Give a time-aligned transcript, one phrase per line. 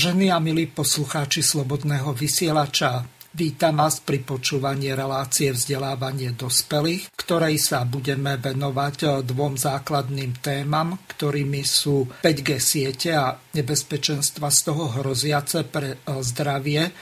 [0.00, 3.04] Vážení a milí poslucháči Slobodného vysielača,
[3.36, 11.60] vítam vás pri počúvaní relácie vzdelávanie dospelých, ktorej sa budeme venovať dvom základným témam, ktorými
[11.68, 16.92] sú 5G siete a nebezpečenstva z toho hroziace pre e, zdravie e,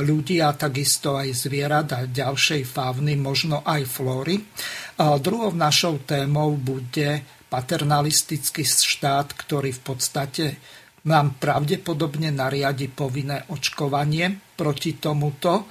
[0.00, 4.40] ľudí a takisto aj zvierat a ďalšej fávny, možno aj flóry.
[4.96, 10.44] Druhou našou témou bude paternalistický štát, ktorý v podstate
[11.08, 15.66] nám pravdepodobne nariadi povinné očkovanie proti tomuto.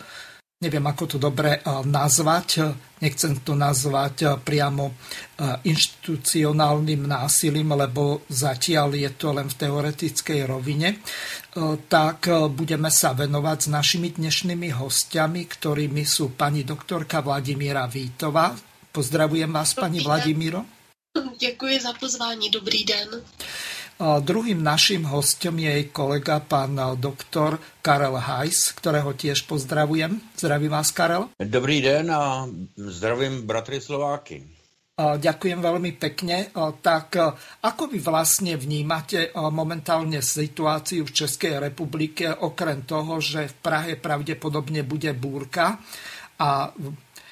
[0.62, 2.78] Neviem, ako to dobre eh, nazvať.
[3.02, 10.46] Nechcem to nazvať eh, priamo eh, inštitucionálnym násilím, lebo zatiaľ je to len v teoretickej
[10.46, 11.02] rovine.
[11.92, 18.56] Tak budeme sa venovať s našimi dnešnými hostiami, ktorými sú pani doktorka Vladimíra Vítová.
[18.96, 20.64] Pozdravujem vás, pani Vladimíro.
[21.40, 23.08] Děkuji za pozvání, dobrý den.
[24.02, 30.18] Druhým naším hostom je kolega pán doktor Karel Hajs, ktorého tiež pozdravujem.
[30.34, 31.30] Zdravím vás, Karel.
[31.38, 34.42] Dobrý den a zdravím bratry Slováky.
[34.98, 36.50] Ďakujem veľmi pekne.
[36.82, 37.14] Tak
[37.62, 44.82] ako vy vlastne vnímate momentálne situáciu v Českej republike, okrem toho, že v Prahe pravdepodobne
[44.82, 45.78] bude búrka
[46.42, 46.74] a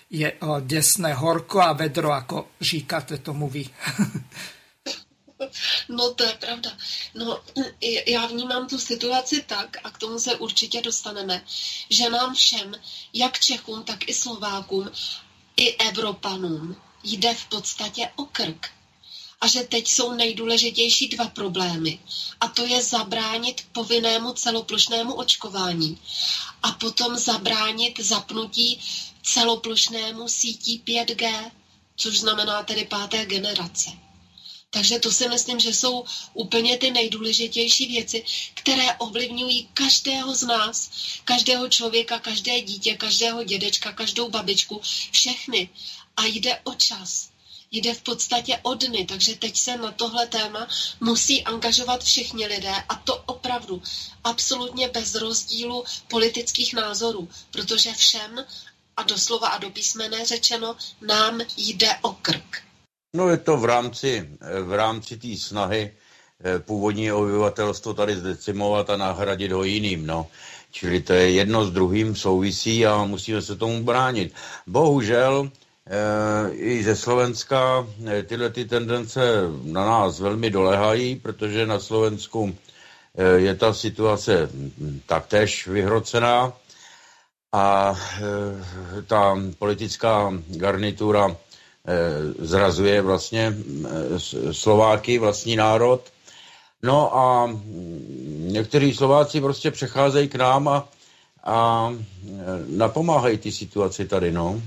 [0.06, 0.38] je
[0.70, 3.66] desné horko a vedro, ako říkáte tomu vy.
[5.90, 6.78] No to je pravda.
[7.14, 7.42] No,
[8.08, 11.46] já vnímám tu situaci tak, a k tomu se určitě dostaneme,
[11.90, 12.76] že nám všem,
[13.14, 14.92] jak Čechům, tak i Slovákům,
[15.58, 18.68] i Evropanům, jde v podstatě o krk.
[19.42, 22.00] A že teď jsou nejdůležitější dva problémy.
[22.40, 26.02] A to je zabránit povinnému celoplošnému očkování
[26.64, 28.80] a potom zabránit zapnutí
[29.24, 31.52] celoplošnému sítí 5G,
[31.96, 34.09] což znamená tedy páté generace.
[34.72, 40.90] Takže to si myslím, že jsou úplně ty nejdůležitější věci, které ovlivňují každého z nás,
[41.26, 44.82] každého člověka, každé dítě, každého dědečka, každou babičku,
[45.12, 45.70] všechny.
[46.18, 47.30] A jde o čas.
[47.72, 50.68] Jde v podstatě o dny, takže teď se na tohle téma
[51.00, 53.82] musí angažovat všichni lidé a to opravdu
[54.24, 58.46] absolutně bez rozdílu politických názorů, protože všem
[58.98, 62.69] a doslova a do písmene řečeno nám jde o krk.
[63.14, 64.30] No je to v rámci,
[64.64, 65.92] v rámci té snahy
[66.44, 70.28] eh, původní obyvatelstvo tady zdecimovat a nahradit ho jiným, no.
[70.72, 74.34] Čili to je jedno s druhým souvisí a musíme se tomu bránit.
[74.68, 79.22] Bohužel e, i ze Slovenska e, tyhle ty tendence
[79.64, 82.56] na nás velmi dolehají, protože na Slovensku
[83.36, 84.50] je ta situace
[85.06, 86.54] taktéž vyhrocená
[87.54, 87.96] a
[89.08, 91.49] ta politická garnitura Eh,
[92.40, 93.54] zrazuje vlastně
[93.86, 96.02] eh, Slováky, vlastní národ.
[96.84, 97.58] No a
[98.38, 100.88] někteří Slováci prostě přecházejí k nám a,
[101.44, 104.62] a eh, napomáhají ty situaci tady, no.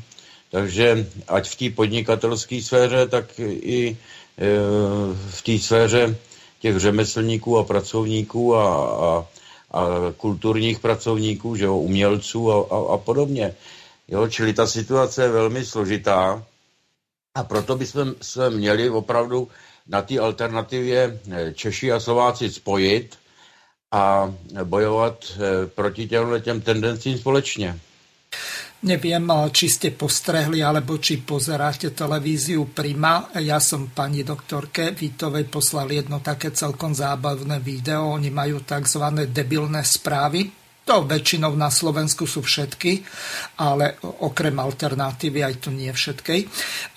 [0.51, 3.97] Takže ať v té podnikatelské sféře, tak i
[5.31, 6.17] v té sféře
[6.61, 9.27] těch řemeslníků a pracovníků a, a,
[9.79, 9.87] a
[10.17, 13.55] kulturních pracovníků, že jo, umělců a, a, a podobně.
[14.09, 16.45] Jo, čili ta situace je velmi složitá
[17.35, 19.49] a proto bychom se měli opravdu
[19.89, 23.19] na té alternativě eh, Češi a Slováci spojit
[23.93, 24.35] a
[24.65, 27.79] bojovat eh, proti těmhle těm tendencím společně.
[28.83, 33.31] Neviem, eh, či ste postrehli, alebo či pozeráte televíziu Prima.
[33.39, 38.11] Ja som pani doktorke Vítovej poslal jedno také celkom zábavné video.
[38.11, 39.05] Oni majú tzv.
[39.31, 43.07] debilné správy to väčšinou na Slovensku sú všetky,
[43.63, 46.41] ale okrem alternatívy aj to nie všetkej.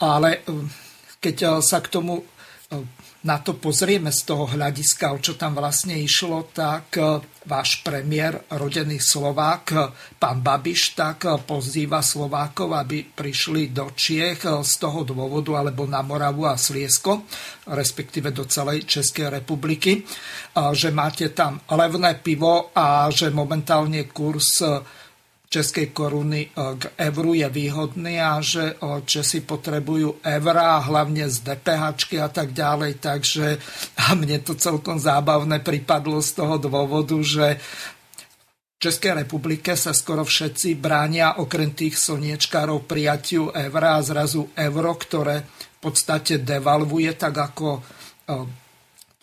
[0.01, 0.65] Ale eh,
[1.21, 5.57] keď eh, sa k tomu eh, na to pozrieme z toho hľadiska, o čo tam
[5.57, 9.77] vlastne išlo, tak e, váš premiér, rodený Slovák, e,
[10.21, 16.05] pán Babiš, tak e, pozýva Slovákov, aby prišli do Čiech z toho dôvodu, alebo na
[16.05, 17.25] Moravu a Sliesko,
[17.65, 20.05] respektíve do celej Českej republiky,
[20.77, 24.61] že máte tam levné pivo a že momentálne kurz
[25.55, 28.75] českej koruny k euru je výhodný a že
[29.07, 31.83] Česi potrebujú eura a hlavne z DPH
[32.19, 32.99] a tak ďalej.
[32.99, 33.45] Takže
[34.03, 37.55] a mne to celkom zábavné pripadlo z toho dôvodu, že
[38.75, 44.91] v Českej republike sa skoro všetci bránia okrem tých slniečkárov prijatiu eura a zrazu euro,
[44.99, 47.79] ktoré v podstate devalvuje, tak ako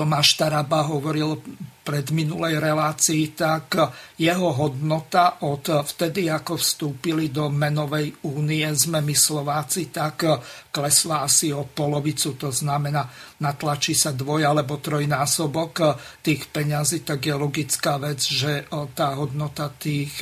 [0.03, 1.39] Tomáš Taraba hovoril
[1.87, 3.79] pred minulej relácii, tak
[4.19, 10.27] jeho hodnota od vtedy, ako vstúpili do menovej únie sme my Slováci, tak
[10.75, 12.35] klesla asi o polovicu.
[12.35, 13.07] To znamená,
[13.47, 18.67] natlačí sa dvoj alebo trojnásobok tých peňazí, tak je logická vec, že
[18.99, 20.19] tá hodnota tých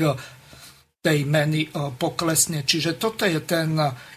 [1.01, 2.69] tej meny poklesne.
[2.69, 3.73] Čiže toto je ten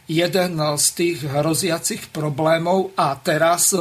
[0.07, 3.71] jeden z tých hroziacich problémov a teraz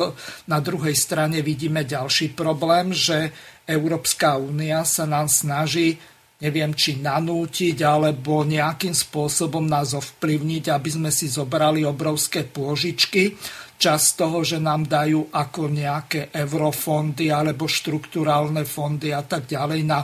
[0.46, 3.34] na druhej strane vidíme ďalší problém, že
[3.66, 5.98] Európska únia sa nám snaží
[6.42, 13.38] neviem, či nanútiť alebo nejakým spôsobom nás ovplyvniť, aby sme si zobrali obrovské pôžičky.
[13.78, 20.02] Čas toho, že nám dajú ako nejaké eurofondy alebo štruktúrálne fondy a tak ďalej na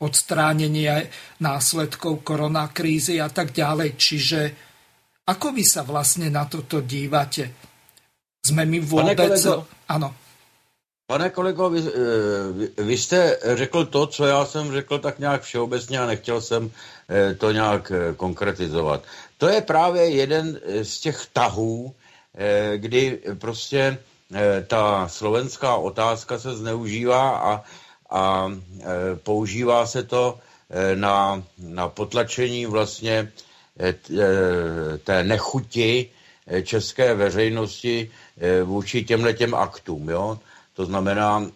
[0.00, 1.08] odstránenie
[1.40, 3.96] následkov koronakrízy a tak ďalej.
[3.96, 4.40] Čiže
[5.26, 7.50] ako vy sa vlastne na toto dívate?
[8.46, 9.16] Jsme my vůbec...
[9.16, 10.14] Pane kolego, ano.
[11.06, 15.98] Pane kolego, vy, eh, vy jste řekl to, co já jsem řekl tak nějak všeobecně
[15.98, 16.70] a nechtěl jsem
[17.08, 19.02] eh, to nějak eh, konkretizovat.
[19.38, 21.94] To je právě jeden z těch tahů,
[22.76, 23.98] kdy prostě
[24.66, 27.64] ta slovenská otázka se zneužívá a
[28.10, 30.38] a e, používá se to
[30.70, 33.30] e, na, na potlačení vlastně e,
[35.04, 36.10] té nechuti
[36.62, 38.10] české veřejnosti
[38.64, 40.08] vůči těmhle těm aktům.
[40.08, 40.38] Jo?
[40.74, 41.46] To znamená,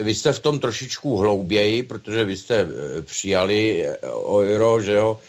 [0.00, 2.66] vy jste v tom trošičku hlouběji, protože vy jste
[3.02, 3.86] přijali
[4.26, 5.20] euro, že jo,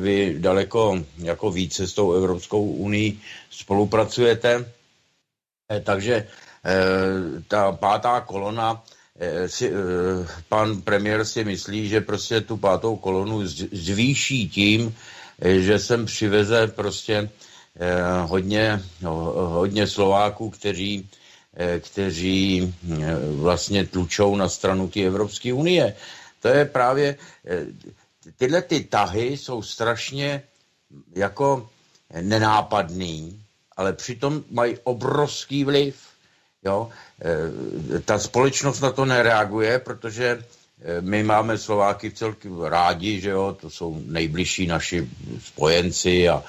[0.00, 3.18] vy daleko jako více s tou Evropskou unii
[3.50, 4.72] spolupracujete,
[5.84, 6.28] takže
[7.48, 8.82] ta pátá kolona
[9.18, 9.72] Eh, si, eh,
[10.48, 16.66] pan premiér si myslí, že prostě tu pátou kolonu zvýší tím, eh, že sem přiveze
[16.66, 17.30] prostě
[18.22, 21.08] hodně, no, hodně Slováků, kteří,
[21.80, 22.74] kteří
[23.36, 25.94] vlastně tlučou na stranu té Evropské unie.
[26.40, 27.16] To je právě,
[28.36, 30.42] tyhle ty tahy jsou strašně
[31.14, 31.70] jako
[32.20, 33.42] nenápadný,
[33.76, 35.96] ale přitom mají obrovský vliv.
[36.64, 36.90] Jo?
[37.94, 40.61] Eh, ta společnost na to nereaguje, protože eh,
[41.00, 45.08] my máme Slováky v celku rádi, že jo, to jsou nejbližší naši
[45.44, 46.42] spojenci a,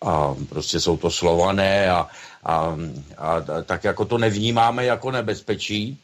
[0.00, 2.08] a prostě jsou to slované a,
[2.44, 2.76] a,
[3.18, 5.98] a, a tak jako to nevnímáme jako nebezpečí,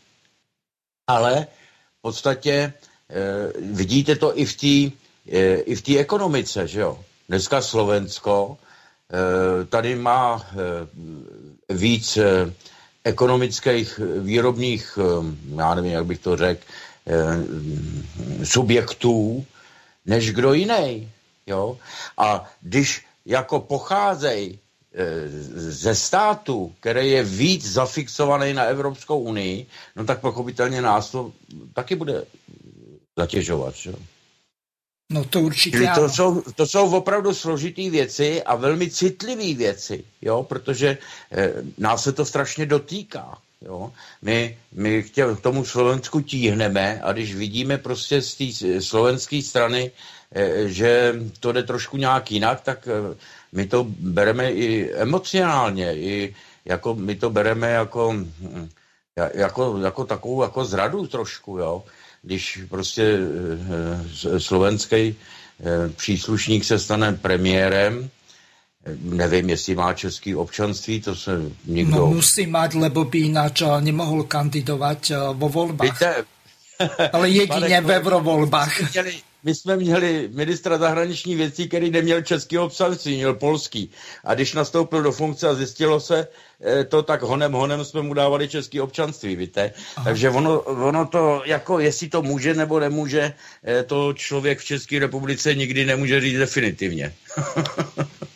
[1.06, 1.46] ale
[1.98, 2.72] v podstatě e,
[3.72, 4.56] vidíte to i v
[5.82, 6.98] té e, ekonomice, že jo.
[7.28, 8.58] Dneska Slovensko
[9.12, 10.46] e, tady má
[11.70, 12.52] e, víc e,
[13.08, 15.02] ekonomických eh, výrobních, eh,
[15.56, 16.87] já nevím, jak bych to řekl, eh,
[18.44, 19.46] subjektů,
[20.06, 21.10] než kdo jiný.
[21.46, 21.78] Jo?
[22.18, 24.58] A když jako pocházejí
[25.54, 31.32] ze státu, který je víc zafixovaný na Evropskou unii, no tak pochopitelně nás to
[31.74, 32.24] taky bude
[33.18, 33.74] zatěžovat.
[33.74, 33.92] Že?
[35.12, 40.42] No to určitě to jsou, to jsou opravdu složitý věci a velmi citlivé věci, jo,
[40.42, 40.98] protože
[41.32, 43.38] eh, nás se to strašně dotýká.
[43.62, 43.92] Jo.
[44.22, 48.44] My, my k, tě, k tomu Slovensku tíhneme a když vidíme prostě z té
[48.82, 49.90] slovenské strany,
[50.32, 53.16] eh, že to jde trošku nějak jinak, tak eh,
[53.52, 56.34] my to bereme i emocionálně, i
[56.64, 58.68] jako, my to bereme jako, hm,
[59.34, 61.84] jako, jako takovou jako zradu trošku, jo
[62.22, 63.18] když prostě
[64.34, 65.16] e, slovenský e,
[65.96, 68.10] příslušník se stane premiérem,
[69.02, 71.96] nevím, jestli má český občanství, to se nikdo...
[71.96, 75.92] No musí mať, lebo by ináč nemohl kandidovat vo volbách.
[75.92, 76.24] Víte,
[77.12, 78.80] ale jedině ve eurovolbách.
[79.44, 83.90] My jsme měli ministra zahraniční věcí, který neměl český občanství, měl polský.
[84.24, 86.28] A když nastoupil do funkce a zjistilo se
[86.64, 89.72] eh, to, tak honem honem jsme mu dávali český občanství, víte.
[89.96, 90.04] Aha.
[90.04, 93.32] Takže ono, ono to, jako jestli to může nebo nemůže,
[93.64, 97.14] eh, to člověk v České republice nikdy nemůže říct definitivně.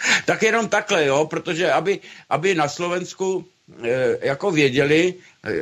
[0.24, 2.00] tak jenom takhle, jo, protože aby,
[2.30, 3.46] aby na Slovensku
[3.84, 5.14] eh, jako věděli,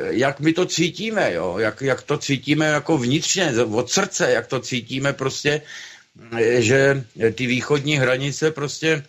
[0.09, 1.55] jak my to cítíme, jo?
[1.57, 5.61] Jak, jak to cítíme jako vnitřně, od srdce, jak to cítíme prostě,
[6.57, 7.03] že
[7.35, 9.03] ty východní hranice prostě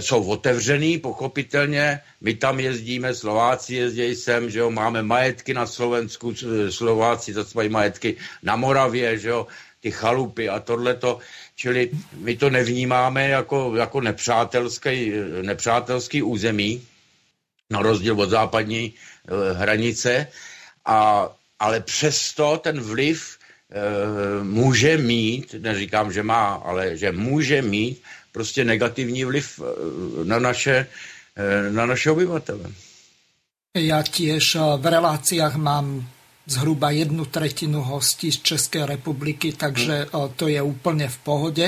[0.00, 6.34] jsou otevřený, pochopitelně, my tam jezdíme, Slováci jezdí sem, že jo, máme majetky na Slovensku,
[6.70, 9.46] Slováci za svoje majetky na Moravě, že jo,
[9.80, 11.18] ty chalupy a tohleto,
[11.56, 16.82] čili my to nevnímáme jako, jako nepřátelský, nepřátelský území,
[17.70, 18.92] na rozdíl od západní e,
[19.54, 20.26] hranice,
[20.84, 23.38] a, ale přesto ten vliv
[23.70, 30.38] e, může mít, neříkám, že má, ale že může mít prostě negativní vliv e, na
[30.38, 30.86] naše,
[31.70, 32.66] na naše obyvatele.
[33.78, 36.02] Ja tiež v reláciách mám
[36.48, 40.32] zhruba jednu tretinu hostí z Českej republiky, takže hmm.
[40.40, 41.66] to je úplne v pohode.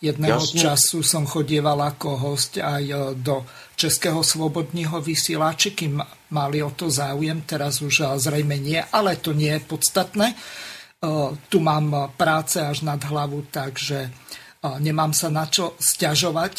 [0.00, 0.60] Jedného Jasne.
[0.64, 3.44] času som chodieval ako host aj do
[3.76, 6.00] Českého svobodního vysielače, kým
[6.32, 10.32] mali o to záujem, teraz už zrejme nie, ale to nie je podstatné.
[11.48, 14.08] Tu mám práce až nad hlavu, takže
[14.80, 16.54] nemám sa na čo stiažovať.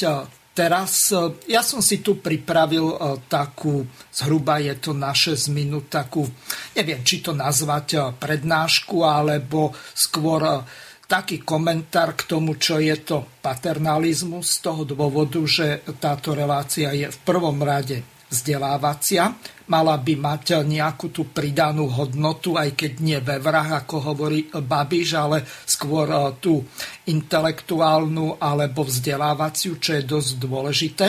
[0.51, 1.15] Teraz
[1.47, 2.91] ja som si tu pripravil
[3.31, 6.27] takú, zhruba je to na 6 minút, takú,
[6.75, 10.67] neviem, či to nazvať prednášku, alebo skôr
[11.07, 17.07] taký komentár k tomu, čo je to paternalizmus z toho dôvodu, že táto relácia je
[17.07, 19.35] v prvom rade vzdelávacia,
[19.67, 25.09] mala by mať nejakú tú pridanú hodnotu, aj keď nie ve vrah, ako hovorí Babiš,
[25.19, 26.63] ale skôr e, tú
[27.11, 31.07] intelektuálnu alebo vzdelávaciu, čo je dosť dôležité,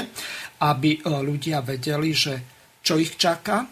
[0.63, 2.35] aby e, ľudia vedeli, že
[2.83, 3.67] čo ich čaká,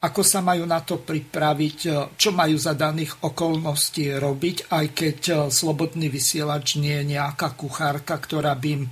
[0.00, 5.18] ako sa majú na to pripraviť, e, čo majú za daných okolností robiť, aj keď
[5.52, 8.84] slobodný vysielač nie je nejaká kuchárka, ktorá by im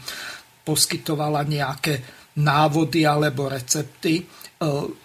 [0.69, 4.25] poskytovala nejaké návody alebo recepty, e,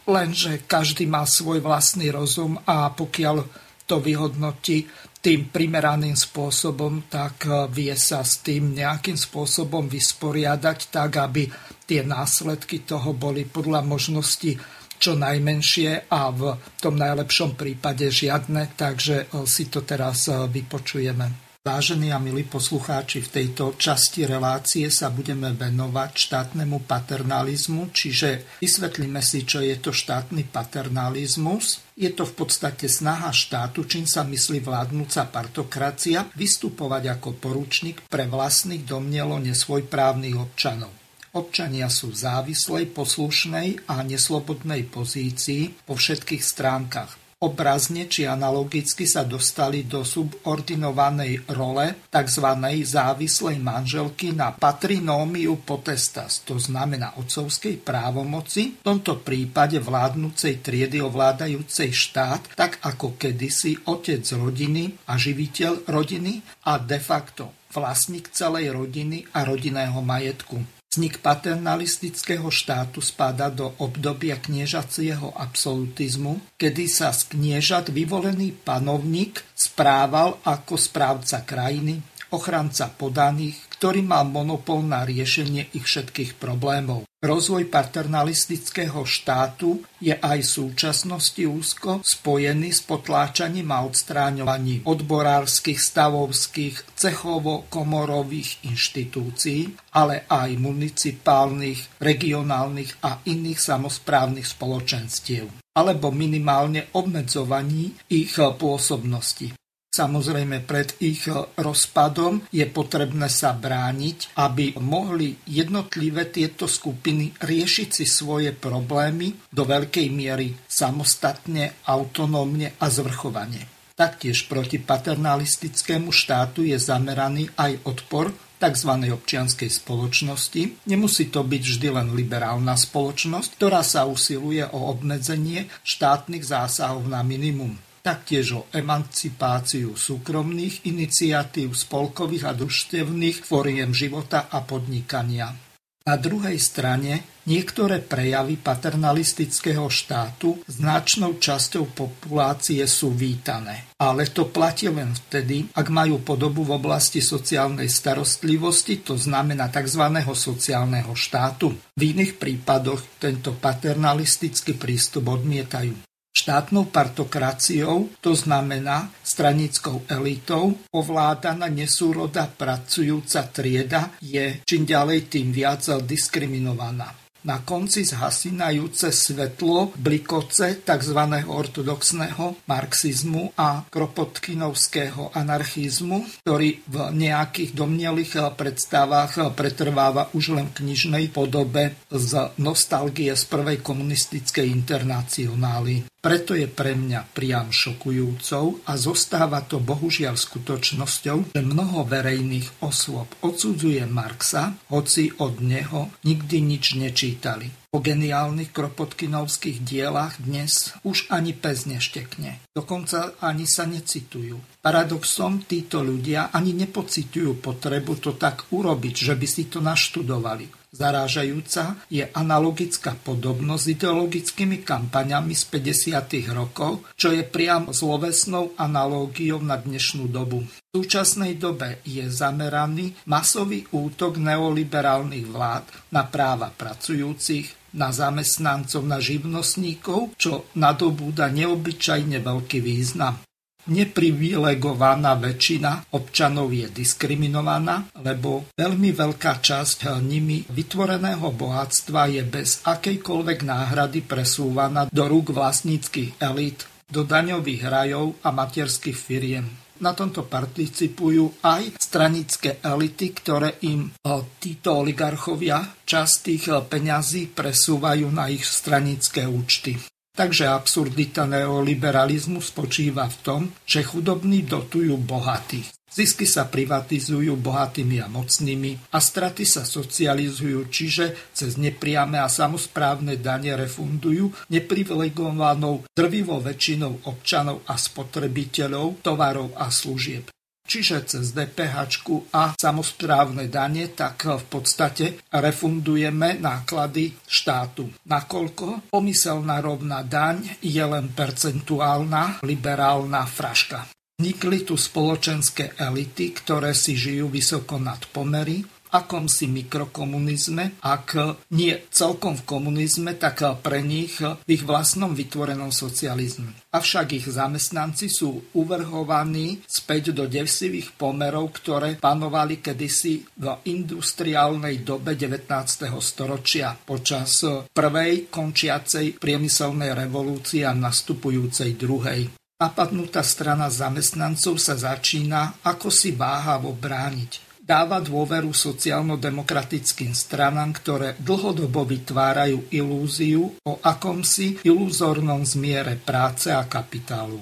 [0.08, 3.38] lenže každý má svoj vlastný rozum a pokiaľ
[3.84, 4.88] to vyhodnotí
[5.24, 11.48] tým primeraným spôsobom, tak vie sa s tým nejakým spôsobom vysporiadať tak, aby
[11.88, 14.60] tie následky toho boli podľa možnosti
[15.04, 21.52] čo najmenšie a v tom najlepšom prípade žiadne, takže e, si to teraz e, vypočujeme.
[21.63, 29.24] Vážení a milí poslucháči, v tejto časti relácie sa budeme venovať štátnemu paternalizmu, čiže vysvetlíme
[29.24, 31.79] si, čo je to štátny paternalizmus.
[31.96, 38.27] Je to v podstate snaha štátu, čím sa myslí vládnúca partokracia, vystupovať ako poručník pre
[38.27, 40.91] vlastných domnelo nesvojprávnych občanov.
[41.32, 47.23] Občania sú závislej, poslušnej a neslobodnej pozícii po všetkých stránkach.
[47.43, 52.47] Obrazne či analogicky sa dostali do subordinovanej role tzv.
[52.88, 61.91] závislej manželky na patrinómiu potestas, to znamená otcovskej právomoci, v tomto prípade vládnúcej triedy ovládajúcej
[61.91, 66.39] štát, tak ako kedysi otec rodiny a živiteľ rodiny
[66.71, 70.83] a de facto vlastník celej rodiny a rodinného majetku.
[70.93, 80.38] Vznik paternalistického štátu spadá do obdobia kniežacieho absolutizmu, kedy sa z kniežat vyvolený panovník správal
[80.45, 81.97] ako správca krajiny,
[82.29, 87.09] ochranca podaných, ktorý mal monopol na riešenie ich všetkých problémov.
[87.24, 96.84] Rozvoj paternalistického štátu je aj v súčasnosti úzko spojený s potláčaním a odstráňovaním odborárskych, stavovských,
[97.00, 109.62] cechovo-komorových inštitúcií, ale aj municipálnych, regionálnych a iných samozprávnych spoločenstiev alebo minimálne obmedzovaní ich pôsobnosti.
[109.93, 118.05] Samozrejme, pred ich rozpadom je potrebné sa brániť, aby mohli jednotlivé tieto skupiny riešiť si
[118.09, 123.69] svoje problémy do veľkej miery samostatne, autonómne a zvrchovane.
[123.93, 128.91] Taktiež proti paternalistickému štátu je zameraný aj odpor tzv.
[129.13, 130.89] občianskej spoločnosti.
[130.89, 137.21] Nemusí to byť vždy len liberálna spoločnosť, ktorá sa usiluje o obmedzenie štátnych zásahov na
[137.21, 145.55] minimum taktiež o emancipáciu súkromných iniciatív, spolkových a družstevných foriem života a podnikania.
[146.03, 153.88] Na druhej strane niektoré prejavy paternalistického štátu značnou časťou populácie sú vítané.
[153.95, 160.03] Ale to platí len vtedy, ak majú podobu v oblasti sociálnej starostlivosti, to znamená tzv.
[160.36, 161.72] sociálneho štátu.
[161.95, 166.12] V iných prípadoch tento paternalistický prístup odmietajú.
[166.34, 175.86] Štátnou partokraciou, to znamená stranickou elitou, ovládaná nesúroda pracujúca trieda je čím ďalej tým viac
[176.02, 177.13] diskriminovaná.
[177.44, 181.20] Na konci zhasínajúce svetlo blikoce tzv.
[181.44, 191.36] ortodoxného marxizmu a kropotkinovského anarchizmu, ktorý v nejakých domnelých predstavách pretrváva už len v knižnej
[191.36, 196.12] podobe z nostalgie z prvej komunistickej internacionály.
[196.24, 203.27] Preto je pre mňa priam šokujúcou a zostáva to bohužiaľ skutočnosťou, že mnoho verejných osôb
[203.44, 207.68] odsudzuje Marxa, hoci od neho nikdy nič nečítali.
[207.92, 212.72] Po geniálnych kropotkinovských dielach dnes už ani pes neštekne.
[212.72, 214.80] Dokonca ani sa necitujú.
[214.80, 220.83] Paradoxom títo ľudia ani nepocitujú potrebu to tak urobiť, že by si to naštudovali.
[220.93, 226.53] Zarážajúca je analogická podobnosť s ideologickými kampaňami z 50.
[226.53, 230.62] rokov, čo je priam zlovesnou analógiou na dnešnú dobu.
[230.62, 239.17] V súčasnej dobe je zameraný masový útok neoliberálnych vlád na práva pracujúcich, na zamestnancov, na
[239.17, 243.41] živnostníkov, čo nadobúda neobyčajne veľký význam.
[243.84, 253.60] Neprivilegovaná väčšina občanov je diskriminovaná, lebo veľmi veľká časť nimi vytvoreného bohatstva je bez akejkoľvek
[253.68, 259.68] náhrady presúvaná do rúk vlastníckých elít, do daňových rajov a materských firiem.
[260.00, 264.12] Na tomto participujú aj stranické elity, ktoré im
[264.60, 270.12] títo oligarchovia časť tých peňazí presúvajú na ich stranické účty.
[270.34, 275.94] Takže absurdita neoliberalizmu spočíva v tom, že chudobní dotujú bohatých.
[276.10, 283.38] Zisky sa privatizujú bohatými a mocnými a straty sa socializujú, čiže cez nepriame a samozprávne
[283.42, 290.50] dane refundujú neprivilegovanou drvivou väčšinou občanov a spotrebiteľov tovarov a služieb.
[290.93, 292.05] Čiže cez DPH
[292.53, 298.13] a samozprávne dane, tak v podstate refundujeme náklady štátu.
[298.29, 304.06] Nakoľko pomyselná rovná daň je len percentuálna liberálna fraška.
[304.38, 312.58] Vnikli tu spoločenské elity, ktoré si žijú vysoko nad pomery, akomsi mikrokomunizme, ak nie celkom
[312.58, 316.73] v komunizme, tak pre nich v ich vlastnom vytvorenom socializme.
[316.89, 325.38] Avšak ich zamestnanci sú uvrhovaní späť do devsivých pomerov, ktoré panovali kedysi v industriálnej dobe
[325.38, 326.10] 19.
[326.17, 327.62] storočia počas
[327.93, 332.49] prvej končiacej priemyselnej revolúcie a nastupujúcej druhej.
[332.82, 342.08] Napadnutá strana zamestnancov sa začína ako si váhavo brániť dáva dôveru sociálno-demokratickým stranám, ktoré dlhodobo
[342.08, 347.60] vytvárajú ilúziu o akomsi iluzornom zmiere práce a kapitálu.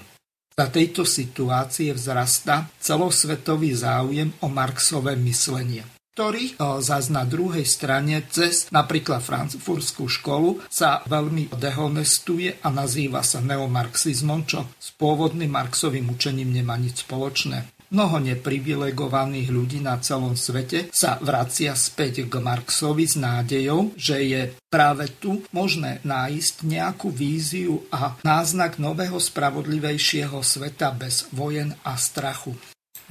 [0.54, 5.82] Za tejto situácie vzrasta celosvetový záujem o Marxové myslenie
[6.12, 13.24] ktorý e, zás na druhej strane cez napríklad francúzskú školu sa veľmi dehonestuje a nazýva
[13.24, 17.81] sa neomarxizmom, čo s pôvodným Marxovým učením nemá nič spoločné.
[17.92, 24.42] Mnoho neprivilegovaných ľudí na celom svete sa vracia späť k Marxovi s nádejou, že je
[24.72, 32.56] práve tu možné nájsť nejakú víziu a náznak nového spravodlivejšieho sveta bez vojen a strachu.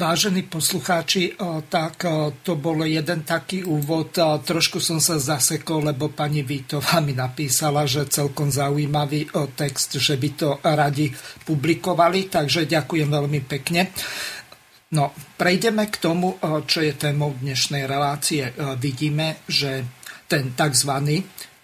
[0.00, 1.36] Vážení poslucháči,
[1.68, 2.08] tak
[2.40, 4.16] to bol jeden taký úvod.
[4.16, 10.28] Trošku som sa zasekol, lebo pani Vítová mi napísala, že celkom zaujímavý text, že by
[10.40, 11.12] to radi
[11.44, 13.92] publikovali, takže ďakujem veľmi pekne.
[14.90, 18.50] No, prejdeme k tomu, eh, čo je témou dnešnej relácie.
[18.50, 19.86] Eh, vidíme, že
[20.26, 20.90] ten tzv.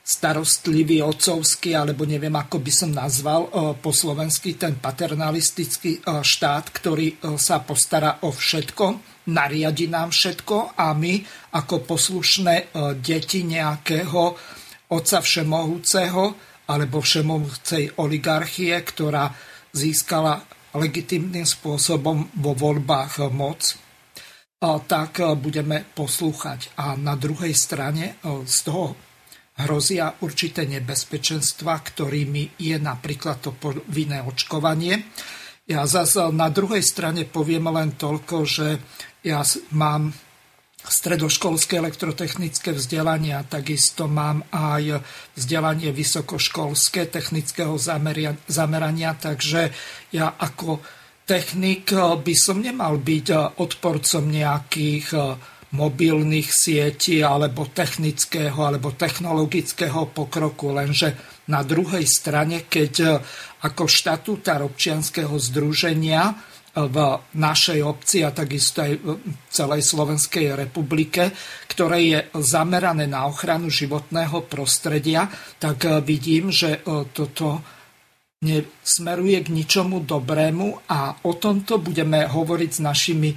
[0.06, 7.18] starostlivý otcovský, alebo neviem, ako by som nazval eh, po slovensky, ten paternalistický štát, ktorý
[7.34, 9.02] sa postará o všetko,
[9.34, 11.18] nariadi nám všetko a my
[11.58, 12.70] ako poslušné
[13.02, 14.22] deti nejakého
[14.86, 16.24] otca všemohúceho
[16.70, 19.34] alebo všemohúcej oligarchie, ktorá
[19.74, 23.76] získala legitimným spôsobom vo voľbách moc,
[24.60, 26.76] tak budeme poslúchať.
[26.80, 28.96] A na druhej strane z toho
[29.56, 35.12] hrozia určité nebezpečenstva, ktorými je napríklad to povinné očkovanie.
[35.66, 38.78] Ja zase na druhej strane poviem len toľko, že
[39.24, 39.40] ja
[39.74, 40.12] mám
[40.86, 45.02] stredoškolské elektrotechnické vzdelanie a takisto mám aj
[45.34, 47.74] vzdelanie vysokoškolské technického
[48.46, 49.74] zamerania, takže
[50.14, 50.78] ja ako
[51.26, 51.90] technik
[52.22, 55.06] by som nemal byť odporcom nejakých
[55.74, 63.22] mobilných sietí alebo technického alebo technologického pokroku, lenže na druhej strane, keď
[63.66, 66.38] ako štatútar občianského združenia
[66.76, 66.96] v
[67.40, 69.16] našej obci a takisto aj v
[69.48, 71.32] celej Slovenskej republike,
[71.72, 75.24] ktoré je zamerané na ochranu životného prostredia,
[75.56, 77.64] tak e, vidím, že e, toto
[78.44, 83.30] nesmeruje k ničomu dobrému a o tomto budeme hovoriť s našimi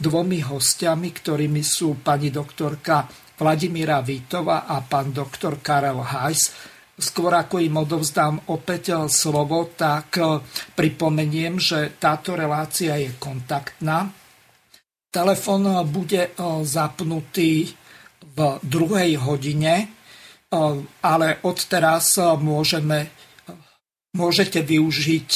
[0.00, 3.04] dvomi hostiami, ktorými sú pani doktorka
[3.36, 10.16] Vladimíra Vítova a pán doktor Karel Hajs, skôr ako im odovzdám opäť slovo, tak
[10.72, 14.08] pripomeniem, že táto relácia je kontaktná.
[15.12, 16.32] Telefón bude
[16.64, 17.68] zapnutý
[18.36, 19.92] v druhej hodine,
[21.00, 23.12] ale odteraz môžeme,
[24.16, 25.30] môžete využiť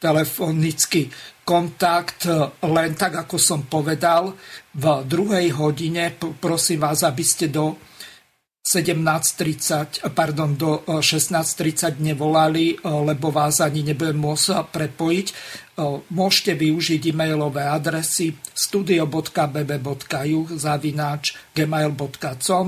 [0.00, 1.12] telefonický
[1.44, 2.24] kontakt
[2.64, 4.32] len tak, ako som povedal,
[4.76, 6.12] v druhej hodine.
[6.40, 7.76] Prosím vás, aby ste do
[8.60, 15.26] 17.30, pardon, do 16.30 nevolali, lebo vás ani nebudem môcť prepojiť.
[16.12, 22.66] Môžete využiť e-mailové adresy studio.bb.juh zavináč gmail.com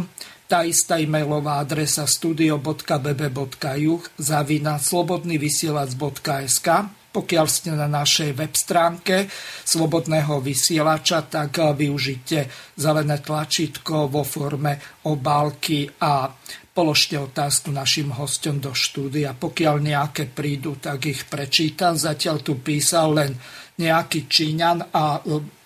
[0.49, 6.69] tá istá e-mailová adresa studio.bb.juh zavináč slobodnyvysielac.sk
[7.13, 9.29] pokiaľ ste na našej web stránke
[9.63, 16.33] Slobodného vysielača, tak využite zelené tlačítko vo forme obálky a
[16.73, 19.37] položte otázku našim hostom do štúdia.
[19.37, 22.01] Pokiaľ nejaké prídu, tak ich prečítam.
[22.01, 23.31] Zatiaľ tu písal len
[23.77, 25.61] nejaký Číňan a e,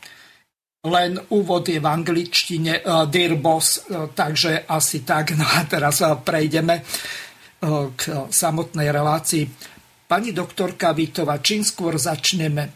[0.86, 5.34] len úvod je v angličtine uh, Dear Boss, uh, takže asi tak.
[5.38, 9.74] No a teraz uh, prejdeme uh, k samotnej relácii.
[10.06, 12.70] Pani doktorka Vítova, čím skôr začneme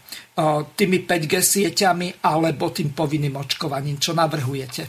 [0.75, 4.03] tými 5G sieťami alebo tým povinným očkovaním?
[4.03, 4.87] Čo navrhujete?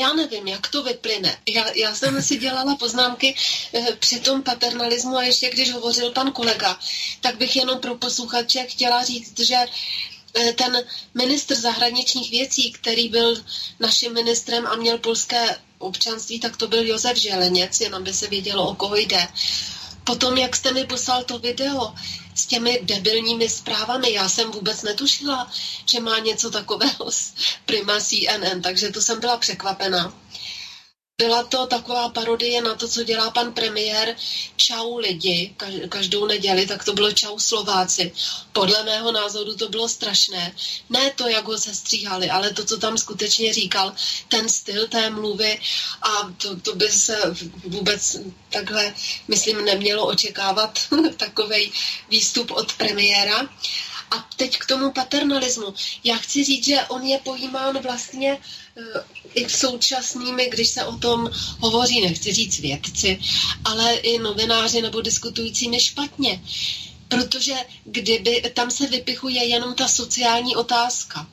[0.00, 1.38] Já nevím, jak to vyplyne.
[1.48, 3.34] Já, já jsem si dělala poznámky
[3.74, 6.78] e, při tom paternalismu a ještě když hovořil pan kolega,
[7.20, 9.56] tak bych jenom pro posluchače chtěla říct, že
[10.34, 13.42] e, ten ministr zahraničních věcí, který byl
[13.80, 18.68] naším ministrem a měl polské občanství, tak to byl Josef Želeněc, jenom by se vědělo,
[18.68, 19.28] o koho jde.
[20.08, 21.94] Potom, jak jste mi poslal to video
[22.34, 25.50] s těmi debilními zprávami, já jsem vůbec netušila,
[25.86, 27.32] že má něco takového s
[27.66, 30.12] Prima CNN, takže to jsem byla překvapená.
[31.20, 34.16] Byla to taková parodie na to, co dělá pan premiér
[34.56, 35.54] Čau lidi
[35.88, 38.12] každou neděli, tak to bylo Čau Slováci.
[38.52, 40.54] Podle mého názoru to bylo strašné.
[40.90, 43.94] Ne to, jak ho sestříhali, ale to, co tam skutečně říkal,
[44.28, 45.60] ten styl té mluvy
[46.02, 48.16] a to, to by se vůbec
[48.50, 48.94] takhle,
[49.28, 50.78] myslím, nemělo očekávat
[51.16, 51.72] takový
[52.08, 53.48] výstup od premiéra.
[54.10, 55.74] A teď k tomu paternalismu.
[56.04, 58.38] Já chci říct, že on je pojímán vlastně
[59.34, 63.20] i současnými, když se o tom hovoří, nechci říct vědci,
[63.64, 66.42] ale i novináři nebo diskutujícími špatně.
[67.08, 71.26] Protože kdyby, tam se vypichuje jenom ta sociální otázka.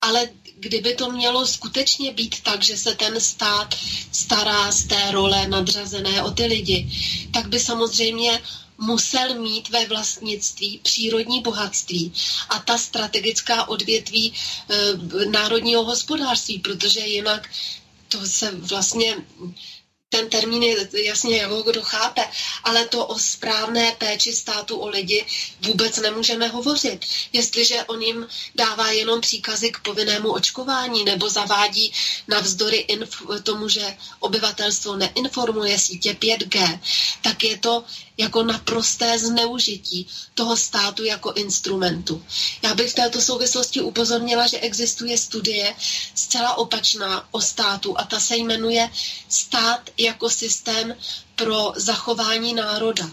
[0.00, 3.74] Ale kdyby to mělo skutečně být tak, že se ten stát
[4.12, 6.88] stará z té role nadřazené o ty lidi,
[7.32, 8.40] tak by samozřejmě
[8.84, 12.12] musel mít ve vlastnictví přírodní bohatství
[12.48, 17.48] a ta strategická odvětví e, národního hospodářství, protože jinak
[18.08, 19.16] to se vlastně
[20.14, 22.28] ten termín je jasně, jak ho kdo chápe,
[22.64, 25.26] ale to o správné péči státu o lidi
[25.60, 27.04] vůbec nemůžeme hovořit.
[27.32, 31.92] Jestliže on jim dává jenom příkazy k povinnému očkování nebo zavádí
[32.28, 36.80] navzdory inf- tomu, že obyvatelstvo neinformuje sítě 5G,
[37.22, 37.84] tak je to
[38.18, 42.24] jako naprosté zneužití toho státu jako instrumentu.
[42.62, 45.74] Já bych v této souvislosti upozornila, že existuje studie
[46.14, 48.90] zcela opačná o státu a ta se jmenuje
[49.28, 50.94] Stát jako systém
[51.36, 53.10] pro zachování národa.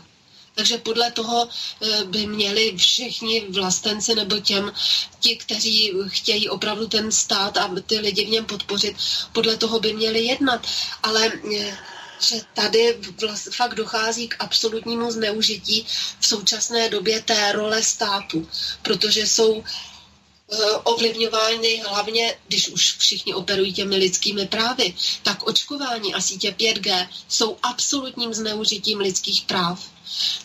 [0.56, 1.48] Takže podle toho
[1.82, 4.72] eh, by měli všichni vlastenci nebo těm,
[5.20, 8.96] ti, kteří chtějí opravdu ten stát a ty lidi v něm podpořit,
[9.34, 10.68] podle toho by měli jednat.
[11.04, 11.78] Ale eh,
[12.24, 15.86] že tady vlast, fakt dochází k absolutnímu zneužití
[16.20, 18.48] v současné době té role státu,
[18.82, 26.22] protože jsou eh, ovlivňovány hlavně, když už všichni operují těmi lidskými právy, tak očkování a
[26.22, 29.90] sítě 5G jsou absolutním zneužitím lidských práv.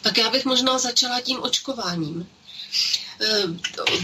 [0.03, 2.29] Tak já bych možná začala tím očkováním.
[3.21, 3.45] Eh,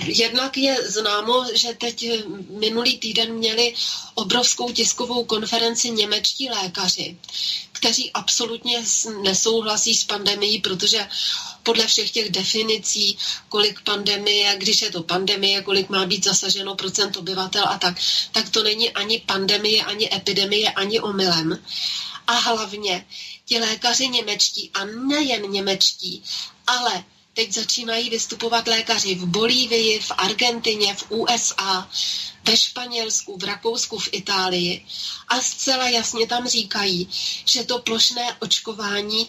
[0.05, 2.07] jednak je známo, že teď
[2.51, 3.75] minulý týden měli
[4.15, 7.17] obrovskou tiskovou konferenci němečtí lékaři,
[7.73, 8.83] kteří absolutně
[9.23, 11.09] nesouhlasí s pandemií, protože
[11.63, 17.17] podle všech těch definicí, kolik pandemie, když je to pandemie, kolik má být zasaženo procent
[17.17, 17.97] obyvatel a tak,
[18.33, 21.65] tak to není ani pandemie, ani epidemie, ani omylem.
[22.27, 23.07] A hlavně
[23.45, 26.23] ti lékaři němečtí, a nejen němečtí,
[26.67, 31.89] ale Teď začínají vystupovat lékaři v Bolívii, v Argentině, v USA,
[32.45, 34.87] ve Španělsku, v Rakousku, v Itálii
[35.29, 37.09] a zcela jasně tam říkají,
[37.45, 39.29] že to plošné očkování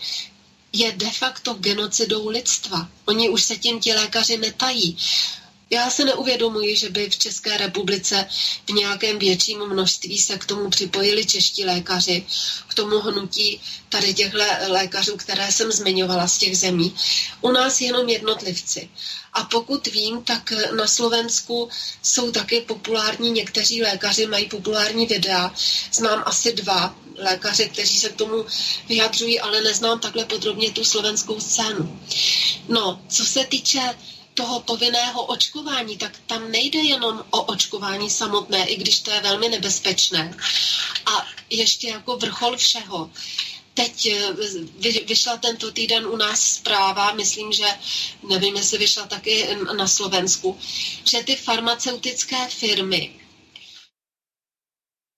[0.74, 2.90] je de facto genocidou lidstva.
[3.06, 4.98] Oni už se tím ti lékaři netají.
[5.74, 8.28] Já se neuvědomuji, že by v České republice
[8.70, 12.26] v nějakém větším množství se k tomu připojili čeští lékaři,
[12.68, 14.34] k tomu hnutí tady těch
[14.68, 16.96] lékařů, které jsem zmiňovala z těch zemí.
[17.42, 18.90] U nás jenom jednotlivci.
[19.34, 21.70] A pokud vím, tak na Slovensku
[22.04, 25.54] jsou taky populární, někteří lékaři mají populární videa.
[25.94, 28.46] Znám asi dva lékaře, kteří se k tomu
[28.88, 32.00] vyjadřují, ale neznám takhle podrobně tu slovenskou scénu.
[32.70, 33.96] No, co se týče
[34.34, 39.50] toho povinného očkování, tak tam nejde jenom o očkování samotné, i když to je velmi
[39.50, 40.38] nebezpečné.
[41.06, 43.12] A ještě jako vrchol všeho.
[43.74, 44.34] Teď eh,
[45.06, 47.66] vyšla tento týden u nás zpráva, myslím, že
[48.30, 50.60] nevím, jestli vyšla taky na Slovensku,
[51.12, 53.20] že ty farmaceutické firmy,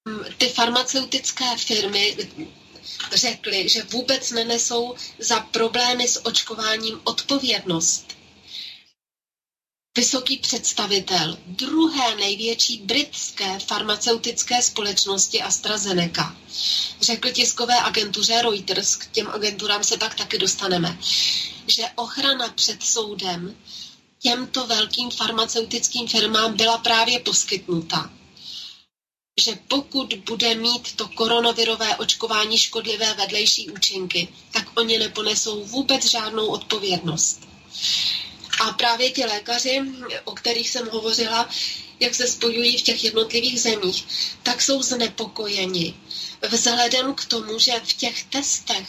[0.10, 2.18] hm, ty farmaceutické firmy
[3.14, 8.15] řekly, že vůbec nenesou za problémy s očkováním odpovědnost
[9.96, 16.36] vysoký představitel druhé největší britské farmaceutické společnosti AstraZeneca.
[17.02, 20.98] Řekl tiskové agentuře Reuters, k těm agenturám se pak taky dostaneme,
[21.68, 23.56] že ochrana před soudem
[24.20, 28.10] těmto velkým farmaceutickým firmám byla právě poskytnuta.
[29.42, 36.48] Že pokud bude mít to koronavirové očkování škodlivé vedlejší účinky, tak oni neponesou vůbec žádnou
[36.48, 37.42] odpovědnost.
[38.60, 39.82] A právě ti lékaři,
[40.24, 41.50] o kterých jsem hovořila,
[42.00, 44.06] jak se spojují v těch jednotlivých zemích,
[44.44, 45.96] tak jsou znepokojeni
[46.48, 48.88] vzhledem k tomu, že v těch testech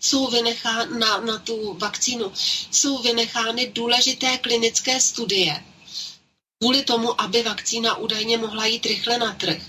[0.00, 2.32] jsou vynechány na, na tu vakcínu,
[2.70, 5.64] jsou vynechány důležité klinické studie
[6.58, 9.62] kvůli tomu, aby vakcína údajně mohla jít rychle na trh.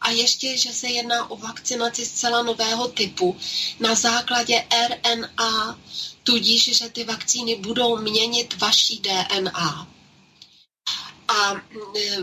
[0.00, 3.36] A ještě, že se jedná o vakcinaci zcela nového typu
[3.80, 5.78] na základě RNA
[6.22, 9.88] tudíž, že ty vakcíny budou měnit vaší DNA.
[11.28, 12.16] A e,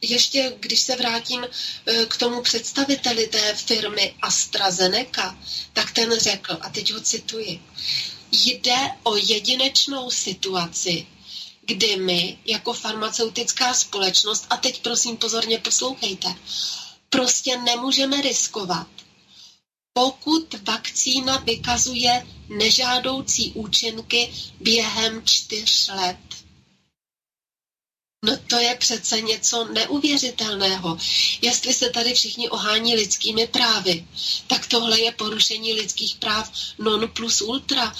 [0.00, 1.44] ještě, když se vrátím
[1.86, 5.38] e, k tomu představiteli té firmy AstraZeneca,
[5.72, 7.62] tak ten řekl, a teď ho cituji,
[8.32, 11.06] jde o jedinečnou situaci,
[11.62, 16.34] kdy my jako farmaceutická společnost, a teď prosím pozorně poslouchejte,
[17.14, 18.86] prostě nemůžeme riskovat,
[19.92, 26.16] pokud vakcína vykazuje nežádoucí účinky během čtyř let.
[28.24, 30.98] No to je přece něco neuvěřitelného.
[31.42, 34.06] Jestli se tady všichni ohání lidskými právy,
[34.46, 37.94] tak tohle je porušení lidských práv non plus ultra.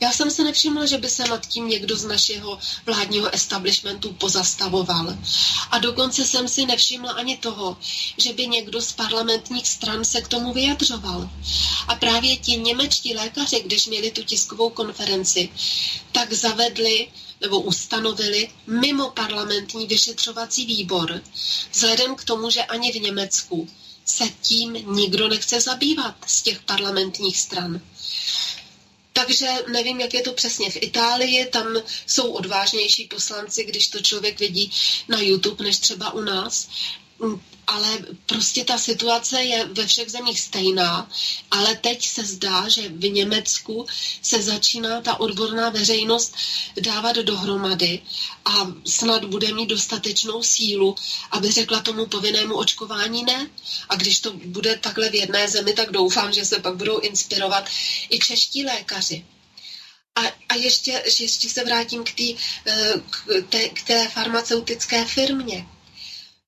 [0.00, 5.18] Já jsem se nevšimla, že by se nad tím někdo z našeho vládního establishmentu pozastavoval.
[5.70, 7.76] A dokonce jsem si nevšimla ani toho,
[8.18, 11.30] že by někdo z parlamentních stran se k tomu vyjadřoval.
[11.88, 15.48] A právě ti němečtí lékaři, když měli tu tiskovou konferenci,
[16.12, 17.08] tak zavedli
[17.40, 21.22] nebo ustanovili mimo parlamentní vyšetřovací výbor,
[21.72, 23.68] vzhledem k tomu, že ani v Německu
[24.04, 27.80] se tím nikdo nechce zabývat z těch parlamentních stran.
[29.18, 34.40] Takže nevím, jak je to přesně v Itálii, tam jsou odvážnější poslanci, když to člověk
[34.40, 34.72] vidí
[35.08, 36.68] na YouTube, než třeba u nás
[37.68, 41.10] ale prostě ta situace je ve všech zemích stejná,
[41.50, 43.86] ale teď se zdá, že v Německu
[44.22, 46.34] se začíná ta odborná veřejnost
[46.80, 48.02] dávat dohromady
[48.44, 50.94] a snad bude mít dostatečnou sílu,
[51.30, 53.50] aby řekla tomu povinnému očkování ne.
[53.88, 57.68] A když to bude takhle v jedné zemi, tak doufám, že se pak budou inspirovat
[58.10, 59.24] i čeští lékaři.
[60.16, 65.66] A, a ještě, ještě se vrátím k, tý, eh, k, té, k té farmaceutické firmě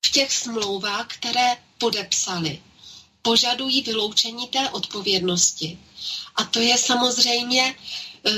[0.05, 2.61] v těch smlouvách, které podepsali,
[3.21, 5.79] požadují vyloučení té odpovědnosti.
[6.35, 7.75] A to je samozřejmě
[8.25, 8.31] eh,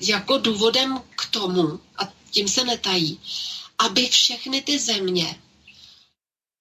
[0.00, 3.20] jako důvodem k tomu, a tím se netají,
[3.78, 5.40] aby všechny ty země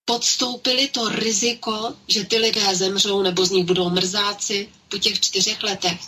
[0.05, 5.63] podstoupili to riziko, že ty lidé zemřou nebo z nich budou mrzáci po těch čtyřech
[5.63, 5.99] letech.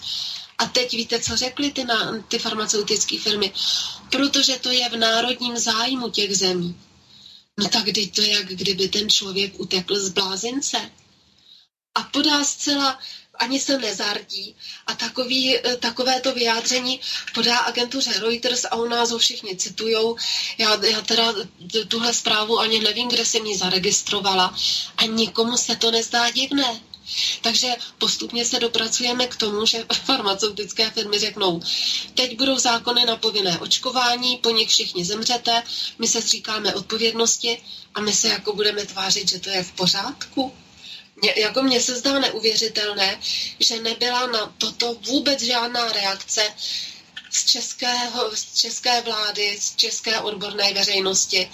[0.57, 3.53] A teď víte, co řekli ty, na, ty farmaceutické firmy?
[4.11, 6.75] Protože to je v národním zájmu těch zemí.
[7.59, 10.91] No tak teď to je, jak kdyby ten člověk utekl z blázince.
[11.95, 12.99] A podá zcela,
[13.33, 14.55] ani se nezardí.
[14.87, 15.77] A takový, eh,
[16.21, 16.99] to vyjádření
[17.33, 20.17] podá agentuře Reuters a u nás ho všichni citujou.
[20.57, 21.33] Já, já teda
[21.87, 24.55] tuhle zprávu ani nevím, kde jsem ji zaregistrovala.
[24.97, 26.81] A nikomu se to nezdá divné.
[27.41, 31.61] Takže postupně se dopracujeme k tomu, že farmaceutické firmy řeknou,
[32.13, 35.63] teď budou zákony na povinné očkování, po nich všichni zemřete,
[35.99, 37.61] my se zříkáme odpovědnosti
[37.95, 40.53] a my se jako budeme tvářit, že to je v pořádku.
[41.21, 43.19] Mě, jako mně se zdá neuvěřitelné,
[43.59, 46.53] že nebyla na toto vůbec žádná reakce
[47.31, 51.49] z, českého, z české vlády, z české odborné veřejnosti.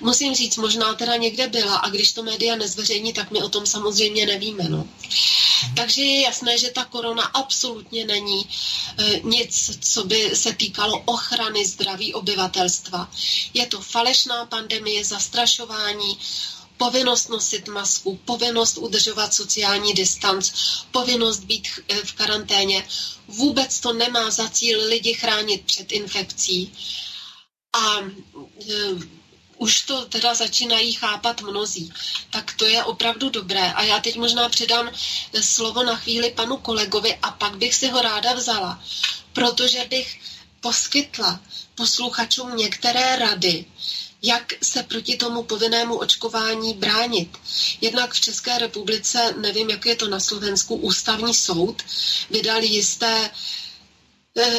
[0.00, 3.66] Musím říct, možná teda někde byla a když to média nezveřejní, tak my o tom
[3.66, 4.68] samozřejmě nevíme.
[4.68, 4.86] No.
[5.76, 8.48] Takže je jasné, že ta korona absolutně není
[8.98, 13.10] e, nic, co by se týkalo ochrany zdraví obyvatelstva.
[13.54, 16.18] Je to falešná pandemie, zastrašování,
[16.80, 20.52] povinnost nosit masku, povinnost udržovat sociální distanc,
[20.90, 22.88] povinnost být eh, v karanténě.
[23.28, 26.72] Vůbec to nemá za cíl lidi chránit před infekcí.
[27.72, 29.19] A e,
[29.60, 31.92] už to teda začínají chápat mnozí.
[32.30, 33.72] Tak to je opravdu dobré.
[33.72, 34.90] A já teď možná předám
[35.40, 38.82] slovo na chvíli panu kolegovi a pak bych si ho ráda vzala,
[39.32, 40.20] protože bych
[40.60, 41.40] poskytla
[41.74, 43.64] posluchačům některé rady,
[44.22, 47.38] jak se proti tomu povinnému očkování bránit.
[47.80, 51.82] Jednak v České republice, nevím, jak je to na Slovensku, ústavní soud
[52.30, 53.30] vydal jisté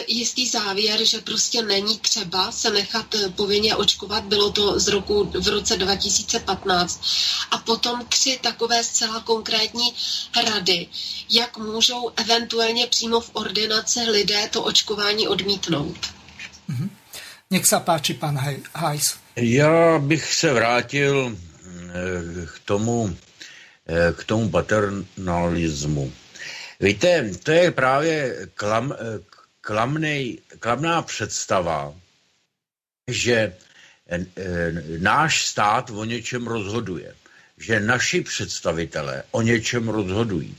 [0.07, 4.23] jistý závěr, že prostě není třeba se nechat e, povinně očkovat.
[4.23, 7.03] Bylo to z roku, v roce 2015.
[7.51, 9.93] A potom tři takové zcela konkrétní
[10.45, 10.87] rady,
[11.29, 15.97] jak můžou eventuálně přímo v ordinaci lidé to očkování odmítnout.
[16.69, 16.89] Mm-hmm.
[17.51, 18.39] Nech se páči, pan
[18.75, 19.15] Hajs.
[19.35, 23.17] Já bych se vrátil e, k tomu,
[24.15, 26.13] k tomu paternalismu.
[26.79, 28.93] Víte, to je právě klam,
[29.61, 31.93] klamnej, klamná představa,
[33.07, 33.57] že
[34.07, 34.25] eh,
[34.99, 37.15] náš stát o něčem rozhoduje,
[37.57, 40.57] že naši představitelé o něčem rozhodují.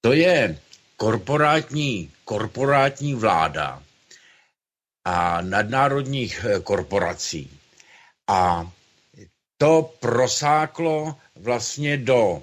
[0.00, 0.58] To je
[0.96, 3.82] korporátní, korporátní vláda
[5.04, 7.50] a nadnárodních eh, korporací.
[8.28, 8.70] A
[9.58, 12.42] to prosáklo vlastně do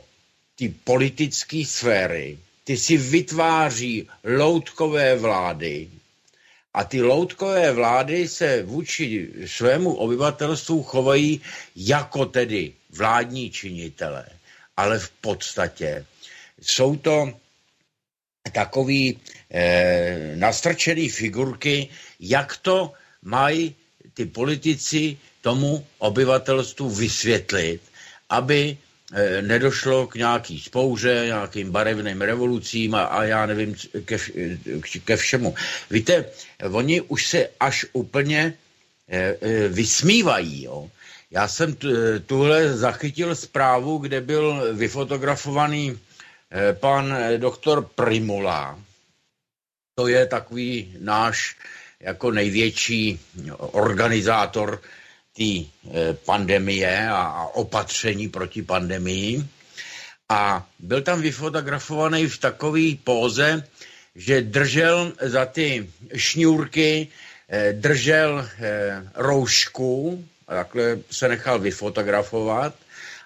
[0.56, 5.90] té politické sféry, ty si vytváří loutkové vlády
[6.74, 11.42] a ty loutkové vlády se vůči svému obyvatelstvu chovají
[11.76, 14.26] jako tedy vládní činitelé,
[14.78, 16.06] ale v podstatě
[16.62, 17.34] jsou to
[18.52, 19.20] takový
[19.52, 23.76] eh, nastrčený figurky, jak to mají
[24.14, 27.82] ty politici tomu obyvatelstvu vysvětlit,
[28.30, 28.78] aby
[29.42, 34.18] nedošlo k nějaký spouře, nějakým barevným revolucím a, a já nevím ke,
[35.06, 35.56] ke všemu.
[35.90, 36.26] Víte,
[36.72, 38.54] oni už se až úplně
[39.10, 40.64] eh, eh, vysmívají.
[40.64, 40.90] Jo.
[41.32, 41.76] Já jsem
[42.26, 46.00] tuhle zachytil zprávu, kde byl vyfotografovaný
[46.74, 48.80] pan doktor Primula.
[49.96, 51.56] To je takový náš
[52.00, 53.20] jako největší
[53.58, 54.82] organizátor
[55.38, 55.66] té e,
[56.26, 59.46] pandemie a opatření proti pandemii.
[60.30, 63.68] A byl tam vyfotografovaný v takové póze,
[64.16, 67.08] že držel za ty šňůrky,
[67.50, 72.76] e, držel e, roušku, takhle se nechal vyfotografovat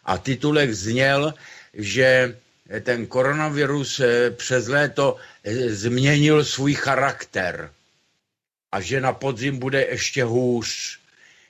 [0.05, 1.33] a titulek zněl,
[1.73, 2.37] že
[2.83, 4.01] ten koronavirus
[4.35, 5.15] přes léto
[5.67, 7.71] změnil svůj charakter
[8.71, 10.99] a že na podzim bude ještě hůř.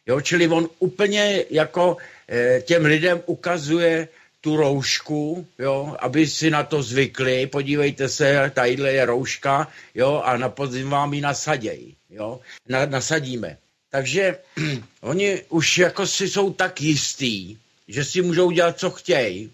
[0.08, 1.98] Jo, čili on úplně jako
[2.30, 4.08] e, těm lidem ukazuje
[4.42, 7.48] tu roušku, jo, aby si na to zvykli.
[7.48, 12.40] Podívejte se, tadyhle je rouška, jo, a na podzim vám ji nasaděj, jo,
[12.70, 13.58] na, nasadíme.
[13.90, 14.38] Takže
[15.02, 19.52] oni už jako si jsou tak jistý, že si můžou dělat, co chtějí,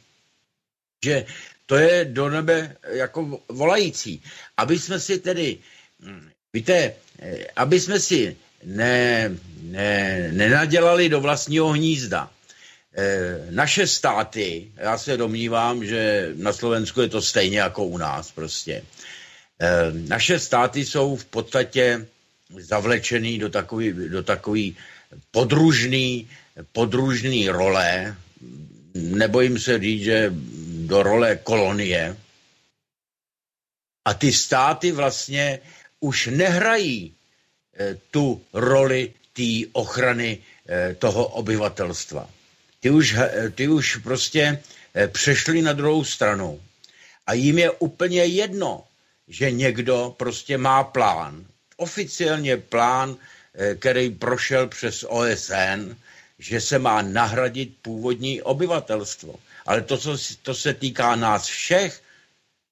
[1.05, 1.25] že
[1.65, 4.21] to je do nebe jako volající.
[4.57, 5.57] Aby jsme si tedy,
[5.99, 12.31] hm, víte, eh, aby jsme si ne, ne, nenadělali do vlastního hnízda.
[12.95, 18.31] E, naše státy, já se domnívám, že na Slovensku je to stejně jako u nás
[18.31, 18.73] prostě.
[18.73, 18.83] E,
[20.07, 22.05] naše státy jsou v podstatě
[22.59, 24.77] zavlečený do takový, do takový
[25.31, 26.29] podružný,
[26.71, 28.15] podružný role,
[28.93, 30.33] nebojím se říct, že
[30.85, 32.17] do role kolonie.
[34.05, 35.59] A ty státy vlastně
[35.99, 37.22] už nehrají Eh,
[38.11, 42.29] tu roli té ochrany eh, toho obyvatelstva.
[42.79, 44.61] Ty už, eh, ty už prostě
[45.07, 46.61] přešli na druhou stranu
[47.27, 48.83] a jim je úplně jedno,
[49.27, 51.45] že někdo prostě má plán,
[51.77, 53.17] oficiálně plán,
[53.79, 55.95] který prošel přes OSN,
[56.39, 59.35] že se má nahradit původní obyvatelstvo.
[59.65, 62.01] Ale to, co, to se týká nás všech,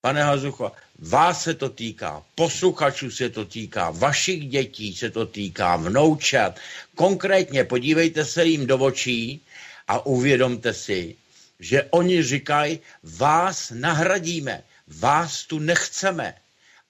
[0.01, 0.71] pane Hazucho,
[1.01, 6.59] Vás se to týká, posluchačů se to týká, vašich dětí se to týká, vnoučat.
[6.95, 9.41] Konkrétně podívejte se jim do očí
[9.87, 11.15] a uvědomte si,
[11.59, 16.33] že oni říkají, vás nahradíme, vás tu nechceme.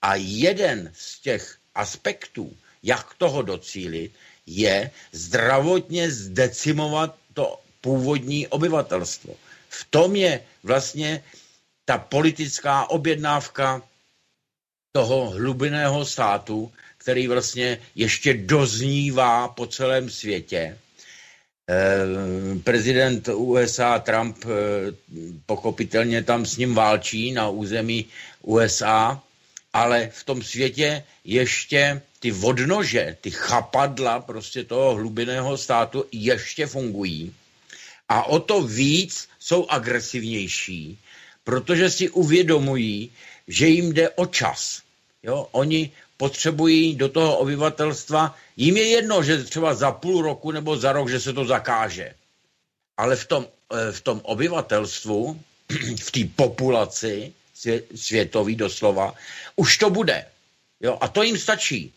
[0.01, 4.11] A jeden z těch aspektů, jak toho docílit,
[4.45, 9.35] je zdravotně zdecimovat to původní obyvatelstvo.
[9.69, 11.23] V tom je vlastně
[11.85, 13.81] ta politická objednávka
[14.91, 20.77] toho hlubinného státu, který vlastně ještě doznívá po celém světě.
[21.69, 24.49] Eh, prezident USA Trump eh,
[25.45, 28.05] pochopitelně tam s ním válčí na území
[28.41, 29.21] USA,
[29.73, 37.33] ale v tom světě ještě ty vodnože, ty chapadla prostě toho hlubinného státu ještě fungují.
[38.09, 40.99] A o to víc jsou agresivnější,
[41.43, 43.11] protože si uvědomují,
[43.51, 44.81] že jim jde o čas.
[45.23, 45.47] Jo?
[45.51, 50.91] Oni potřebují do toho obyvatelstva, jim je jedno, že třeba za půl roku nebo za
[50.91, 52.13] rok, že se to zakáže.
[52.97, 55.41] Ale v tom, eh, v tom obyvatelstvu,
[55.99, 57.33] v té populaci
[57.95, 59.13] světový doslova,
[59.55, 60.25] už to bude.
[60.81, 60.97] Jo?
[61.01, 61.93] A to jim stačí.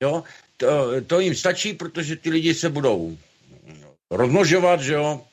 [0.00, 0.24] Jo?
[0.56, 3.18] To, to jim stačí, protože ty lidi se budou
[4.10, 5.24] rozmnožovat, že jo?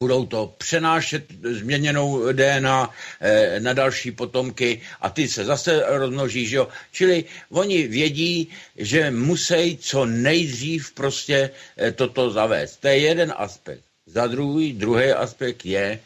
[0.00, 2.90] Budou to přenášet změněnou DNA
[3.20, 6.68] eh, na další potomky a ty se zase rozmnoží, že jo.
[6.92, 12.76] Čili oni vědí, že musí co nejdřív prostě eh, toto zavést.
[12.76, 13.82] To je jeden aspekt.
[14.06, 16.00] Za druhý, druhý aspekt je,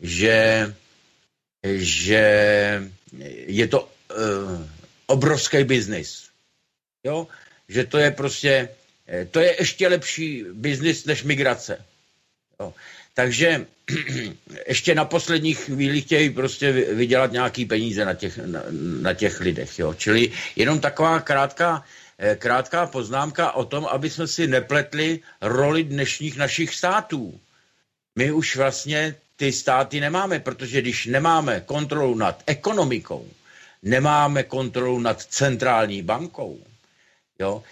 [0.00, 0.74] že,
[1.64, 2.22] že
[3.46, 3.88] je to uh,
[5.06, 6.28] obrovský biznis.
[7.04, 7.26] Jo?
[7.68, 8.68] Že to je prostě,
[9.30, 11.84] to je ještě lepší biznis než migrace.
[12.60, 12.74] Jo?
[13.16, 13.66] Takže
[14.68, 18.62] ještě na posledních chvíli chtějí prostě vydělat nějaký peníze na těch, na,
[19.00, 19.78] na těch lidech.
[19.78, 19.94] Jo.
[19.94, 21.84] Čili jenom taková krátká,
[22.18, 27.40] eh, krátká poznámka o tom, aby jsme si nepletli roli dnešních našich států.
[28.16, 33.24] My už vlastně ty státy nemáme, protože když nemáme kontrolu nad ekonomikou,
[33.82, 36.60] nemáme kontrolu nad centrální bankou,
[37.38, 37.62] Jo?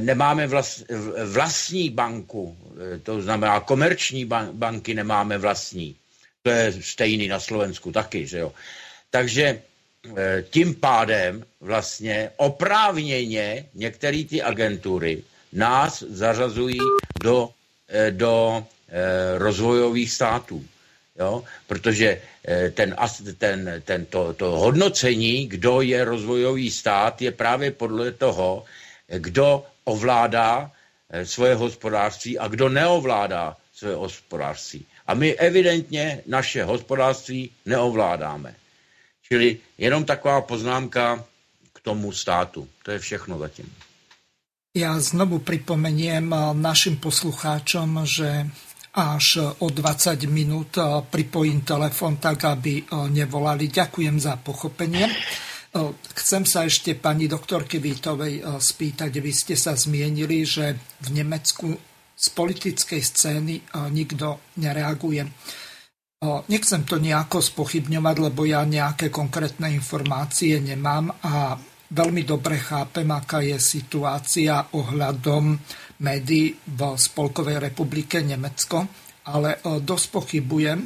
[0.00, 0.84] Nemáme vlast,
[1.24, 2.56] vlastní banku,
[2.94, 5.96] e, to znamená komerční banky nemáme vlastní.
[6.42, 8.52] To je stejný na Slovensku taky, že jo.
[9.10, 9.44] Takže
[10.16, 16.78] e, tím pádem vlastně oprávněně některé ty agentury nás zařazují
[17.22, 17.50] do,
[17.88, 18.64] e, do
[19.36, 20.64] rozvojových států.
[21.18, 21.44] Jo?
[21.66, 22.22] Protože
[22.74, 22.96] ten,
[23.38, 28.64] ten, ten to, to hodnocení, kdo je rozvojový stát, je právě podle toho,
[29.08, 30.70] kdo ovládá
[31.10, 34.86] eh, svoje hospodářství a kdo neovládá svoje hospodářství.
[35.06, 38.54] A my evidentně naše hospodářství neovládáme.
[39.28, 41.24] Čili jenom taková poznámka
[41.72, 42.68] k tomu státu.
[42.82, 43.72] To je všechno zatím.
[44.76, 48.46] Já znovu připomeniem eh, našim poslucháčom, že
[48.94, 53.68] až o 20 minut eh, pripojím telefon tak, aby nevolali.
[53.68, 55.08] Ďakujem za pochopenie.
[56.16, 59.12] Chcem sa ešte pani doktorky Vítovej spýtať.
[59.20, 60.72] Vy ste sa zmienili, že
[61.04, 61.76] v Nemecku
[62.16, 63.54] z politickej scény
[63.92, 65.28] nikto nereaguje.
[66.48, 71.60] Nechcem to nejako spochybňovať, lebo ja nejaké konkrétne informácie nemám a
[71.92, 75.54] veľmi dobre chápem, aká je situácia ohľadom
[76.02, 78.88] médií v Spolkovej republike Nemecko,
[79.28, 80.80] ale dosť pochybujem,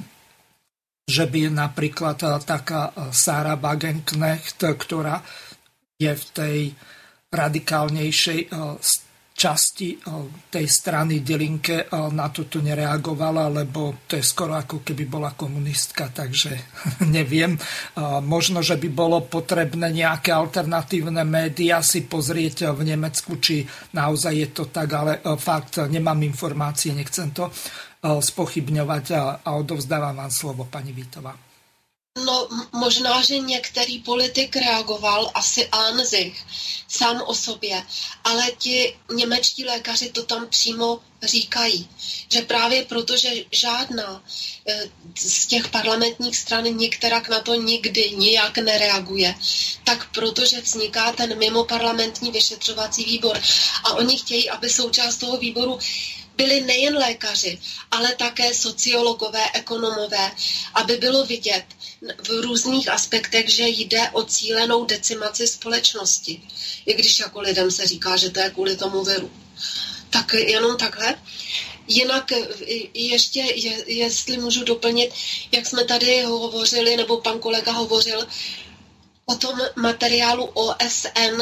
[1.10, 5.18] že by napríklad eh, taká eh, Sara Wagenknecht, ktorá
[5.98, 6.58] je v tej
[7.34, 8.78] radikálnejšej eh,
[9.40, 9.96] časti
[10.52, 16.52] tej strany Dilinke na toto nereagovala, lebo to je skoro ako keby bola komunistka, takže
[17.16, 17.56] neviem.
[18.20, 23.64] Možno, že by bolo potrebné nejaké alternatívne médiá si pozrieť v Nemecku, či
[23.96, 27.48] naozaj je to tak, ale fakt nemám informácie, nechcem to
[28.20, 29.10] spochybňovat
[29.44, 31.38] a odovzdávám vám slovo, paní Vítová.
[32.24, 36.46] No, možná, že některý politik reagoval, asi Anzich,
[36.88, 37.82] sám o sobě,
[38.24, 41.88] ale ti němečtí lékaři to tam přímo říkají,
[42.32, 44.22] že právě proto, že žádná
[44.68, 44.84] eh,
[45.18, 49.34] z těch parlamentních stran některak na to nikdy nijak nereaguje,
[49.84, 53.40] tak protože vzniká ten mimo parlamentní vyšetřovací výbor
[53.84, 55.78] a oni chtějí, aby součást toho výboru
[56.40, 57.60] byli nejen lékaři,
[57.90, 60.32] ale také sociologové, ekonomové,
[60.74, 61.64] aby bylo vidět
[62.28, 66.42] v různých aspektech, že jde o cílenou decimaci společnosti.
[66.86, 69.30] I když jako lidem se říká, že to je kvůli tomu viru.
[70.10, 71.14] Tak jenom takhle.
[71.88, 72.32] Jinak
[72.94, 75.10] ještě, je, jestli můžu doplnit,
[75.52, 78.26] jak jsme tady hovořili, nebo pan kolega hovořil,
[79.26, 81.36] o tom materiálu OSN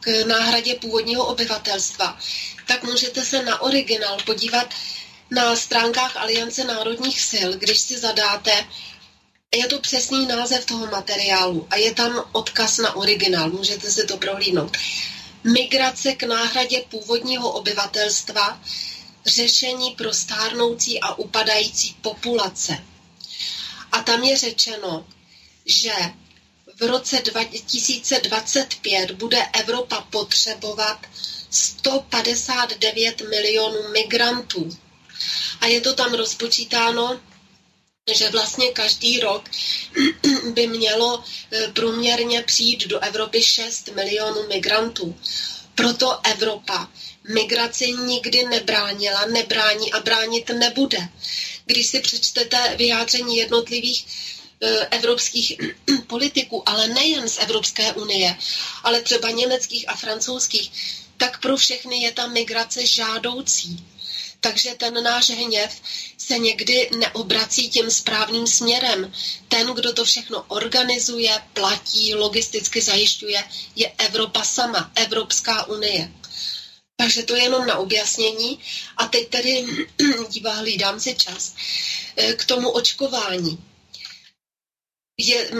[0.00, 2.18] k náhradě původního obyvatelstva,
[2.72, 4.74] tak můžete se na originál podívat
[5.30, 8.66] na stránkách Aliance národních sil, když si zadáte
[9.54, 14.16] Je to přesný název toho materiálu a je tam odkaz na originál, můžete si to
[14.16, 14.76] prohlídnout.
[15.44, 18.60] Migrace k náhradě původního obyvatelstva,
[19.26, 22.84] řešení pro stárnoucí a upadající populace.
[23.92, 25.06] A tam je řečeno,
[25.66, 25.92] že
[26.76, 30.98] v roce 2025 bude Evropa potřebovat
[31.52, 34.76] 159 milionů migrantů.
[35.60, 37.20] A je to tam rozpočítáno,
[38.14, 39.50] že vlastně každý rok
[40.52, 45.16] by mělo e, průměrně přijít do Evropy 6 milionů migrantů.
[45.74, 46.88] Proto Evropa
[47.28, 51.08] migraci nikdy nebránila, nebrání a bránit nebude.
[51.66, 54.06] Když si přečtete vyjádření jednotlivých
[54.62, 55.52] e, evropských
[56.06, 58.36] politiků, ale nejen z Evropské unie,
[58.82, 60.72] ale třeba německých a francouzských,
[61.16, 63.86] tak pro všechny je ta migrace žádoucí.
[64.40, 65.80] Takže ten náš hněv
[66.18, 69.12] se někdy neobrací tím správným směrem.
[69.48, 73.44] Ten, kdo to všechno organizuje, platí, logisticky zajišťuje,
[73.76, 76.12] je Evropa sama, Evropská unie.
[76.96, 78.58] Takže to je jenom na objasnění.
[78.96, 79.66] A teď tedy
[80.28, 81.54] dívá, hlídám si čas
[82.16, 83.58] eh, k tomu očkování.
[85.18, 85.50] Je,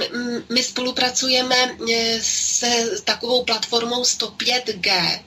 [0.49, 5.23] my spolupracujeme eh, se takovou platformou 105G,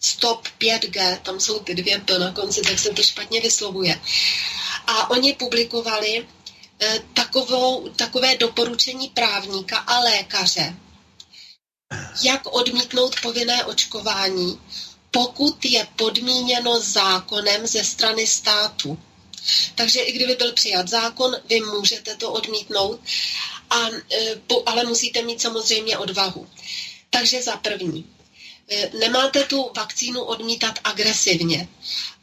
[0.00, 4.00] Stop 5G, tam jsou ty dvě P na konci, tak se to špatně vyslovuje.
[4.86, 6.26] A oni publikovali
[6.80, 10.76] eh, takovou, takové doporučení právníka a lékaře,
[12.22, 14.60] jak odmítnout povinné očkování,
[15.10, 18.98] pokud je podmíněno zákonem ze strany státu.
[19.74, 23.00] Takže i kdyby byl přijat zákon, vy můžete to odmítnout,
[23.70, 23.76] a,
[24.12, 26.48] eh, ale musíte mít samozřejmě odvahu.
[27.10, 28.15] Takže za první,
[28.98, 31.68] nemáte tu vakcínu odmítat agresivně.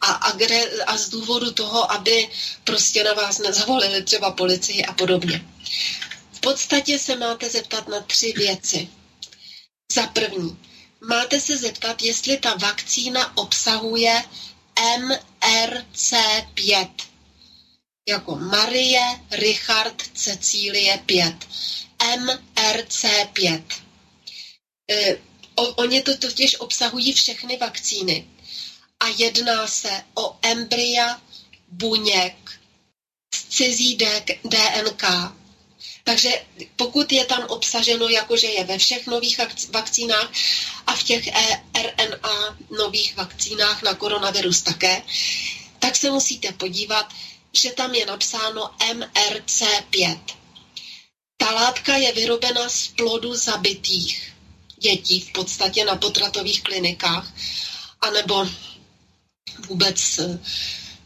[0.02, 2.30] A, agre, a z důvodu toho, aby
[2.64, 5.46] prostě na vás nezavolili třeba policii a podobně.
[6.32, 8.90] V podstatě se máte zeptat na tři věci.
[9.94, 10.60] Za první,
[11.02, 14.24] máte se zeptat, jestli ta vakcína obsahuje
[14.76, 16.90] MRC5,
[18.10, 21.36] jako Marie, Richard, Cecílie 5.
[22.00, 23.62] MRC5.
[25.56, 28.28] O, oni to totiž obsahují všechny vakcíny.
[29.00, 31.22] A jedná se o embrya
[31.68, 32.60] buněk
[33.36, 33.98] z cizí
[34.44, 35.04] DNK.
[36.04, 36.30] Takže
[36.76, 39.40] pokud je tam obsaženo, jakože je ve všech nových
[39.70, 40.32] vakcínách
[40.88, 45.02] a v těch e RNA nových vakcínách na koronavirus také,
[45.80, 47.14] tak se musíte podívat,
[47.54, 50.20] že tam je napsáno MRC5.
[51.38, 54.33] Ta látka je vyrobena z plodu zabitých
[54.84, 57.34] dětí v podstatě na potratových klinikách,
[58.02, 58.48] anebo
[59.68, 60.40] vůbec eh,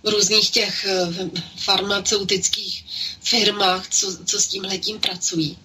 [0.03, 2.86] v různých těch eh, farmaceutických
[3.23, 5.57] firmách, co, co s tím letím pracují.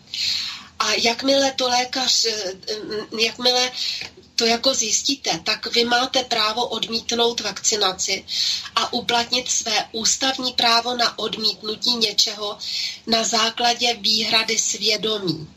[0.78, 2.52] A jakmile to lékař, eh,
[3.20, 3.70] jakmile
[4.36, 8.24] to jako zjistíte, tak vy máte právo odmítnout vakcinaci
[8.76, 12.58] a uplatnit své ústavní právo na odmítnutí něčeho
[13.06, 15.48] na základě výhrady svědomí.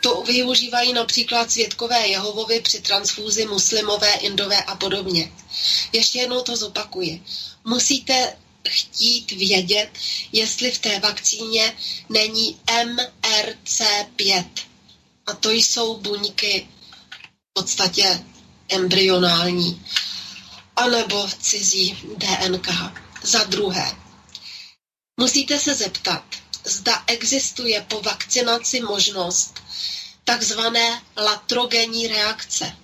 [0.00, 5.32] To využívají například světkové Jehovovi při transfúzi muslimové, indové a podobně.
[5.92, 7.22] Ještě jednou to zopakuji.
[7.64, 8.36] Musíte
[8.68, 9.90] chtít vědět,
[10.32, 11.76] jestli v té vakcíně
[12.08, 14.44] není MRC5.
[15.26, 16.68] A to jsou buňky
[17.50, 18.24] v podstatě
[18.68, 19.86] embryonální,
[20.76, 22.68] anebo cizí DNK.
[23.22, 23.96] Za druhé,
[25.20, 26.24] musíte se zeptat,
[26.68, 29.54] zda existuje po vakcinaci možnost
[30.24, 32.76] takzvané latrogenní reakce.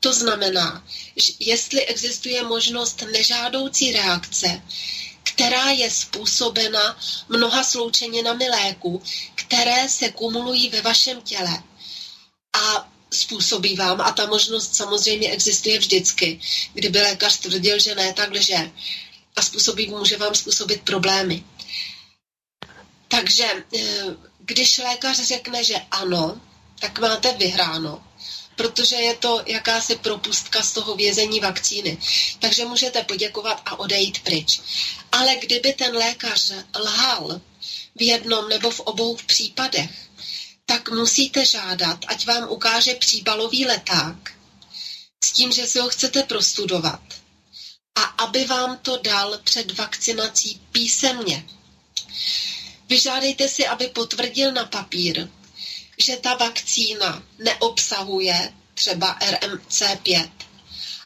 [0.00, 0.84] To znamená,
[1.16, 4.62] že jestli existuje možnost nežádoucí reakce,
[5.22, 9.02] která je způsobena mnoha sloučeninami léku,
[9.34, 11.62] které se kumulují ve vašem těle
[12.52, 16.40] a způsobí vám, a ta možnost samozřejmě existuje vždycky,
[16.74, 18.70] kdyby lékař tvrdil, že ne, tak lže
[19.36, 21.44] a způsobí, může vám způsobit problémy.
[23.12, 24.04] Takže eh,
[24.38, 26.40] když lékař řekne, že ano,
[26.80, 28.04] tak máte vyhráno,
[28.56, 31.98] protože je to jakási propustka z toho vězení vakcíny.
[32.38, 34.60] Takže můžete poděkovat a odejít pryč.
[35.12, 37.40] Ale kdyby ten lékař lhal
[37.96, 39.90] v jednom nebo v obou případech,
[40.66, 44.34] tak musíte žádat, ať vám ukáže příbalový leták
[45.24, 47.00] s tím, že si ho chcete prostudovat
[47.94, 51.46] a aby vám to dal před vakcinací písemně.
[52.88, 55.28] Vyžádejte si, aby potvrdil na papír,
[55.98, 60.30] že ta vakcína neobsahuje třeba RMC5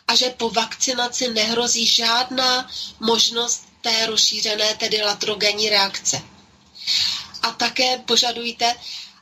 [0.09, 2.71] a že po vakcinaci nehrozí žádná
[3.01, 6.23] možnost té rozšířené, tedy latrogenní reakce.
[7.43, 8.75] A také požadujte,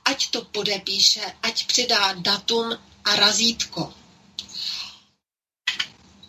[0.05, 3.95] ať to podepíše, ať přidá datum a razítko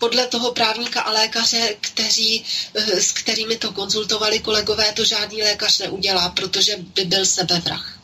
[0.06, 2.44] podle toho právníka a lékaře, kteří,
[2.76, 8.00] eh, s kterými to konzultovali kolegové, to žádný lékař neudělá, protože by byl sebevrah.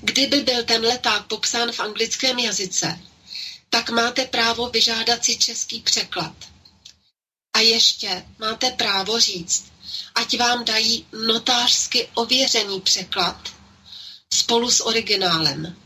[0.00, 2.98] Kdyby byl ten leták popsán v anglickém jazyce,
[3.70, 6.34] tak máte právo vyžádat si český překlad.
[7.54, 9.64] A ještě máte právo říct,
[10.14, 13.38] ať vám dají notářsky ověřený překlad
[14.34, 15.81] spolu s originálem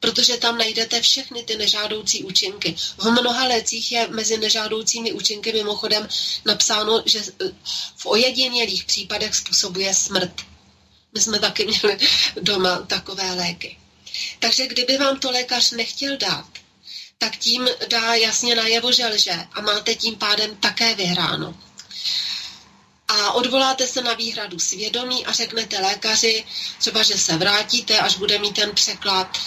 [0.00, 2.76] protože tam najdete všechny ty nežádoucí účinky.
[2.98, 6.08] V mnoha lécích je mezi nežádoucími účinky mimochodem
[6.44, 7.20] napsáno, že
[7.96, 10.32] v ojedinělých případech způsobuje smrt.
[11.14, 11.98] My jsme taky měli
[12.40, 13.78] doma takové léky.
[14.38, 16.46] Takže kdyby vám to lékař nechtěl dát,
[17.18, 21.54] tak tím dá jasně najevo, že lže a máte tím pádem také vyhráno
[23.12, 26.44] a odvoláte se na výhradu svědomí a řeknete lékaři,
[26.78, 29.38] třeba, že se vrátíte, až bude mít ten překlad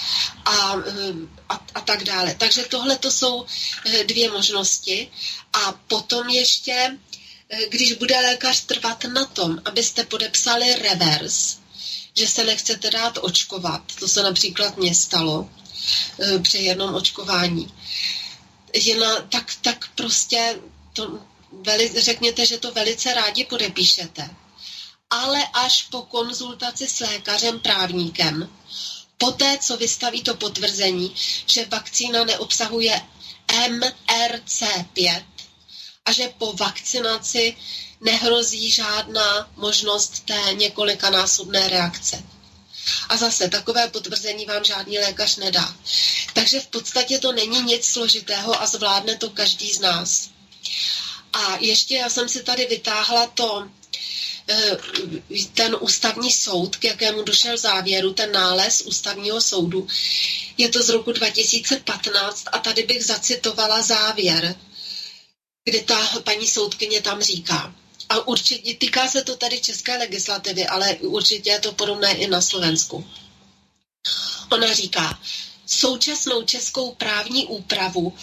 [0.46, 1.14] a, eh,
[1.50, 2.36] a, a tak dále.
[2.36, 3.46] Takže tohle to jsou
[3.86, 5.12] eh, dvě možnosti.
[5.54, 6.98] A potom ještě,
[7.50, 11.58] eh, když bude lékař trvat na tom, abyste podepsali revers,
[12.14, 15.50] že se nechcete dát očkovat, to se například mně stalo
[16.42, 17.74] při jednom očkování,
[18.74, 20.60] že na, tak, tak prostě
[20.94, 21.20] to,
[21.62, 24.30] veli, řekněte, že to velice rádi podepíšete,
[25.10, 28.50] ale až po konzultaci s lékařem právníkem,
[29.18, 33.02] poté, co vystaví to potvrzení, že vakcína neobsahuje
[33.48, 35.26] MRC5
[36.06, 37.58] a že po vakcinaci
[38.02, 42.24] nehrozí žádná možnost té několikanásobné reakce.
[43.10, 45.76] A zase takové potvrzení vám žádný lékař nedá.
[46.34, 50.30] Takže v podstatě to není nic složitého a zvládne to každý z nás.
[51.36, 53.70] A ještě já jsem si tady vytáhla to,
[54.50, 54.78] eh,
[55.54, 59.88] ten ústavní soud, k jakému došel závěru, ten nález ústavního soudu.
[60.58, 64.56] Je to z roku 2015 a tady bych zacitovala závěr,
[65.66, 67.76] kdy ta paní soudkyně tam říká.
[68.10, 72.42] A určitě týká se to tady české legislativy, ale určitě je to podobné i na
[72.42, 73.08] Slovensku.
[74.52, 75.20] Ona říká,
[75.66, 78.14] současnou českou právní úpravu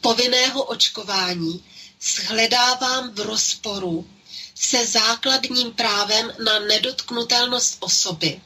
[0.00, 1.64] povinného očkování
[2.06, 4.10] shledávám v rozporu
[4.54, 8.40] se základním právem na nedotknutelnost osoby,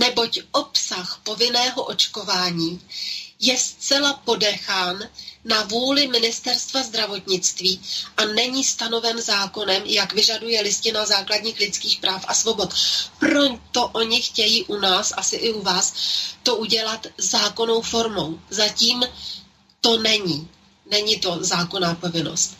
[0.00, 2.80] neboť obsah povinného očkování
[3.40, 5.08] je zcela podechán
[5.44, 7.80] na vůli ministerstva zdravotnictví
[8.16, 12.74] a není stanoven zákonem, jak vyžaduje listina základních lidských práv a svobod.
[13.18, 15.94] Proto oni chtějí u nás, asi i u vás,
[16.42, 18.40] to udělat zákonnou formou.
[18.50, 19.04] Zatím
[19.80, 20.48] to není.
[20.90, 22.56] Není to zákonná povinnost.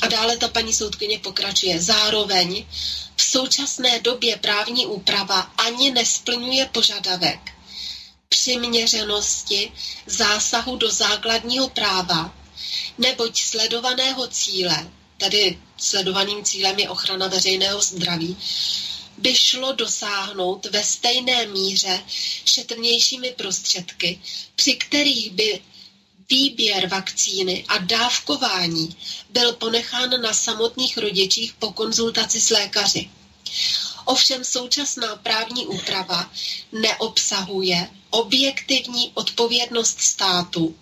[0.00, 1.80] A dále ta paní soudkyně pokračuje.
[1.82, 2.66] Zároveň
[3.16, 7.40] v současné době právní úprava ani nesplňuje požadavek
[8.28, 9.72] přiměřenosti
[10.06, 12.34] zásahu do základního práva,
[12.98, 18.36] neboť sledovaného cíle, tedy sledovaným cílem je ochrana veřejného zdraví,
[19.18, 22.02] by šlo dosáhnout ve stejné míře
[22.44, 24.20] šetrnějšími prostředky,
[24.56, 25.60] při kterých by
[26.30, 28.96] Výběr vakcíny a dávkování
[29.30, 33.10] byl ponechán na samotných rodičích po konzultaci s lékaři.
[34.04, 36.30] Ovšem současná právní úprava
[36.72, 40.76] neobsahuje objektivní odpovědnost státu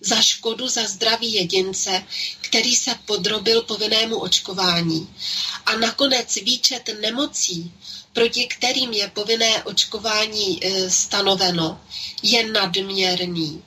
[0.00, 2.04] za škodu za zdraví jedince,
[2.40, 5.14] který se podrobil povinnému očkování.
[5.66, 7.72] A nakonec výčet nemocí,
[8.12, 11.80] proti kterým je povinné očkování e, stanoveno,
[12.22, 13.62] je nadměrný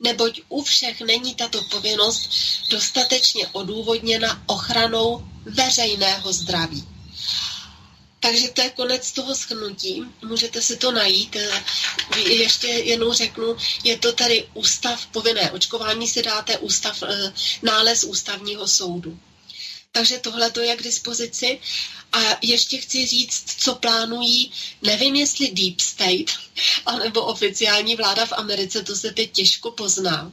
[0.00, 2.30] neboť u všech není tato povinnost
[2.70, 6.84] dostatečně odůvodněna ochranou veřejného zdraví.
[8.20, 10.02] Takže to je konec toho schnutí.
[10.24, 11.36] Můžete si to najít.
[12.16, 17.32] Ještě jednou řeknu, je to tady ústav povinné očkování, si dáte ústav, eh,
[17.62, 19.18] nález ústavního soudu.
[19.96, 21.60] Takže tohle to je k dispozici.
[22.12, 26.30] A ještě chci říct, co plánují, nevím jestli Deep State,
[26.86, 30.32] anebo oficiální vláda v Americe, to se teď těžko pozná.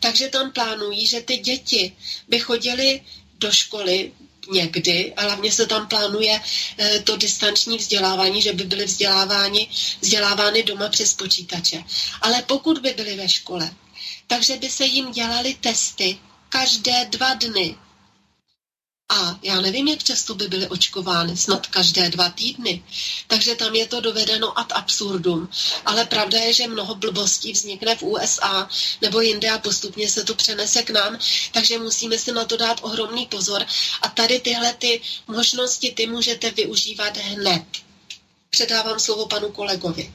[0.00, 1.96] Takže tam plánují, že ty děti
[2.28, 3.02] by chodily
[3.38, 4.12] do školy
[4.52, 6.40] někdy, a hlavně se tam plánuje
[6.78, 9.68] eh, to distanční vzdělávání, že by byly vzdělávány,
[10.00, 11.84] vzdělávány doma přes počítače.
[12.22, 13.74] Ale pokud by byly ve škole,
[14.26, 16.18] takže by se jim dělaly testy
[16.48, 17.76] každé dva dny
[19.08, 22.82] a já nevím, jak často by byly očkovány, snad každé dva týdny.
[23.26, 25.48] Takže tam je to dovedeno ad absurdum.
[25.84, 28.68] Ale pravda je, že mnoho blbostí vznikne v USA
[29.02, 31.18] nebo jinde a postupně se to přenese k nám,
[31.52, 33.64] takže musíme si na to dát ohromný pozor.
[34.02, 37.64] A tady tyhle ty možnosti ty můžete využívat hned.
[38.50, 40.12] předávám slovo panu kolegovi.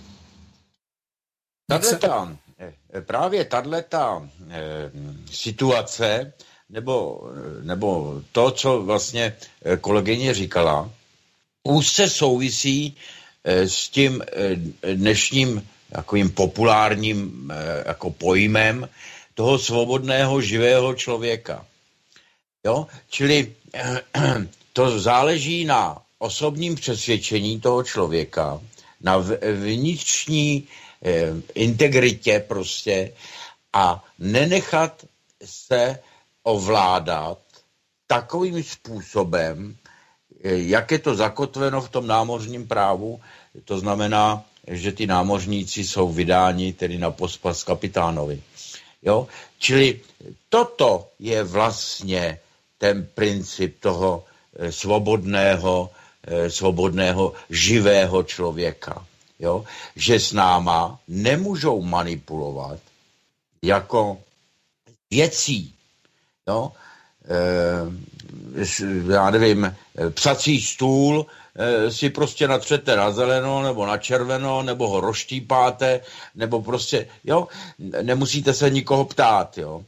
[1.68, 2.30] Tato,
[2.60, 4.92] eh, právě tato eh,
[5.32, 6.34] situace,
[6.74, 7.22] nebo,
[7.62, 10.90] nebo to, co vlastně eh, kolegyně říkala,
[11.64, 12.98] úzce souvisí
[13.44, 17.52] eh, s tím eh, dnešním takovým populárním
[17.86, 18.90] jako pojmem
[19.34, 21.66] toho svobodného živého člověka.
[22.66, 22.88] Jo?
[23.10, 23.54] Čili
[24.74, 28.62] to záleží na osobním přesvědčení toho člověka,
[29.02, 29.18] na
[29.62, 30.68] vnitřní
[31.54, 33.12] integritě prostě
[33.74, 35.06] a nenechat
[35.46, 36.00] se
[36.44, 37.40] ovládat
[38.08, 39.76] takovým způsobem,
[40.44, 43.22] jak je to zakotveno v tom námořním právu,
[43.66, 48.42] to znamená, že ty námořníci jsou vydáni tedy na pospas kapitánovi.
[49.04, 49.28] Jo?
[49.58, 50.02] Čili
[50.50, 52.40] toto je vlastně
[52.78, 54.24] ten princip toho
[54.56, 55.90] eh, svobodného,
[56.28, 59.06] eh, svobodného živého člověka.
[59.40, 59.66] Jo?
[59.96, 62.80] Že s náma nemůžou manipulovat
[63.62, 64.18] jako
[65.12, 65.74] věcí.
[66.48, 66.72] Jo?
[67.26, 69.76] E, já nevím,
[70.14, 71.26] psací stůl
[71.56, 76.02] Eh, si prostě natřete na zeleno nebo na červeno, nebo ho roštípáte,
[76.36, 77.48] nebo prostě, jo,
[78.02, 79.86] nemusíte se nikoho ptát, jo.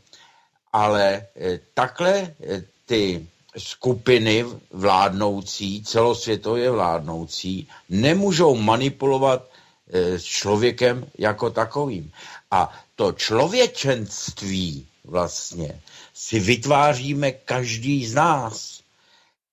[0.74, 3.28] Ale eh, takhle eh, ty
[3.58, 9.50] skupiny vládnoucí, celosvětově vládnoucí, nemůžou manipulovat
[9.94, 12.12] s člověkem jako takovým.
[12.52, 15.82] A to člověčenství vlastně
[16.16, 18.82] si vytváříme každý z nás.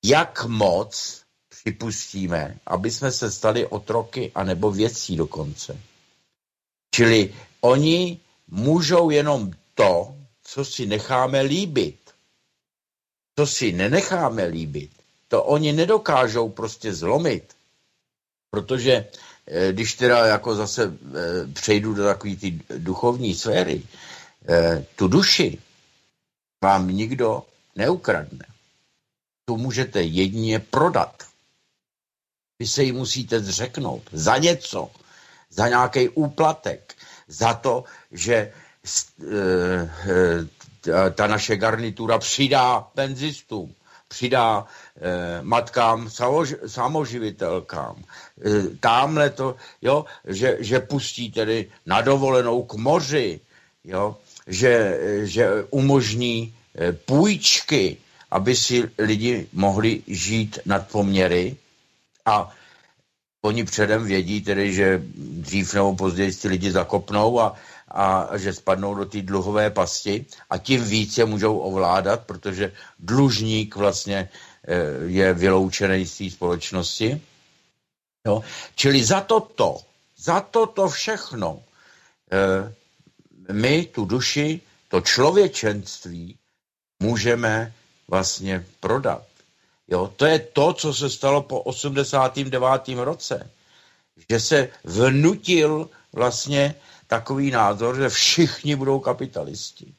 [0.05, 5.81] Jak moc připustíme, aby jsme se stali otroky anebo věcí dokonce.
[6.95, 11.99] Čili oni můžou jenom to, co si necháme líbit.
[13.39, 14.91] Co si nenecháme líbit,
[15.29, 17.55] to oni nedokážou prostě zlomit.
[18.51, 19.09] Protože
[19.47, 23.83] eh, když teda jako zase eh, přejdu do takové ty duchovní sféry,
[24.49, 25.59] eh, tu duši
[26.63, 27.43] vám nikdo
[27.77, 28.47] neukradne.
[29.45, 31.23] Tu můžete jedině prodat.
[32.59, 34.91] Vy se jí musíte zřeknout za něco,
[35.51, 36.95] za nějaký úplatek,
[37.29, 38.53] za to, že e,
[40.89, 43.75] e, ta naše garnitura přidá penzistům,
[44.09, 46.11] přidá e, matkám
[46.67, 48.05] samoživitelkám.
[48.81, 53.41] Tamhle to, jo, že, že pustí tedy na dovolenou k moři,
[53.85, 56.55] jo, že, že umožní
[57.05, 57.97] půjčky,
[58.30, 61.57] aby si lidi mohli žít nad poměry
[62.24, 62.53] a
[63.45, 67.57] oni předem vědí tedy, že dřív nebo později ty lidi zakopnou a,
[67.88, 73.76] a že spadnou do té dluhové pasti a tím víc je můžou ovládat, protože dlužník
[73.76, 74.76] vlastně eh,
[75.07, 77.20] je vyloučený z té společnosti.
[78.26, 78.43] Jo?
[78.74, 79.78] Čili za toto,
[80.16, 81.62] za toto všechno
[82.32, 82.74] eh,
[83.53, 86.37] my tu duši, to člověčenství
[87.03, 87.73] můžeme
[88.09, 89.25] vlastně prodat.
[89.89, 92.89] Jo, to je to, co se stalo po 89.
[92.97, 93.51] roce.
[94.31, 96.75] Že se vnutil vlastně
[97.07, 99.95] takový názor, že všichni budou kapitalisti.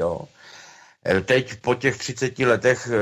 [0.00, 0.28] Jo.
[1.06, 2.98] E, teď po těch 30 letech e,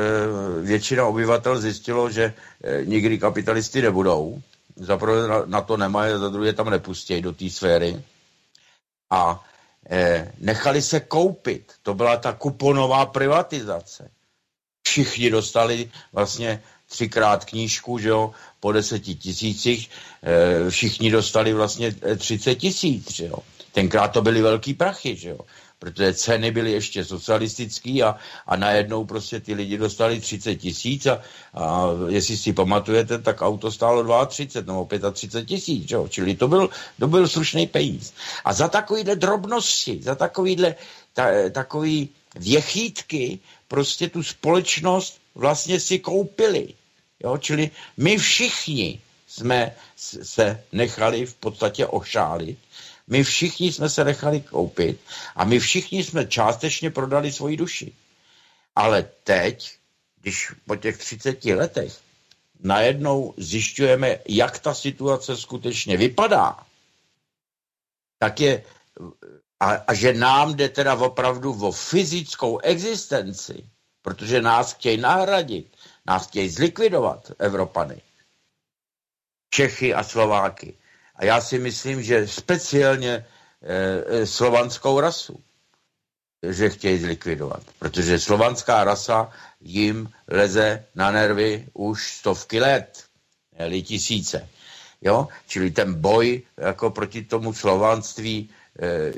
[0.62, 2.34] většina obyvatel zjistilo, že
[2.64, 4.42] e, nikdy kapitalisty nebudou.
[4.76, 8.02] Za prvé na to nemají, za druhé tam nepustí do té sféry.
[9.10, 9.44] A
[10.38, 11.72] nechali se koupit.
[11.82, 14.10] To byla ta kuponová privatizace
[14.86, 18.30] všichni dostali vlastně třikrát knížku, že jo,
[18.60, 19.90] po deseti tisících,
[20.22, 23.38] e, všichni dostali vlastně 30 tisíc, že jo.
[23.72, 25.38] Tenkrát to byly velký prachy, že jo,
[25.78, 28.16] protože ceny byly ještě socialistický a,
[28.46, 31.22] a najednou prostě ty lidi dostali 30 tisíc a,
[31.54, 36.70] a jestli si pamatujete, tak auto stálo 32 nebo 35 tisíc, jo, čili to byl,
[36.98, 38.12] to byl slušný peníz.
[38.44, 40.74] A za takovýhle drobnosti, za takovýhle
[41.12, 46.74] ta, takový věchýtky prostě tu společnost vlastně si koupili.
[47.20, 47.38] Jo?
[47.38, 49.74] Čili my všichni jsme
[50.22, 52.58] se nechali v podstatě ošálit,
[53.06, 55.00] my všichni jsme se nechali koupit
[55.36, 57.92] a my všichni jsme částečně prodali svoji duši.
[58.76, 59.78] Ale teď,
[60.20, 62.00] když po těch 30 letech
[62.60, 66.66] najednou zjišťujeme, jak ta situace skutečně vypadá,
[68.18, 68.64] tak je
[69.60, 73.70] a, a že nám jde teda opravdu o fyzickou existenci,
[74.02, 75.76] protože nás chtějí nahradit,
[76.06, 78.02] nás chtějí zlikvidovat Evropany,
[79.50, 80.78] Čechy a Slováky.
[81.16, 83.24] A já si myslím, že speciálně e,
[84.06, 85.40] e, slovanskou rasu,
[86.50, 93.04] že chtějí zlikvidovat, protože slovanská rasa jim leze na nervy už stovky let,
[93.58, 94.48] ne tisíce.
[95.02, 95.28] Jo?
[95.46, 98.50] Čili ten boj jako proti tomu slovanství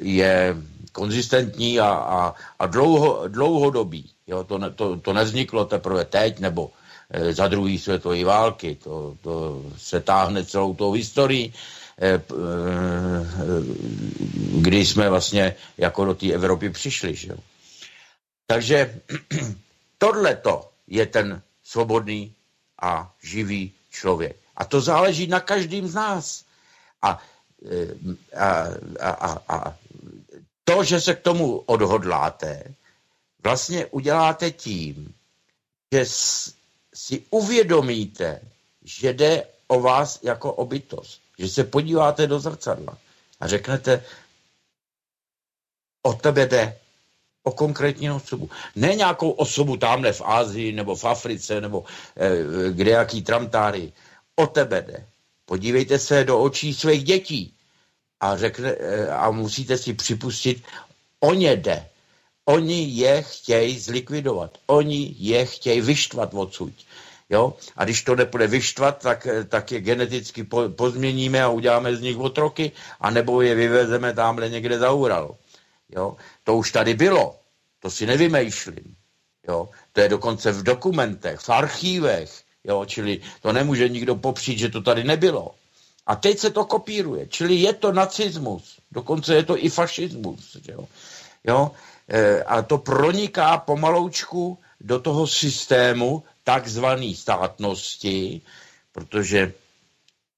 [0.02, 0.56] je
[0.92, 4.10] konzistentní a, a, a dlouho, dlouhodobý.
[4.26, 4.44] Jo?
[4.44, 6.70] To, ne, to, to nevzniklo teprve teď nebo
[7.30, 8.74] za druhé světové války.
[8.84, 11.54] To, to se táhne celou tou historií
[14.60, 17.14] kdy jsme vlastně jako do té Evropy přišli.
[17.14, 17.36] Že?
[18.46, 19.00] Takže
[19.98, 22.34] tohleto je ten svobodný
[22.82, 24.36] a živý člověk.
[24.56, 26.44] A to záleží na každém z nás.
[27.02, 27.22] A,
[28.36, 28.66] a,
[29.00, 29.74] a, a, a
[30.64, 32.74] to, že se k tomu odhodláte,
[33.42, 35.14] vlastně uděláte tím,
[35.92, 36.04] že
[36.94, 38.40] si uvědomíte,
[38.84, 41.27] že jde o vás jako o bytost.
[41.38, 42.98] Že se podíváte do zrcadla
[43.40, 44.04] a řeknete,
[46.02, 46.78] o tebe jde,
[47.42, 48.50] o konkrétní osobu.
[48.76, 51.84] Ne nějakou osobu tamhle v Ázii nebo v Africe nebo
[52.16, 53.92] eh, kde jaký tramtáry.
[54.36, 55.06] O tebe jde.
[55.44, 57.54] Podívejte se do očí svých dětí
[58.20, 60.62] a, řekne, eh, a musíte si připustit,
[61.20, 61.88] o ně jde.
[62.44, 64.58] Oni je chtějí zlikvidovat.
[64.66, 66.72] Oni je chtějí vyštvat odsud.
[67.30, 67.54] Jo?
[67.76, 72.00] A když to nepůjde vyštvat, tak, eh, tak je geneticky po, pozměníme a uděláme z
[72.00, 75.36] nich otroky, anebo je vyvezeme tamhle někde za Ural.
[75.88, 76.16] Jo?
[76.44, 77.36] To už tady bylo.
[77.80, 78.96] To si nevymýšlím.
[79.48, 79.68] Jo?
[79.92, 82.42] To je dokonce v dokumentech, v archívech.
[82.64, 82.84] Jo?
[82.84, 85.54] Čili to nemůže nikdo popřít, že to tady nebylo.
[86.06, 87.26] A teď se to kopíruje.
[87.28, 88.78] Čili je to nacismus.
[88.92, 90.56] Dokonce je to i fašismus.
[90.68, 90.88] Jo?
[91.44, 91.70] Jo?
[92.08, 98.40] E, a to proniká pomaloučku do toho systému takzvané státnosti,
[98.92, 99.52] protože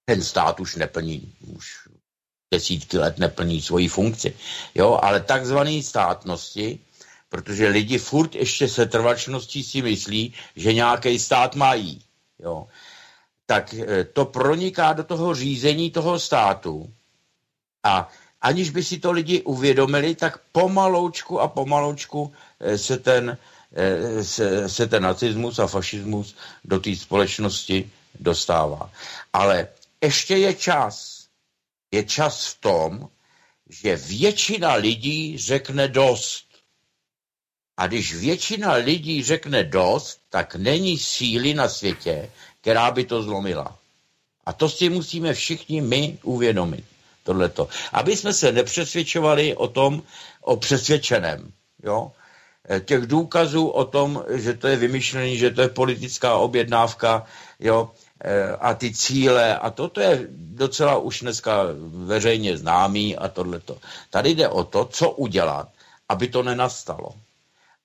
[0.04, 1.86] ten stát už neplní, už
[2.50, 4.34] desítky let neplní svoji funkci.
[4.74, 6.78] Jo, ale takzvané státnosti,
[7.28, 12.02] protože lidi furt ještě se trvačností si myslí, že nějaký stát mají.
[12.42, 12.66] Jo.
[13.46, 16.90] Tak e, to proniká do toho řízení toho státu
[17.86, 18.11] a
[18.42, 23.38] aniž by si to lidi uvědomili, tak pomaloučku a pomaloučku e, se ten,
[24.22, 27.90] se, se ten nacismus a fašismus do té společnosti
[28.20, 28.90] dostává.
[29.32, 29.68] Ale
[30.02, 31.26] ještě je čas,
[31.90, 33.08] je čas v tom,
[33.68, 36.44] že většina lidí řekne dost.
[37.76, 43.78] A když většina lidí řekne dost, tak není síly na světě, která by to zlomila.
[44.44, 46.84] A to si musíme všichni my uvědomit.
[47.22, 47.68] Tohleto.
[47.92, 50.02] Aby jsme se nepřesvědčovali o tom,
[50.40, 51.52] o přesvědčeném.
[51.82, 52.12] Jo?
[52.70, 57.26] Eh, těch důkazů o tom, že to je vymyšlený, že to je politická objednávka,
[57.60, 57.90] jo,
[58.24, 61.62] Eh, a ty cíle a to, to je docela už dneska
[62.04, 63.78] veřejně známý a tohleto.
[64.10, 65.68] Tady jde o to, co udělat,
[66.08, 67.14] aby to nenastalo.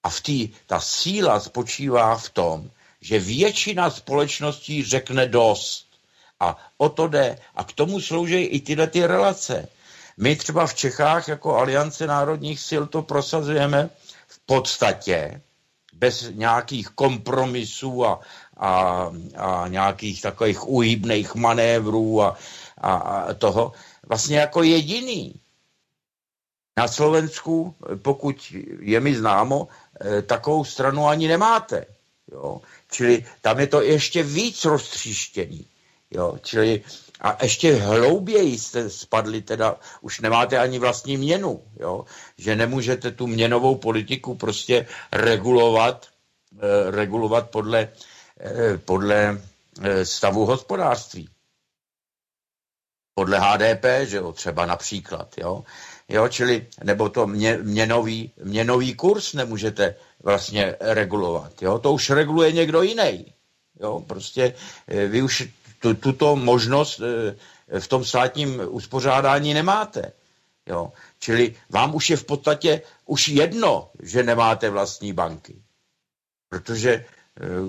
[0.03, 2.69] A v tý, ta síla spočívá v tom,
[3.01, 5.85] že většina společností řekne dost.
[6.39, 7.39] A o to jde.
[7.55, 9.67] A k tomu slouží i tyhle ty relace.
[10.17, 13.89] My třeba v Čechách jako Aliance národních sil to prosazujeme
[14.45, 15.41] podstatě
[15.93, 18.19] bez nějakých kompromisů a,
[18.57, 22.37] a, a nějakých takových uhybných manévrů a,
[22.77, 23.71] a, a toho
[24.07, 25.35] vlastně jako jediný.
[26.77, 29.67] Na Slovensku, pokud je mi známo,
[30.01, 31.85] eh, takovou stranu ani nemáte.
[32.31, 32.61] Jo?
[32.91, 35.65] Čili tam je to ještě víc roztříštěný.
[36.11, 36.37] Jo?
[36.43, 36.83] Čili
[37.25, 42.05] a ještě hlouběji jste spadli, teda už nemáte ani vlastní měnu, jo?
[42.37, 46.07] že nemůžete tu měnovou politiku prostě regulovat,
[46.61, 47.89] eh, regulovat podle
[48.39, 49.41] Eh, podle
[49.81, 51.29] eh, stavu hospodářství.
[53.13, 55.63] Podle HDP, že jo, třeba například, jo.
[56.09, 61.79] Jo, čili, nebo to mě, měnový, měnový kurz nemůžete vlastně regulovat, jo.
[61.79, 63.33] To už reguluje někdo jiný.
[63.79, 64.55] Jo, prostě
[64.87, 65.47] eh, vy už
[65.85, 67.01] tu, tuto možnost
[67.79, 70.11] v tom státním uspořádání nemáte.
[70.67, 70.91] Jo.
[71.19, 75.55] Čili vám už je v podstatě už jedno, že nemáte vlastní banky.
[76.49, 77.05] Protože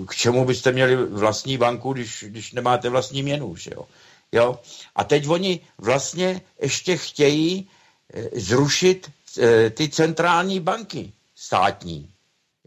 [0.07, 3.87] k čemu byste měli vlastní banku, když, když nemáte vlastní měnu, že jo?
[4.31, 4.59] jo?
[4.95, 7.69] A teď oni vlastně ještě chtějí
[8.13, 12.11] eh, zrušit eh, ty centrální banky státní.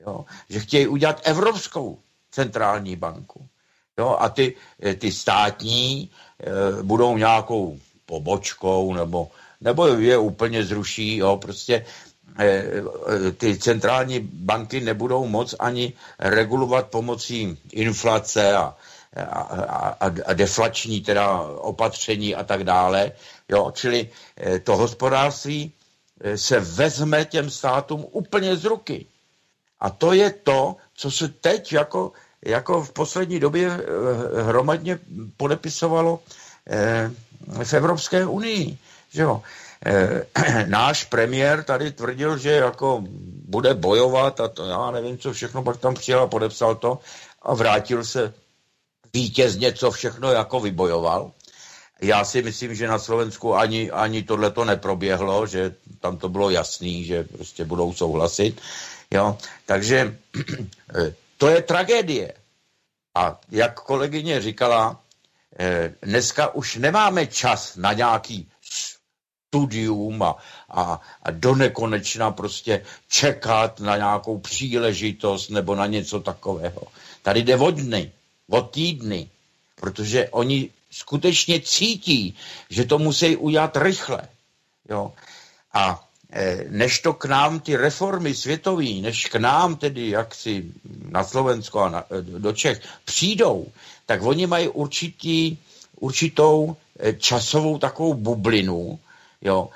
[0.07, 0.25] Jo?
[0.49, 1.99] Že chtějí udělat evropskou
[2.31, 3.49] centrální banku.
[4.01, 4.17] Jo?
[4.19, 6.11] A ty, eh, ty státní
[6.83, 7.77] budou nějakou
[8.09, 9.29] pobočkou nebo,
[9.61, 11.21] nebo je úplně zruší.
[11.21, 11.37] Jo?
[11.37, 11.85] Prostě
[12.39, 18.77] Eh, ty centrální banky nebudou moc ani regulovat pomocí inflace a,
[19.17, 19.41] a,
[20.01, 23.13] a, a deflační teda opatření a tak dále.
[23.49, 24.09] Jo, čili
[24.65, 25.73] to hospodářství
[26.37, 29.07] se vezme těm státům úplně z ruky.
[29.81, 32.13] A to je to, co se teď jako,
[32.45, 33.81] jako v poslední době
[34.43, 34.99] hromadně
[35.37, 36.21] podepisovalo
[37.63, 38.79] v Evropské unii.
[39.13, 39.43] Že jo?
[40.67, 43.05] náš premiér tady tvrdil, že jako
[43.49, 46.99] bude bojovat a to, já nevím, co všechno, pak tam přijel a podepsal to
[47.43, 48.35] a vrátil se
[49.15, 51.33] vítězně, co všechno jako vybojoval.
[52.03, 56.51] Já si myslím, že na Slovensku ani, ani tohle to neproběhlo, že tam to bylo
[56.51, 58.61] jasný, že prostě budou souhlasit.
[59.11, 59.39] Jo?
[59.67, 60.19] Takže
[61.41, 62.33] to je tragédie.
[63.15, 65.01] A jak kolegyně říkala,
[65.59, 70.37] eh, dneska už nemáme čas na nějaký studium a,
[70.69, 76.83] a, a do nekonečna prostě čekat na nějakou příležitost nebo na něco takového.
[77.23, 78.13] Tady jde o dny,
[78.51, 79.31] o týdny,
[79.81, 82.37] protože oni skutečně cítí,
[82.71, 84.29] že to musí udělat rychle.
[84.89, 85.13] Jo?
[85.73, 86.05] A
[86.69, 90.65] než to k nám ty reformy světové, než k nám tedy jaksi
[91.09, 93.67] na Slovensko a na, e, do Čech přijdou,
[94.07, 95.57] tak oni mají určitý,
[96.01, 98.99] určitou e, časovou takovou bublinu,
[99.43, 99.69] jo,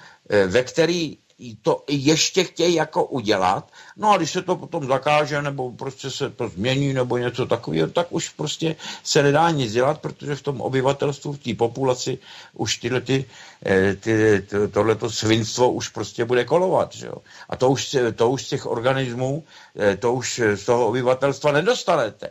[0.46, 1.16] ve který
[1.62, 6.30] to ještě chtějí jako udělat, no a když se to potom zakáže, nebo prostě se
[6.30, 10.61] to změní, nebo něco takového, tak už prostě se nedá nic dělat, protože v tom
[10.61, 12.18] obyvatelstvu, v té populaci
[12.53, 13.24] už tyhle ty,
[13.66, 17.16] eh, ty, tohleto svinstvo už prostě bude kolovat, že jo.
[17.49, 19.45] A to už, to už z těch organismů,
[19.78, 22.30] eh, to už z toho obyvatelstva nedostanete.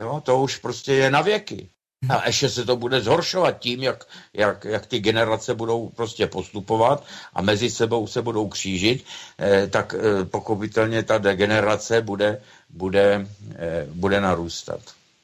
[0.00, 1.68] Jo, to už prostě je na věky.
[2.08, 7.04] A ještě se to bude zhoršovat tím, jak, jak, jak ty generace budou prostě postupovat
[7.34, 9.04] a mezi sebou se budou křížit,
[9.38, 12.40] eh, tak eh, pochopitelně ta degenerace bude,
[12.70, 13.26] bude,
[13.56, 14.80] eh, bude narůstat.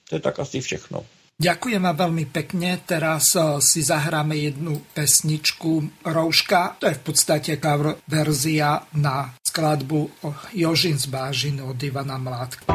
[0.08, 1.04] To je tak asi všechno.
[1.40, 2.76] Ďakujem vám veľmi pekne.
[2.84, 6.76] Teraz eh, si zahráme jednu pesničku Rouška.
[6.76, 10.20] To je v podstate cover verzia na skladbu
[10.52, 12.68] Jožin z Bážin od Ivana Mládka.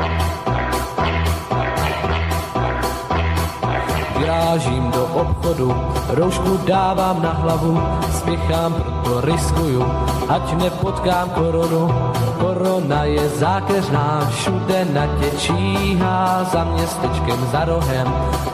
[4.26, 5.70] Vyrážím do obchodu,
[6.10, 7.78] roušku dávám na hlavu,
[8.18, 9.86] spěchám, proto riskuju,
[10.30, 11.94] ať nepotkám koronu.
[12.42, 18.08] Korona je zákeřná, všude na tě číhá, za městečkem, za rohem,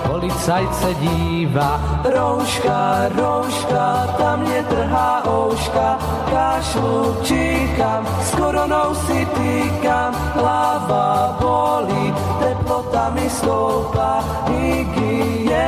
[0.07, 1.79] policajt se dívá.
[2.03, 5.97] Rouška, rouška, tam mě trhá ouška,
[6.31, 14.23] kašlu, číkám, s koronou si týkám, hlava bolí, teplota mi stoupá,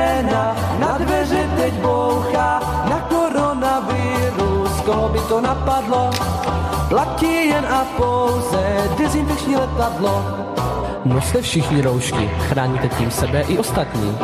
[0.04, 6.10] hygiena, na dveře teď bouchá, na koronavirus, koho by to napadlo,
[6.88, 10.24] platí jen a pouze dezinfekční letadlo.
[11.04, 14.18] Noste všichni roušky, chráníte tím sebe i ostatní.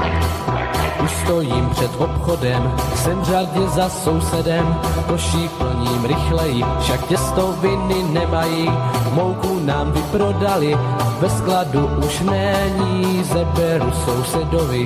[1.05, 8.71] Už stojím před obchodem, jsem řadě za sousedem, košík plním rychleji, však těstoviny nemají,
[9.13, 10.79] mouku nám vyprodali,
[11.21, 14.85] ve skladu už není, zeberu sousedovi,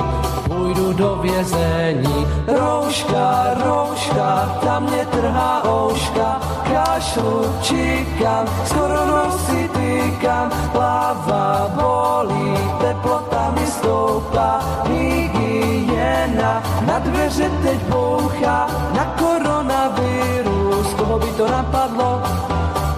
[0.49, 2.26] půjdu do vězení.
[2.47, 6.40] Rouška, rouška, tam mě trhá ouška,
[6.72, 14.51] kašlu, číkám, skoro si týkám, hlava bolí, teplota mi stoupá,
[14.89, 18.66] hygiena, na dveře teď bouchá,
[18.97, 22.22] na koronavirus, koho by to napadlo,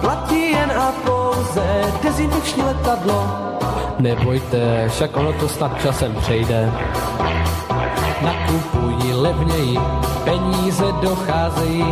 [0.01, 1.67] platí jen a pouze
[2.03, 3.19] dezinfekční letadlo.
[3.99, 6.71] Nebojte, však ono to snad časem přejde.
[8.21, 9.79] Nakupují levněji,
[10.23, 11.85] peníze docházejí,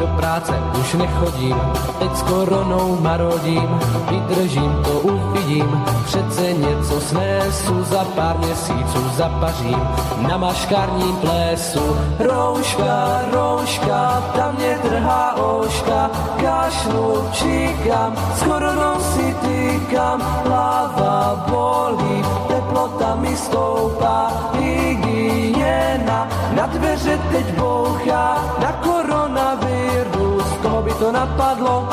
[0.00, 1.56] do práce už nechodím,
[1.98, 3.80] teď s koronou marodím,
[4.10, 9.88] vydržím to, uvidím, přece něco snesu, za pár měsíců zapařím,
[10.28, 11.96] na maškarním plésu.
[12.18, 23.14] Rouška, rouška, tam mě trhá oška, kašlu, číkám, s koronou si týkám, hlava bolí, teplota
[23.14, 31.88] mi stoupá, hygiena, na dveře teď bouchá, na koronavirus, koho by to napadlo,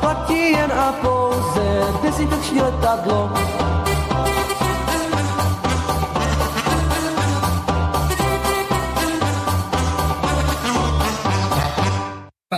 [0.00, 1.66] platí jen a pouze
[2.02, 3.30] dezinfekční letadlo.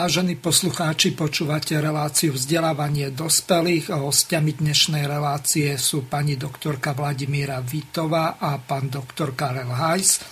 [0.09, 8.57] Vážení poslucháči, počúvate reláciu vzdelávanie dospelých hostiami dnešnej relácie sú pani doktorka Vladimíra Vitová a
[8.57, 10.25] pán doktor Karel Hajs.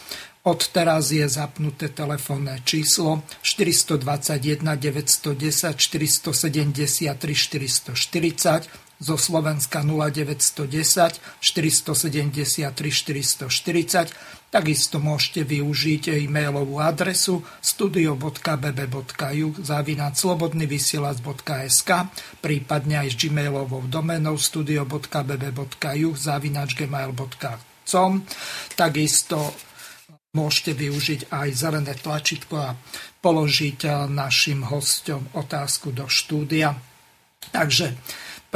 [0.49, 5.45] Od teraz je zapnuté telefónne číslo 421 910
[5.77, 7.13] 473
[7.93, 21.91] 440 zo Slovenska 0910 473 440 Takisto môžete využiť e-mailovú adresu studio.bb.ju zavinať slobodnyvysielac.sk
[22.41, 28.13] prípadne aj s gmailovou domenou studio.bb.ju zavinač gmail.com
[28.73, 29.53] Takisto
[30.33, 32.73] môžete využiť aj zelené tlačítko a
[33.21, 36.73] položiť našim hostom otázku do štúdia.
[37.53, 37.93] Takže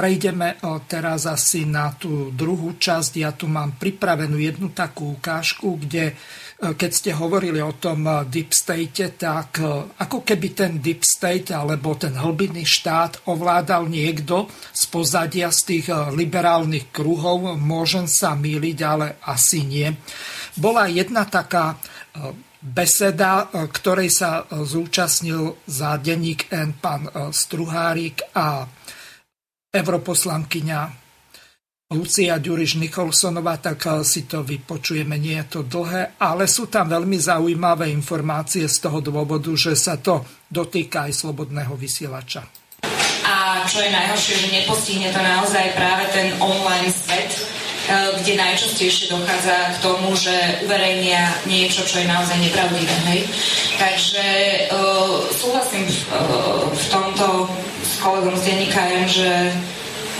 [0.01, 0.57] Prejdeme
[0.89, 3.21] teraz asi na tú druhú časť.
[3.21, 6.17] Ja tu mám pripravenú jednu takú ukážku, kde
[6.57, 9.61] keď ste hovorili o tom deep state, tak
[10.01, 15.93] ako keby ten deep state alebo ten hlbinný štát ovládal niekto z pozadia z tých
[16.17, 17.61] liberálnych kruhov.
[17.61, 19.93] Môžem sa míliť, ale asi nie.
[20.57, 21.77] Bola jedna taká
[22.61, 28.65] beseda, ktorej sa zúčastnil za denník N pán Struhárik a
[29.71, 31.01] europoslankyňa
[31.91, 36.87] Lucia Ďuriš Nikolsonová, tak eh, si to vypočujeme, nie je to dlhé, ale sú tam
[36.87, 42.47] veľmi zaujímavé informácie z toho dôvodu, že sa to dotýka aj slobodného vysielača.
[43.27, 47.31] A čo je najhoršie, že nepostihne to naozaj práve ten online svet,
[47.91, 53.27] eh, kde najčastejšie dochádza k tomu, že uverejnia niečo, čo je naozaj nepravdivé.
[53.81, 54.27] Takže
[54.69, 57.49] uh, súhlasím v, uh, v tomto
[58.01, 59.53] s kolegom z denníka že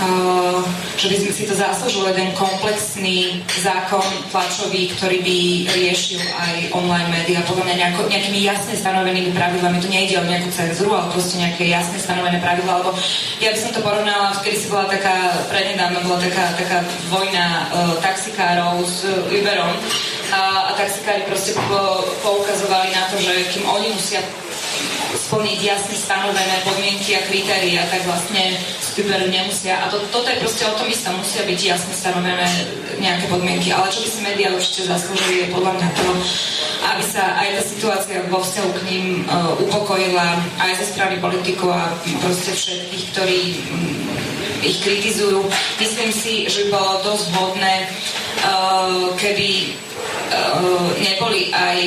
[0.01, 0.65] Uh,
[0.97, 4.01] že by sme si to zaslúžili jeden komplexný zákon
[4.33, 5.39] tlačový, ktorý by
[5.77, 9.77] riešil aj online médiá, podľa mňa nejako, nejakými jasne stanovenými pravidlami.
[9.77, 12.97] Tu nejde o nejakú cenzuru, ale proste nejaké jasne stanovené pravidla, lebo
[13.45, 16.81] ja by som to porovnala, vtedy si bola taká, prednedávno bola taká, taká
[17.13, 19.77] vojna uh, taxikárov s uh, Uberom.
[20.33, 21.53] A, a taxikári proste
[22.25, 24.25] poukazovali na to, že kým oni musia
[25.31, 28.59] splniť jasne stanovené podmienky a kritéria, tak vlastne
[28.99, 29.81] Uberu nemusia.
[29.81, 32.45] A to, toto je proste o tom istom, musia byť jasne stanovené
[32.99, 33.71] nejaké podmienky.
[33.71, 36.09] Ale čo by si médiá určite zaslúžili je podľa mňa to,
[36.91, 41.73] aby sa aj tá situácia vo vzťahu k ním uh, upokojila aj ze strany politikov
[41.73, 44.05] a proste všetkých, ktorí um,
[44.67, 45.47] ich kritizujú.
[45.81, 49.79] Myslím si, že by bolo dosť vhodné, uh, keby
[51.01, 51.79] neboli aj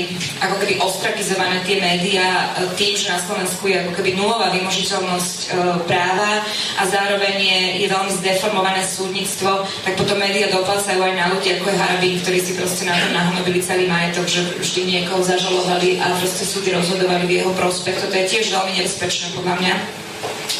[0.42, 5.40] ako keby ostrakizované tie médiá uh, tým, že na Slovensku je ako keby nulová vymožiteľnosť
[5.48, 6.44] uh, práva
[6.78, 11.72] a zároveň je, je veľmi zdeformované súdnictvo, tak potom médiá doplácajú aj na ľudí ako
[11.72, 16.12] je Harabín, ktorí si proste na to nahnobili celý majetok, že vždy niekoho zažalovali a
[16.18, 18.00] proste súdy rozhodovali v jeho prospech.
[18.04, 19.76] Toto je tiež veľmi nebezpečné podľa mňa.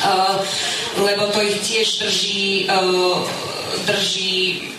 [0.04, 0.36] Uh,
[1.00, 3.24] lebo to ich tiež drží, uh,
[3.88, 4.74] drží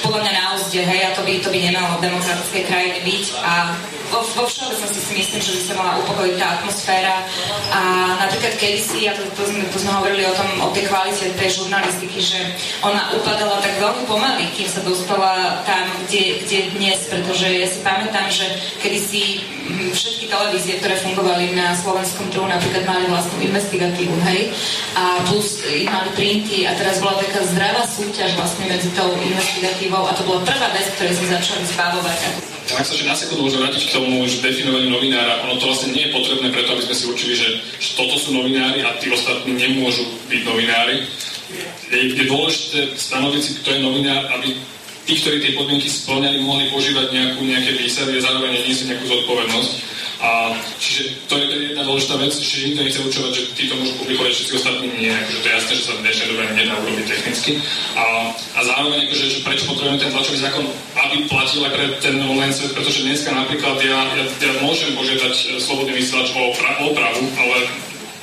[0.00, 3.24] podľa mňa na úzde, hej, a to by, to by nemalo v demokratickej krajine byť.
[3.42, 3.74] A
[4.10, 7.14] vo, vo všeobecnosti si myslím, že by sa mala upokojiť tá atmosféra.
[7.70, 7.80] A
[8.18, 11.50] napríklad kedysi, a to, to, sme, to sme hovorili o tom, o tej kvalite tej
[11.62, 12.38] žurnalistiky, že
[12.82, 17.78] ona upadala tak veľmi pomaly, kým sa dostala tam, kde, kde dnes, pretože ja si
[17.86, 18.46] pamätám, že
[18.82, 24.50] kedysi hm, všetky televízie, ktoré fungovali na slovenskom trhu, napríklad mali vlastnú investigatívu, hej,
[24.98, 26.66] a plus mali printy.
[26.66, 30.92] A teraz bola taká zdravá súťaž vlastne medzi tou investigatívou a to bola prvá vec,
[30.92, 32.18] ktorej sme začali zbavovať.
[32.76, 36.04] Ak sa na sekundu môžem vrátiť k tomu, že definovanie novinára, ono to vlastne nie
[36.04, 37.48] je potrebné preto, aby sme si určili, že,
[37.80, 41.08] že toto sú novinári a tí ostatní nemôžu byť novinári.
[41.88, 44.52] Je, je dôležité stanoviť si, kto je novinár, aby
[45.08, 49.72] tí, ktorí tie podmienky splňali, mohli požívať nejakú, nejaké výsady a zároveň nie nejakú zodpovednosť.
[50.20, 53.96] A čiže to je, je jedna dôležitá vec, že nikto nechce určovať, že títo môžu
[53.96, 55.08] publikovať, všetci ostatní nie.
[55.08, 57.50] Akože to je jasné, že sa v dnešnej dobe nedá urobiť technicky.
[57.96, 58.04] A,
[58.36, 60.64] a zároveň, akože, že prečo potrebujeme ten tlačový zákon,
[61.08, 65.34] aby platil aj pre ten online svet, pretože dneska napríklad ja, ja, ja môžem požiadať
[65.34, 66.92] e, slobodný vysielač o opravu,
[67.40, 67.58] ale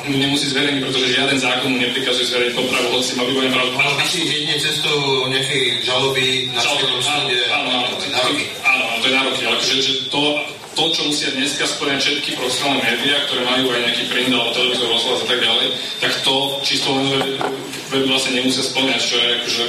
[0.06, 3.74] mu nemusí zverejniť, pretože žiaden zákon mu neprikazuje zverejniť opravu, hoci má vyvojen pravdu.
[3.76, 8.46] Ale vy si jedine cestou nejakej žaloby na Žaloby, súde áno, áno, nároky.
[8.64, 10.22] Áno, to je nároky, ale že, že to,
[10.78, 14.94] to, čo musia dneska splňať všetky profesionálne médiá, ktoré majú aj nejaký print alebo televízor,
[14.94, 15.68] rozhlas a tak ďalej,
[15.98, 17.10] tak to čisto len
[17.90, 19.64] web vlastne nemusia splňať, čo je akože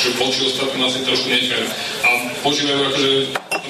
[0.00, 1.64] že voči ostatným vlastne trošku nefér.
[2.00, 2.08] A
[2.40, 3.10] požívajú akože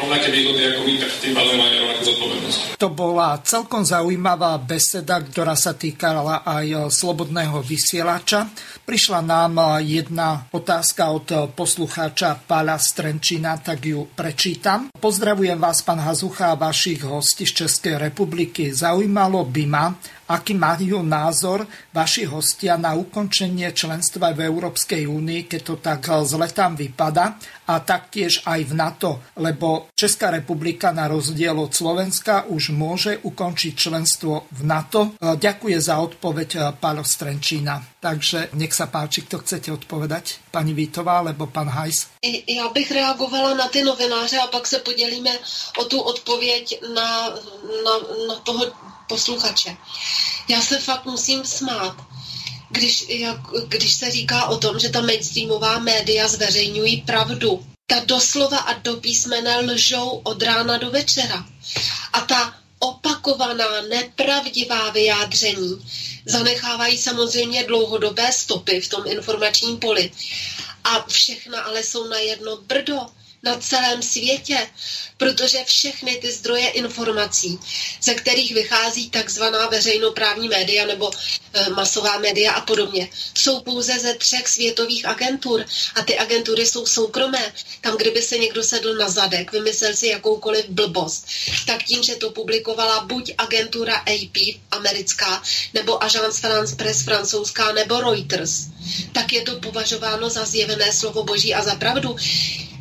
[0.00, 2.58] rovnaké výhody ako my, tak tým pádom majú rovnakú zodpovednosť.
[2.80, 8.48] To bola celkom zaujímavá beseda, ktorá sa týkala aj slobodného vysielača.
[8.86, 14.88] Prišla nám jedna otázka od poslucháča Pála Strenčina, tak ju prečítam.
[14.96, 18.72] Pozdravujem vás, pán Hazucha, a vašich hostí z Českej republiky.
[18.72, 19.92] Zaujímalo by ma,
[20.30, 26.46] aký majú názor vaši hostia na ukončenie členstva v Európskej únii, keď to tak zle
[26.54, 27.34] tam vypada
[27.66, 29.10] a taktiež aj v NATO,
[29.42, 35.18] lebo Česká republika na rozdiel od Slovenska už môže ukončiť členstvo v NATO.
[35.18, 37.98] Ďakujem za odpoveď Pálo Strenčína.
[38.00, 42.08] Takže nech sa páči, kto chcete odpovedať, pani Vítová alebo pan Hajs?
[42.48, 45.30] Já bych reagovala na ty novináře a pak se podělíme
[45.78, 47.28] o tu odpověď na,
[47.84, 47.94] na,
[48.28, 48.66] na toho
[49.10, 49.76] posluchače.
[50.48, 51.96] Já se fakt musím smát,
[52.70, 57.66] když, jak, když se říká o tom, že ta mainstreamová média zveřejňují pravdu.
[57.90, 61.42] ta doslova a do písmene lžou od rána do večera.
[62.12, 65.82] A ta opakovaná, nepravdivá vyjádření
[66.26, 70.10] zanechávají samozřejmě dlouhodobé stopy v tom informačním poli.
[70.84, 73.06] A všechna ale jsou na jedno brdo
[73.42, 74.68] na celém světě,
[75.16, 77.58] protože všechny ty zdroje informací,
[78.02, 81.10] ze kterých vychází takzvaná veřejnoprávní média nebo
[81.52, 85.64] e, masová média a podobně, jsou pouze ze třech světových agentur
[85.94, 87.52] a ty agentury jsou soukromé.
[87.80, 91.26] Tam, kdyby se někdo sedl na zadek, vymyslel si jakoukoliv blbost,
[91.66, 94.36] tak tím, že to publikovala buď agentura AP
[94.70, 95.42] americká,
[95.74, 98.66] nebo Agence France Press francouzská, nebo Reuters,
[99.12, 102.16] tak je to považováno za zjevené slovo boží a za pravdu.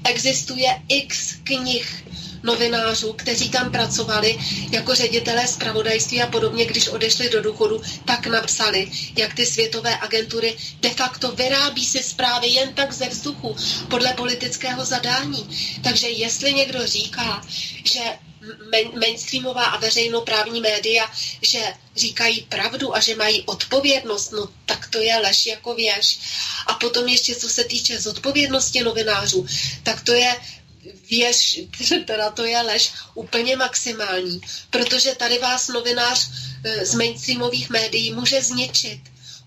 [0.04, 2.04] Existuje x knih
[2.44, 4.38] novinářů, kteří tam pracovali
[4.72, 10.56] jako ředitelé zpravodajství a podobně, když odešli do důchodu, tak napsali, jak ty světové agentury
[10.82, 13.56] de facto vyrábí si zprávy jen tak ze vzduchu
[13.88, 15.50] podle politického zadání.
[15.82, 17.42] Takže jestli někdo říká,
[17.94, 18.00] že
[19.00, 21.12] mainstreamová a veřejnoprávní média,
[21.42, 26.20] že říkají pravdu a že mají odpovědnost, no tak to je lež jako věž.
[26.68, 29.46] A potom ještě, co se týče zodpovědnosti novinářů,
[29.84, 30.36] tak to je
[31.10, 31.60] věž,
[32.06, 36.30] teda to je lež úplně maximální, protože tady vás novinář
[36.64, 39.00] eh, z mainstreamových médií může zničit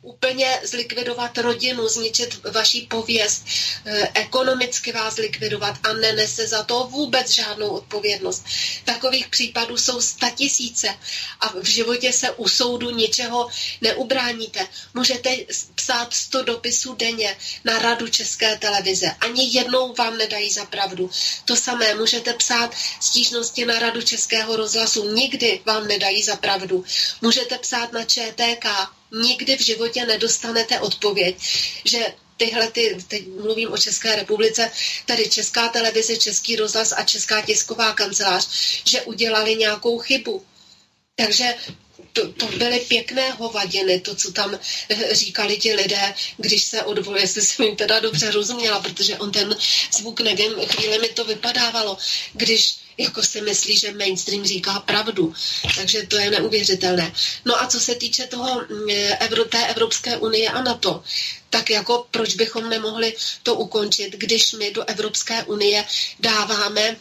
[0.03, 3.45] úplně zlikvidovat rodinu, zničit vaší pověst,
[3.85, 8.45] eh, ekonomicky vás zlikvidovat a nenese za to vůbec žádnou odpovědnost.
[8.85, 10.89] Takových případů jsou statisíce
[11.41, 13.49] a v životě se u soudu ničeho
[13.81, 14.67] neubráníte.
[14.95, 15.37] Můžete
[15.75, 19.07] psát 100 dopisů denně na radu České televize.
[19.21, 21.11] Ani jednou vám nedají za pravdu.
[21.45, 25.15] To samé můžete psát stížnosti na radu Českého rozhlasu.
[25.15, 26.85] Nikdy vám nedají za pravdu.
[27.23, 28.67] Můžete psát na ČTK
[29.13, 31.37] nikdy v životě nedostanete odpověď,
[31.85, 32.07] že
[32.37, 34.71] tyhle, ty, teď mluvím o České republice,
[35.07, 38.49] tady Česká televize, Český rozhlas a Česká tisková kancelář,
[38.85, 40.45] že udělali nějakou chybu.
[41.15, 41.55] Takže
[42.13, 44.59] to, to byly pěkné hovadiny, to, co tam
[44.89, 49.33] eh, říkali ti lidé, když se odvolili, jestli jsem jim teda dobře rozuměla, protože on
[49.33, 49.57] ten
[49.93, 51.99] zvuk, nevím, chvíli mi to vypadávalo,
[52.33, 55.35] když jako si myslí, že mainstream říká pravdu.
[55.77, 57.13] Takže to je neuvěřitelné.
[57.45, 58.91] No a co se týče toho mm,
[59.21, 61.03] Evro, té Evropské unie a NATO,
[61.51, 65.85] tak jako proč bychom nemohli to ukončit, když my do Evropské unie
[66.21, 66.97] dáváme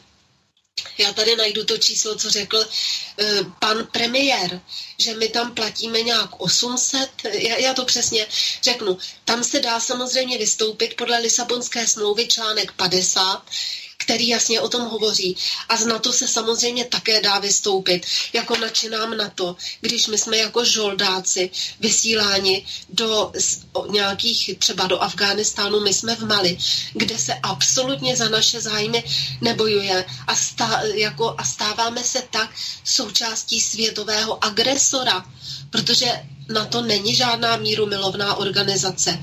[0.97, 4.61] já tady najdu to číslo, co řekl uh, pan premiér,
[4.99, 8.27] že my tam platíme nějak 800, já, já to přesně
[8.63, 8.97] řeknu.
[9.25, 13.43] Tam se dá samozřejmě vystoupit podle Lisabonské smlouvy článek 50,
[14.01, 15.37] který jasně o tom hovoří.
[15.69, 20.65] A z NATO se samozřejmě také dá vystoupit, jako načinám NATO, když my jsme jako
[20.65, 21.49] žoldáci
[21.79, 23.31] vysíláni do
[23.89, 26.57] nějakých, třeba do Afghánistánu, my jsme v Mali,
[26.93, 29.03] kde se absolutně za naše zájmy
[29.41, 32.49] nebojuje a, stá, jako, a stáváme se tak
[32.83, 35.25] součástí světového agresora,
[35.69, 36.23] protože
[36.53, 39.19] na to není žádná míru milovná organizace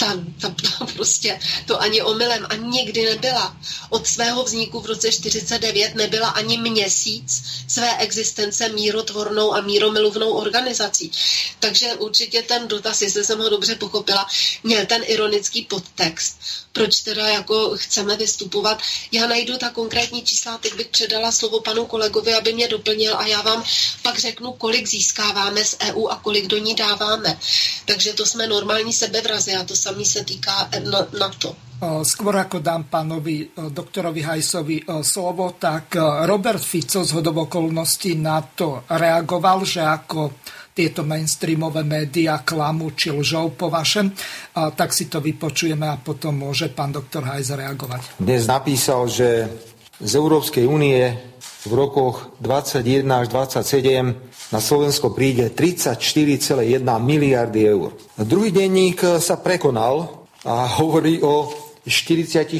[0.00, 0.48] ta, ta,
[0.78, 3.56] ta prostě to ani omylem a nikdy nebyla.
[3.90, 11.10] Od svého vzniku v roce 49 nebyla ani měsíc své existence mírotvornou a míromilovnou organizací.
[11.58, 14.26] Takže určitě ten dotaz, jestli jsem ho dobře pochopila,
[14.62, 16.36] měl ten ironický podtext.
[16.72, 18.78] Proč teda jako chceme vystupovat?
[19.12, 23.26] Já najdu ta konkrétní čísla, teď bych předala slovo panu kolegovi, aby mě doplnil a
[23.26, 23.64] já vám
[24.02, 27.38] pak řeknu, kolik získáváme z EU a kolik do ní dáváme.
[27.84, 30.70] Takže to jsme normální sebevrazy a to samý se týká
[31.18, 31.56] na to.
[32.04, 35.96] Skôr ako dám pánovi doktorovi Hajsovi slovo, tak
[36.28, 40.44] Robert Fico z hodovokolností na to reagoval, že ako
[40.76, 44.12] tieto mainstreamové médiá klamu či lžou po vašem,
[44.52, 48.20] tak si to vypočujeme a potom môže pán doktor Hajs reagovať.
[48.20, 49.48] Dnes napísal, že
[49.96, 51.16] z Európskej únie
[51.64, 57.94] v rokoch 21 až 27 na Slovensko príde 34,1 miliardy eur.
[58.18, 61.46] Druhý denník sa prekonal a hovorí o
[61.86, 62.50] 44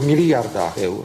[0.00, 1.04] miliardách eur.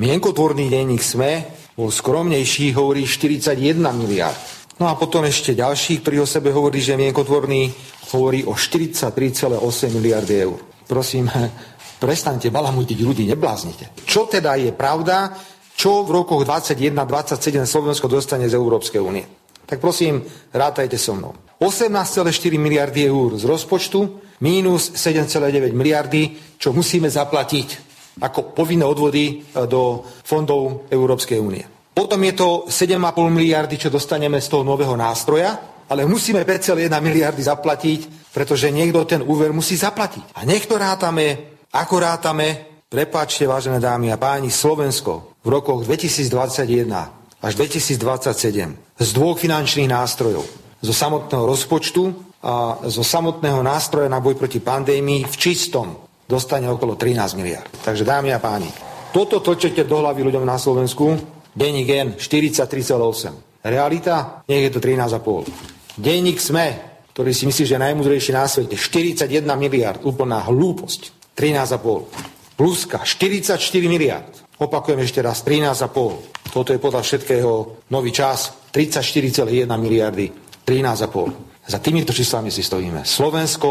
[0.00, 1.46] Mienkotvorný denník SME
[1.76, 4.38] bol skromnejší, hovorí 41 miliard.
[4.74, 7.70] No a potom ešte ďalší, ktorý o sebe hovorí, že mienkotvorný
[8.10, 9.62] hovorí o 43,8
[9.94, 10.58] miliardy eur.
[10.88, 11.30] Prosím,
[12.02, 13.94] prestaňte balamutiť ľudí, nebláznite.
[14.02, 15.30] Čo teda je pravda,
[15.78, 19.43] čo v rokoch 21-27 Slovensko dostane z Európskej únie?
[19.66, 20.22] Tak prosím,
[20.52, 21.32] rátajte so mnou.
[21.60, 29.66] 18,4 miliardy eur z rozpočtu, mínus 7,9 miliardy, čo musíme zaplatiť ako povinné odvody e,
[29.66, 31.64] do fondov Európskej únie.
[31.94, 33.00] Potom je to 7,5
[33.30, 39.22] miliardy, čo dostaneme z toho nového nástroja, ale musíme 5,1 miliardy zaplatiť, pretože niekto ten
[39.22, 40.36] úver musí zaplatiť.
[40.36, 47.23] A nech to rátame, ako rátame, Prepáčte, vážené dámy a páni, Slovensko v rokoch 2021
[47.44, 50.48] až 2027 z dvoch finančných nástrojov,
[50.80, 52.02] zo samotného rozpočtu
[52.40, 55.92] a zo samotného nástroja na boj proti pandémii v čistom
[56.24, 57.68] dostane okolo 13 miliard.
[57.84, 58.72] Takže dámy a páni,
[59.12, 61.20] toto točete do hlavy ľuďom na Slovensku,
[61.52, 63.64] denník N 43,8.
[63.64, 66.00] Realita, nech je to 13,5.
[66.00, 66.68] Denník SME,
[67.12, 72.56] ktorý si myslí, že je najmudrejší na svete, 41 miliard, úplná hlúposť, 13,5.
[72.56, 73.58] Pluska, 44
[73.88, 74.43] miliard.
[74.64, 76.48] Opakujem ešte raz, 13,5.
[76.48, 80.32] Toto je podľa všetkého nový čas, 34,1 miliardy,
[80.64, 81.68] 13,5.
[81.68, 83.04] Za týmito číslami si stojíme.
[83.04, 83.68] Slovensko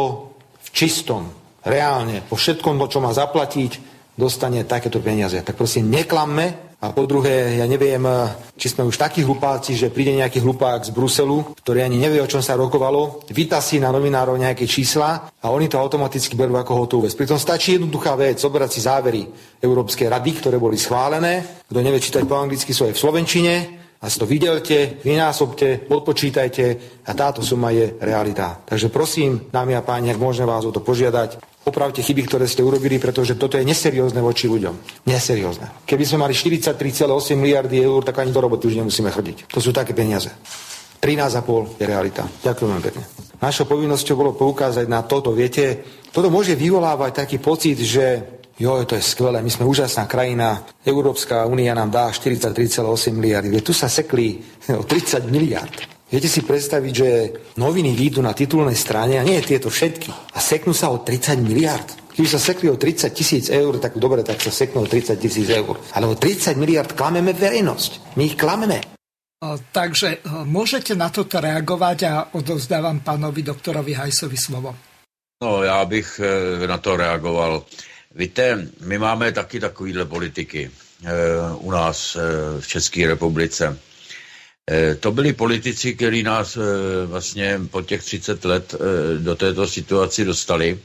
[0.53, 1.33] v čistom,
[1.65, 3.71] reálne, po všetkom, čo má zaplatiť,
[4.13, 5.41] dostane takéto peniaze.
[5.41, 6.72] Tak prosím, neklamme.
[6.83, 8.03] A po druhé, ja neviem,
[8.59, 12.27] či sme už takí hlupáci, že príde nejaký hlupák z Bruselu, ktorý ani nevie, o
[12.27, 17.07] čom sa rokovalo, vytasí na novinárov nejaké čísla a oni to automaticky berú ako hotovú
[17.07, 17.15] vec.
[17.15, 19.23] Pritom stačí jednoduchá vec, zobrať si závery
[19.63, 21.63] Európskej rady, ktoré boli schválené.
[21.71, 26.63] Kto nevie čítať po anglicky, sú aj v Slovenčine a si to vydelte, vynásobte, odpočítajte
[27.07, 28.59] a táto suma je realita.
[28.67, 32.67] Takže prosím, dámy a páni, ak môžeme vás o to požiadať, opravte chyby, ktoré ste
[32.67, 35.07] urobili, pretože toto je neseriózne voči ľuďom.
[35.07, 35.87] Neseriózne.
[35.87, 39.47] Keby sme mali 43,8 miliardy eur, tak ani do roboty už nemusíme chodiť.
[39.55, 40.27] To sú také peniaze.
[40.99, 42.27] 13,5 je realita.
[42.43, 43.03] Ďakujem veľmi pekne.
[43.39, 45.31] Našou povinnosťou bolo poukázať na toto.
[45.35, 48.23] Viete, toto môže vyvolávať taký pocit, že
[48.63, 53.59] jo, to je skvelé, my sme úžasná krajina, Európska únia nám dá 43,8 miliardy.
[53.59, 54.39] Tu sa sekli
[54.71, 55.75] o 30 miliard.
[56.07, 57.09] Viete si predstaviť, že
[57.59, 61.89] noviny výjdu na titulnej strane, a nie tieto všetky, a seknú sa o 30 miliard.
[62.13, 65.49] Keby sa sekli o 30 tisíc eur, tak dobre, tak sa seknú o 30 tisíc
[65.49, 65.81] eur.
[65.97, 68.15] Ale o 30 miliard klameme verejnosť.
[68.15, 68.85] My ich klameme.
[69.73, 74.71] Takže môžete na toto reagovať a odovzdávam pánovi doktorovi Hajsovi slovo.
[75.43, 77.63] No, já bych e, na to reagoval.
[78.15, 80.71] Víte, my máme taky takovýhle politiky
[81.05, 81.09] eh,
[81.57, 82.21] u nás eh,
[82.61, 83.79] v České republice.
[84.71, 86.57] Eh, to byli politici, kteří nás
[87.05, 88.75] vlastně po těch 30 let
[89.17, 90.79] do této situaci dostali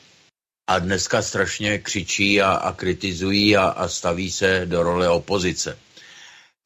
[0.71, 5.79] a dneska strašně křičí a, a kritizují a, a staví se do role opozice.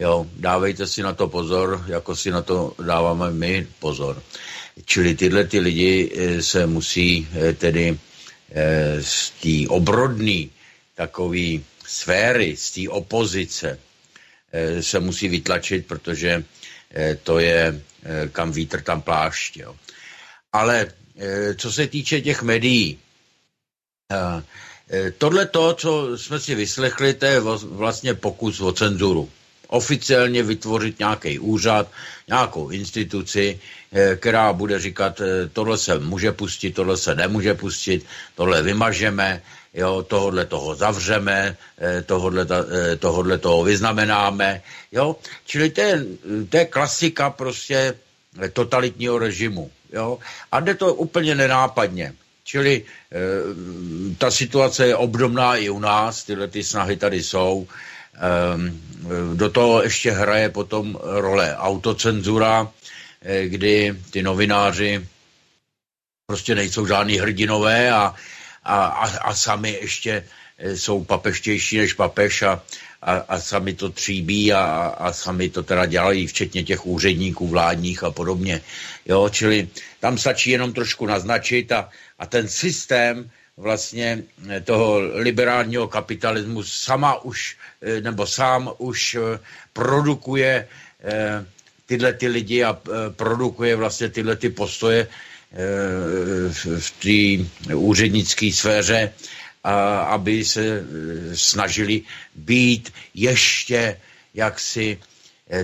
[0.02, 4.22] Jo, dávejte si na to pozor, jako si na to dáváme my pozor.
[4.84, 7.28] Čili tyhle ty lidi se musí
[7.58, 7.98] tedy
[9.00, 10.44] z té obrodné
[10.94, 13.78] takový sféry, z té opozice
[14.52, 16.44] eh, se musí vytlačit, protože
[16.94, 19.56] eh, to je eh, kam vítr, tam plášť.
[19.56, 19.76] Jo.
[20.52, 20.92] Ale
[21.56, 22.98] co se týče těch médií,
[25.18, 29.30] tohle to, co jsme si vyslechli, to je vlastně pokus o cenzuru
[29.72, 31.90] oficiálně vytvořit nějaký úřad,
[32.28, 33.81] nějakou instituci, eh,
[34.16, 39.42] která bude říkat, eh, tohle se může pustit, tohle se nemůže pustit, tohle vymažeme,
[39.74, 42.46] jo, tohle toho zavřeme, eh, tohle,
[42.98, 44.62] tohle toho vyznamenáme,
[44.92, 45.16] jo.
[45.46, 46.04] Čili to je,
[46.48, 47.94] to je klasika prostě
[48.52, 50.18] totalitního režimu, jo.
[50.52, 52.14] A jde to úplně nenápadně.
[52.44, 52.84] Čili e,
[54.18, 57.66] ta situace je obdobná i u nás, tyhle ty snahy tady jsou.
[58.14, 58.80] Ehm,
[59.34, 62.81] do toho ještě hraje potom role autocenzura, eh,
[63.46, 65.06] kdy ty novináři
[66.26, 68.14] prostě nejsou žádný hrdinové a,
[68.64, 70.24] a, a, a sami ještě
[70.58, 72.62] eh, jsou papeštější než papež a,
[73.02, 74.64] a, a sami to tříbí a,
[74.98, 78.60] a sami to teda dělají, včetně těch úředníků vládních a podobně.
[79.06, 79.68] Jo, čili
[80.00, 87.22] tam stačí jenom trošku naznačit a, a ten systém vlastně eh, toho liberálního kapitalismu sama
[87.24, 89.38] už, eh, nebo sám už eh,
[89.72, 90.68] produkuje
[91.92, 92.72] tyhle ty lidi a
[93.16, 95.06] produkuje vlastně tyhle ty postoje
[96.72, 97.44] v té
[97.76, 99.12] úřednické sféře,
[99.64, 100.84] a aby se
[101.34, 102.02] snažili
[102.34, 104.00] být ještě
[104.34, 104.98] jaksi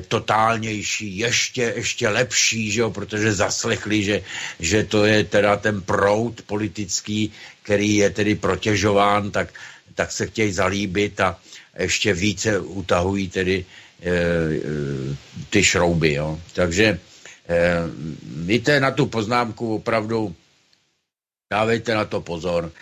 [0.08, 4.22] totálnější, ještě, ještě lepší, že jo, protože zaslechli, že,
[4.60, 7.32] že to je teda ten proud politický,
[7.62, 9.48] který je tedy protěžován, tak,
[9.94, 11.40] tak se chtějí zalíbit a
[11.78, 13.87] ještě více utahují tedy e, e,
[15.50, 16.12] ty šrouby.
[16.14, 16.40] Jo.
[16.52, 16.98] Takže e,
[18.22, 20.34] víte na tu poznámku opravdu,
[21.52, 22.72] dávejte na to pozor.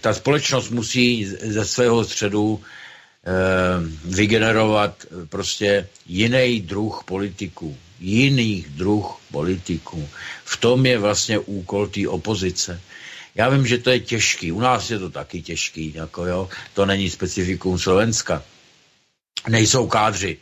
[0.00, 2.60] Ta společnost musí ze svého středu
[3.24, 3.32] Eh,
[4.04, 10.08] vygenerovat prostě jiný druh politiků, jiný druh politiků.
[10.44, 12.80] V tom je vlastně úkol té opozice.
[13.34, 16.86] Já vím, že to je těžký, u nás je to taky těžký, jako jo, to
[16.86, 18.42] není specifikum Slovenska.
[19.48, 20.38] Nejsou kádři,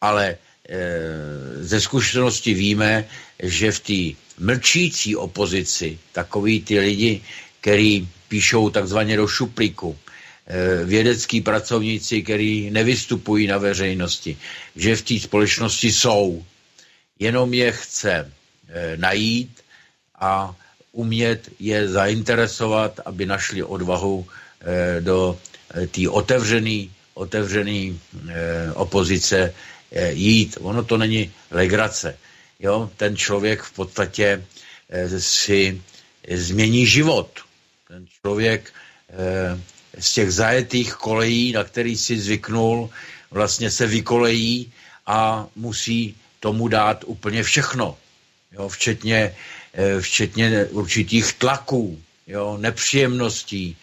[0.00, 0.36] ale e,
[1.64, 3.04] ze zkušenosti víme,
[3.42, 7.20] že v té mlčící opozici takový ty lidi,
[7.60, 9.98] který píšou takzvaně do šuplíku,
[10.84, 14.36] vědecký pracovníci, kteří nevystupují na veřejnosti,
[14.76, 16.44] že v té společnosti jsou,
[17.18, 18.32] jenom je chce
[18.96, 19.60] najít
[20.20, 20.54] a
[20.92, 24.26] umět je zainteresovat, aby našli odvahu
[25.00, 25.38] do
[25.90, 26.86] té otevřené
[27.18, 28.00] otevřený
[28.74, 29.54] opozice
[30.10, 30.58] jít.
[30.60, 32.18] Ono to není legrace.
[32.60, 32.90] Jo?
[32.96, 34.44] Ten člověk v podstatě
[35.18, 35.82] si
[36.30, 37.40] změní život.
[37.88, 38.72] Ten člověk
[39.10, 39.60] eh,
[39.98, 42.90] z těch zajetých kolejí, na který si zvyknul,
[43.30, 44.72] vlastně se vykolejí
[45.06, 47.96] a musí tomu dát úplně všechno.
[48.52, 49.36] Jo, včetně,
[49.74, 53.76] eh, včetně určitých tlaků, jo, nepříjemností,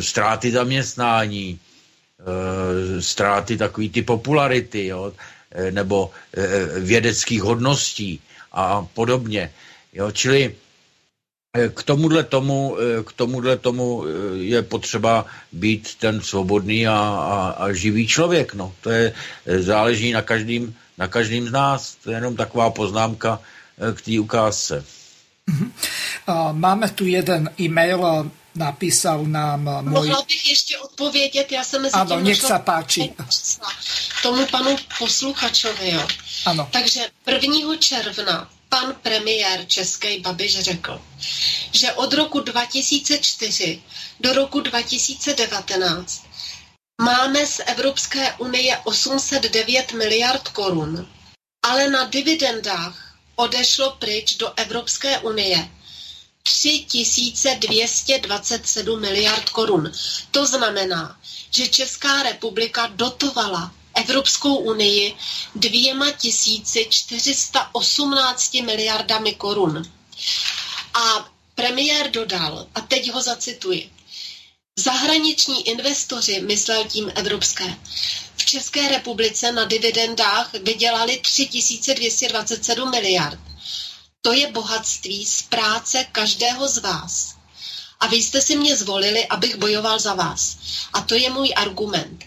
[0.00, 1.60] ztráty zaměstnání,
[3.00, 5.12] ztráty takové ty popularity, jo,
[5.50, 8.20] e, nebo e, vědeckých hodností
[8.52, 9.52] a podobně.
[9.92, 10.54] Jo, čili
[11.56, 16.92] Eh, k tomuhle tomu, eh, k tomuhle tomu eh, je potřeba být ten svobodný a,
[16.92, 18.54] a, a živý člověk.
[18.54, 18.72] No.
[18.80, 19.12] To je,
[19.46, 21.94] záleží na každým, na každým z nás.
[22.04, 23.40] To je jenom taková poznámka
[23.94, 24.84] k té ukázce.
[25.46, 25.72] Mhm.
[26.52, 29.92] Máme tu jeden e-mail, napísal nám můj...
[29.92, 33.12] Mohla bych ještě odpovědět, já jsem mezi ano, nech se páči.
[34.22, 36.08] Tomu panu posluchačovi, jo.
[36.46, 36.68] Ano.
[36.72, 37.76] Takže 1.
[37.78, 41.00] června pan premiér Český Babiš řekl,
[41.72, 43.82] že od roku 2004
[44.20, 46.22] do roku 2019
[47.02, 51.08] máme z Evropské unie 809 miliard korun,
[51.62, 55.68] ale na dividendách odešlo pryč do Evropské unie
[56.46, 59.92] 3227 miliard korun.
[60.30, 61.16] To znamená,
[61.50, 65.16] že Česká republika dotovala Evropskou unii
[65.54, 69.82] dvěma tisíci 418 miliardami korun.
[70.94, 73.90] A premiér dodal, a teď ho zacituji,
[74.78, 77.76] zahraniční investoři, myslel tím evropské,
[78.36, 83.38] v České republice na dividendách vydělali 3227 miliard.
[84.26, 87.34] To je bohatství z práce každého z vás.
[88.00, 90.56] A vy jste si mě zvolili, abych bojoval za vás.
[90.92, 92.24] A to je můj argument.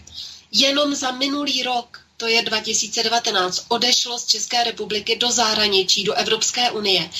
[0.52, 6.70] Jenom za minulý rok, to je 2019, odešlo z České republiky do zahraničí, do Evropské
[6.70, 7.10] unie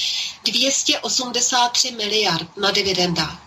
[0.45, 3.39] 283 miliard na dividendách.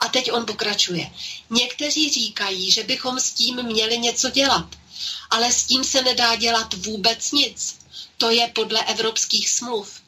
[0.00, 1.10] A teď on pokračuje.
[1.50, 4.66] Někteří říkají, že bychom s tím měli něco dělat,
[5.30, 7.78] ale s tím se nedá dělat vůbec nic.
[8.18, 10.05] To je podle evropských smluv.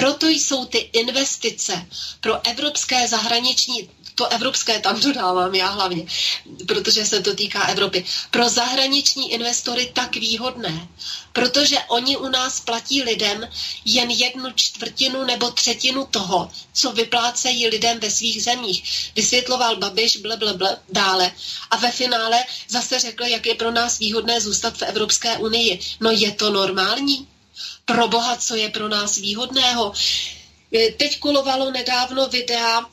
[0.00, 1.86] Proto jsou ty investice
[2.20, 6.06] pro evropské zahraniční to evropské tam dodávám já hlavně,
[6.66, 10.88] protože se to týká Evropy, pro zahraniční investory tak výhodné,
[11.32, 13.48] protože oni u nás platí lidem
[13.84, 19.10] jen jednu čtvrtinu nebo třetinu toho, co vyplácejí lidem ve svých zemích.
[19.16, 21.32] Vysvětloval Babiš ble, ble, ble, dále
[21.70, 25.80] a ve finále zase řekl, jak je pro nás výhodné zůstat v Evropské unii.
[26.00, 27.26] No je to normální?
[27.84, 29.92] Pro boha, co je pro nás výhodného?
[30.96, 32.86] Teď kulovalo nedávno videa,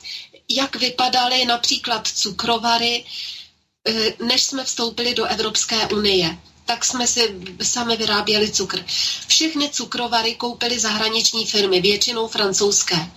[0.48, 3.04] jak vypadaly například cukrovary,
[3.88, 6.38] eh, než jsme vstoupili do Evropské unie
[6.68, 8.84] tak jsme si sami vyráběli cukr.
[9.28, 13.10] Všechny cukrovary koupily zahraniční firmy, většinou francouzské.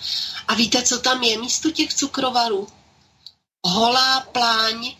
[0.47, 2.67] A víte, co tam je místo těch cukrovarů?
[3.65, 4.95] Holá pláň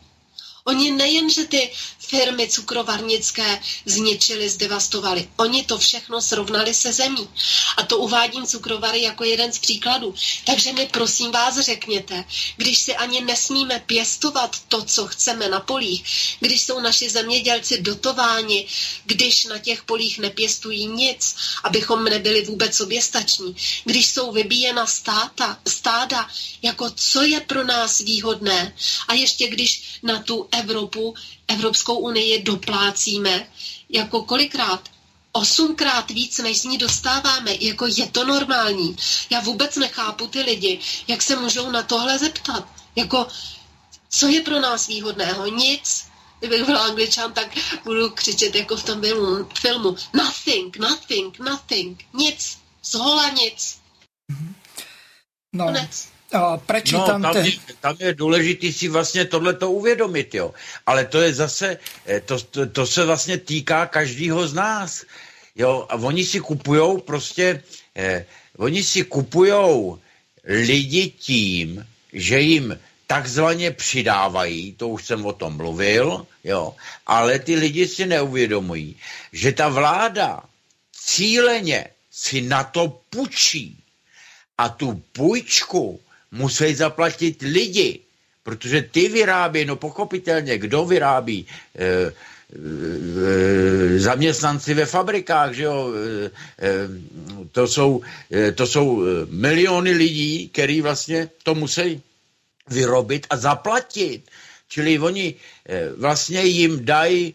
[0.66, 1.72] Oni nejen, že ty
[2.12, 7.30] firmy cukrovarnické zničili, zdevastovali, oni to všechno srovnali se zemí.
[7.78, 10.14] A to uvádím cukrovary jako jeden z příkladů.
[10.46, 12.24] Takže mi prosím vás řekněte,
[12.58, 16.04] když si ani nesmíme pěstovat to, co chceme na polích,
[16.40, 18.68] když jsou naši zemědělci dotováni,
[19.06, 26.28] když na těch polích nepěstují nic, abychom nebyli vůbec soběstační, když jsou vybíjena státa, stáda,
[26.62, 28.76] jako co je pro nás výhodné
[29.08, 31.16] a ještě když na tu Evropu,
[31.54, 33.48] Evropskou unii doplácíme,
[33.90, 34.90] jako kolikrát?
[35.32, 37.52] Osmkrát víc, než z ní dostáváme.
[37.60, 38.96] Jako je to normální.
[39.30, 42.68] Já vůbec nechápu ty lidi, jak se můžou na tohle zeptat.
[42.96, 43.28] Jako,
[44.10, 45.48] co je pro nás výhodného?
[45.48, 46.06] Nic.
[46.40, 49.48] Kdybych byl angličan, tak budu křičet jako v tom filmu.
[49.60, 49.96] filmu.
[50.14, 52.06] Nothing, nothing, nothing.
[52.14, 52.58] Nic.
[52.84, 53.78] Zhola nic.
[55.54, 55.66] No.
[55.66, 56.11] Konec
[56.66, 57.22] prečítam...
[57.22, 60.54] No, tam, je, tam je důležité si vlastně tohleto uvědomit, jo.
[60.86, 65.04] Ale to je zase, eh, to, to, to se vlastně týká každého z nás.
[65.56, 67.64] Jo, a oni si kupujou prostě,
[67.96, 68.26] eh,
[68.58, 70.00] oni si kupujou
[70.44, 76.76] lidi tím, že jim takzvaně přidávají, to už jsem o tom mluvil, jo,
[77.08, 78.96] ale ty lidi si neuvědomují,
[79.34, 80.44] že ta vláda
[80.96, 83.84] cíleně si na to půjčí
[84.58, 86.00] a tu půjčku
[86.32, 88.00] musí zaplatit lidi.
[88.44, 91.46] protože ty vyrábí, no pochopitelně, kdo vyrábí?
[91.78, 92.12] E,
[94.00, 95.94] zaměstnanci ve fabrikách, že jo,
[97.52, 98.02] to jsou,
[98.56, 102.02] to jsou miliony lidí, který vlastně to musí
[102.68, 104.22] vyrobit a zaplatit.
[104.68, 105.36] Čili oni
[105.98, 107.34] vlastně jim dají,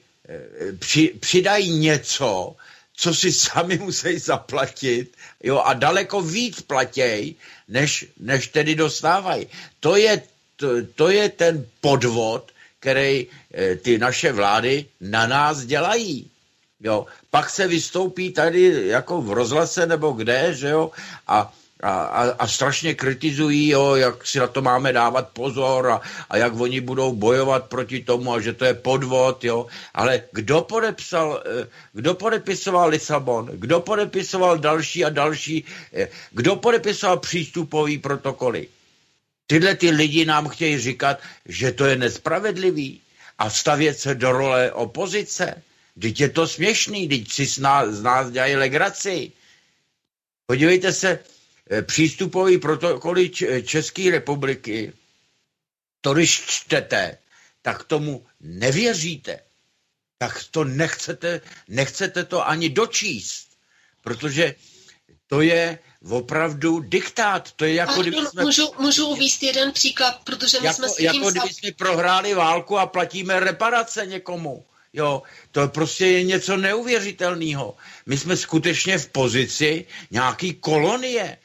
[0.78, 2.56] při, přidají něco,
[2.97, 7.35] co si sami musí zaplatit jo, a daleko víc platěj,
[7.68, 9.47] než, než tedy dostávají.
[9.81, 10.23] To je,
[10.56, 16.31] to, to je ten podvod, který e, ty naše vlády na nás dělají.
[16.81, 17.06] Jo.
[17.31, 20.90] Pak se vystoupí tady jako v rozhlase nebo kde, že jo,
[21.27, 21.52] a
[21.82, 26.01] a, a, a strašně kritizují, jo, jak si na to máme dávat pozor a,
[26.31, 29.66] a jak oni budou bojovat proti tomu a že to je podvod, jo.
[29.94, 37.19] Ale kdo podepsal, eh, kdo podepisoval Lisabon, kdo podepisoval další a další, eh, kdo podepisoval
[37.19, 38.69] přístupový protokoly?
[39.47, 43.01] Tyhle ty lidi nám chtějí říkat, že to je nespravedlivý
[43.39, 45.62] a stavět se do role opozice.
[46.01, 49.32] Teď je to směšný, teď si z nás, z nás dělají legraci.
[50.47, 51.19] Podívejte se,
[51.82, 53.30] přístupový protokoly
[53.64, 54.93] České republiky,
[56.01, 57.18] to když čtete,
[57.62, 59.40] tak tomu nevěříte.
[60.18, 63.48] Tak to nechcete, nechcete to ani dočíst,
[64.02, 64.55] protože
[65.26, 65.78] to je
[66.09, 67.52] opravdu diktát.
[67.52, 68.43] To je jako, kdyby jsme...
[68.43, 71.06] Můžu, můžu uvíct jeden příklad, protože my jako, jsme s tím...
[71.06, 74.64] Jako kdyby jsme prohráli válku a platíme reparace někomu.
[74.93, 77.76] Jo, to prostě je něco neuvěřitelného.
[78.06, 81.38] My jsme skutečně v pozici nějaký kolonie.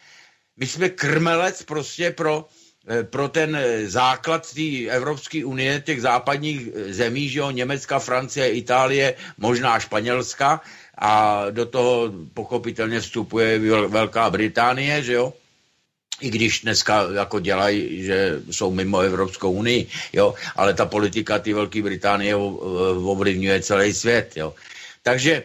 [0.61, 2.45] My jsme krmelec prostě pro,
[2.87, 7.99] eh, pro ten eh, základ té Evropské unie, těch západních eh, zemí, že jo, Německa,
[7.99, 10.61] Francie, Itálie, možná Španělska.
[10.97, 15.33] A do toho pochopitelně vstupuje Velká Británie, že jo,
[16.21, 21.53] i když dneska jako dělají, že jsou mimo Evropskou unii, jo, ale ta politika ty
[21.53, 24.53] Velké Británie ovlivňuje celý svět, jo.
[25.03, 25.43] Takže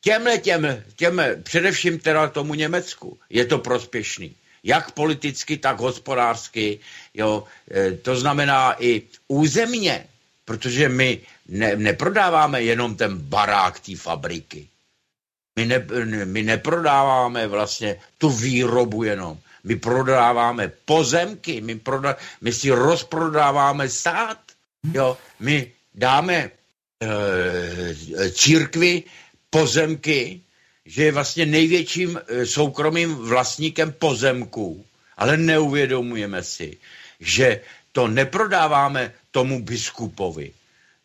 [0.00, 4.36] těmhle těm, těm, především teda tomu Německu, je to prospěšný.
[4.66, 6.78] Jak politicky, tak hospodářsky.
[7.14, 7.44] Jo.
[7.70, 10.06] E, to znamená i územně,
[10.44, 14.68] protože my ne, neprodáváme jenom ten barák té fabriky.
[15.56, 15.86] My, ne,
[16.24, 19.38] my neprodáváme vlastně tu výrobu jenom.
[19.64, 24.38] My prodáváme pozemky, my, proda, my si rozprodáváme stát.
[24.92, 25.18] Jo.
[25.40, 26.50] My dáme e,
[28.30, 29.02] církvi
[29.50, 30.40] pozemky,
[30.86, 34.84] že je vlastně největším eh, soukromým vlastníkem pozemků,
[35.16, 36.76] ale neuvědomujeme si,
[37.20, 37.60] že
[37.92, 40.52] to neprodáváme tomu biskupovi,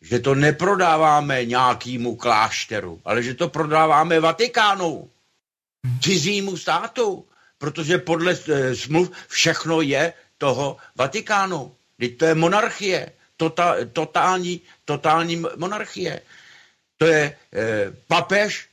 [0.02, 5.10] že to neprodáváme nějakému klášteru, ale že to prodáváme Vatikánu,
[6.00, 7.24] cizímu státu,
[7.58, 11.74] protože podle e, smluv všechno je toho Vatikánu.
[11.98, 16.20] Teď to je monarchie, tota, totální, totální monarchie
[17.02, 17.36] to je e,
[18.06, 18.68] papež,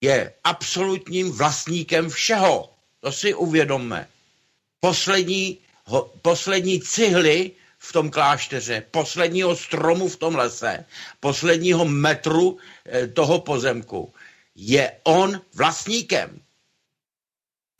[0.00, 2.70] je absolutním vlastníkem všeho.
[3.00, 4.08] To si uvědomme.
[4.80, 10.84] Poslední, ho, poslední cihly v tom klášteře, posledního stromu v tom lese,
[11.20, 14.14] posledního metru e, toho pozemku.
[14.54, 16.40] Je on vlastníkem.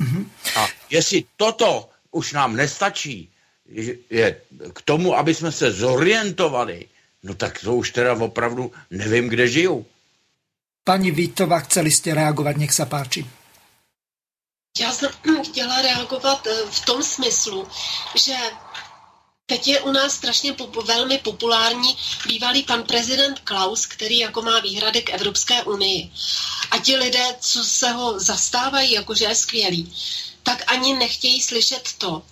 [0.02, 0.26] Mm-hmm.
[0.56, 3.30] A jestli toto už nám nestačí,
[4.10, 4.40] je
[4.72, 6.86] k tomu, aby jsme se zorientovali,
[7.24, 9.86] no tak to už teda opravdu nevím, kde žiju.
[10.84, 13.26] Pani Vítová, chceli jste reagovat, nech se páči.
[14.80, 15.10] Já jsem
[15.44, 17.68] chtěla reagovat eh, v tom smyslu,
[18.24, 18.36] že
[19.46, 21.96] teď je u nás strašně pop- velmi populární
[22.26, 26.10] bývalý pan prezident Klaus, který jako má výhrady k Evropské unii.
[26.70, 29.94] A ti lidé, co se ho zastávají, jakože je skvělý,
[30.42, 32.22] tak ani nechtějí slyšet to,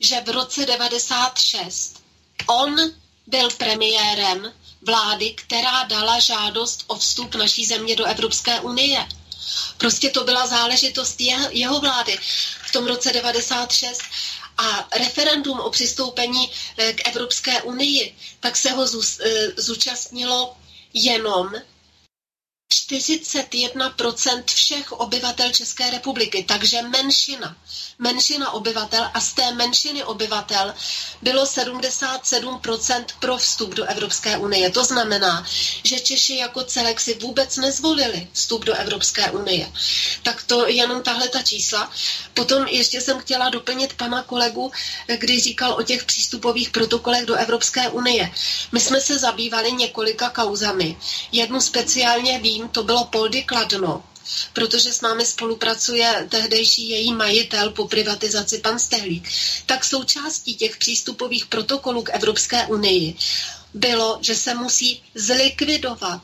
[0.00, 2.02] že v roce 96
[2.46, 2.76] on
[3.26, 4.52] byl premiérem
[4.82, 9.06] vlády, která dala žádost o vstup naší země do Evropské unie.
[9.78, 12.18] Prostě to byla záležitost jeho, jeho vlády
[12.66, 14.02] v tom roce 96
[14.58, 20.56] a referendum o přistoupení eh, k Evropské unii, tak se ho eh, zúčastnilo
[20.94, 21.52] jenom
[22.74, 27.56] 41% všech obyvatel České republiky, takže menšina.
[27.98, 30.74] Menšina obyvatel a z té menšiny obyvatel
[31.22, 34.70] bylo 77% pro vstup do Evropské unie.
[34.70, 35.46] To znamená,
[35.84, 39.72] že Češi jako celek si vůbec nezvolili vstup do Evropské unie.
[40.22, 41.90] Tak to jenom tahle ta čísla.
[42.34, 44.72] Potom ještě jsem chtěla doplnit pana kolegu,
[45.18, 48.32] když říkal o těch přístupových protokolech do Evropské unie.
[48.72, 50.96] My jsme se zabývali několika kauzami.
[51.32, 54.04] Jednu speciálně vím, to bylo Poldy Kladno,
[54.52, 59.28] protože s námi spolupracuje tehdejší její majitel po privatizaci pan Stehlík,
[59.66, 63.14] tak součástí těch přístupových protokolů k Evropské unii
[63.74, 66.22] bylo, že se musí zlikvidovat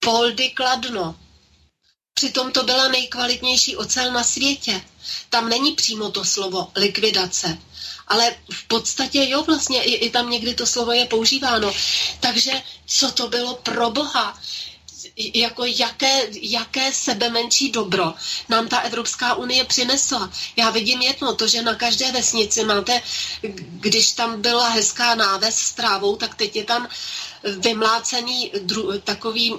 [0.00, 1.16] Poldy Kladno.
[2.14, 4.80] Přitom to byla nejkvalitnější ocel na světě.
[5.30, 7.58] Tam není přímo to slovo likvidace,
[8.08, 11.72] ale v podstatě jo, vlastně i, i tam někdy to slovo je používáno.
[12.20, 14.38] Takže co to bylo pro boha?
[15.16, 18.14] Jako jaké, jaké sebe menší dobro
[18.48, 20.30] nám ta Evropská unie přinesla.
[20.56, 23.02] Já vidím jedno, to, že na každé vesnici máte,
[23.80, 26.88] když tam byla hezká náves s trávou, tak teď je tam
[27.44, 29.54] vymlácený dru, takový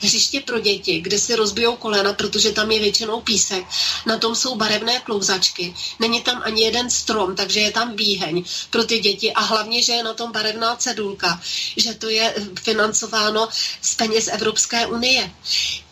[0.00, 3.64] hřiště pro děti, kde si rozbijou kolena, protože tam je většinou písek.
[4.06, 5.74] Na tom jsou barevné klouzačky.
[6.00, 9.92] Není tam ani jeden strom, takže je tam výheň pro ty děti a hlavně, že
[9.92, 11.40] je na tom barevná cedulka,
[11.76, 13.48] že to je financováno
[13.82, 15.30] z peněz Evropské unie.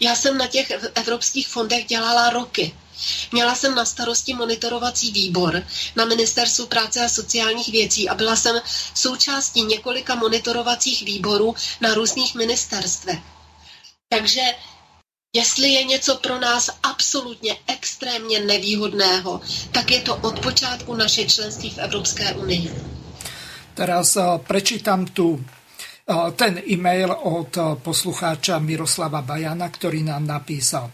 [0.01, 2.75] Já jsem na těch evropských fondech dělala roky.
[3.33, 5.63] Měla jsem na starosti monitorovací výbor
[5.97, 8.61] na Ministerstvu práce a sociálních věcí a byla jsem
[8.95, 13.19] součástí několika monitorovacích výborů na různých ministerstvech.
[14.09, 14.43] Takže
[15.37, 19.41] Jestli je něco pro nás absolutně extrémně nevýhodného,
[19.71, 22.75] tak je to od počátku naše členství v Evropské unii.
[23.75, 30.91] Teraz eh, prečítam tu eh, ten e-mail od eh, poslucháča Miroslava Bajana, ktorý nám napísal.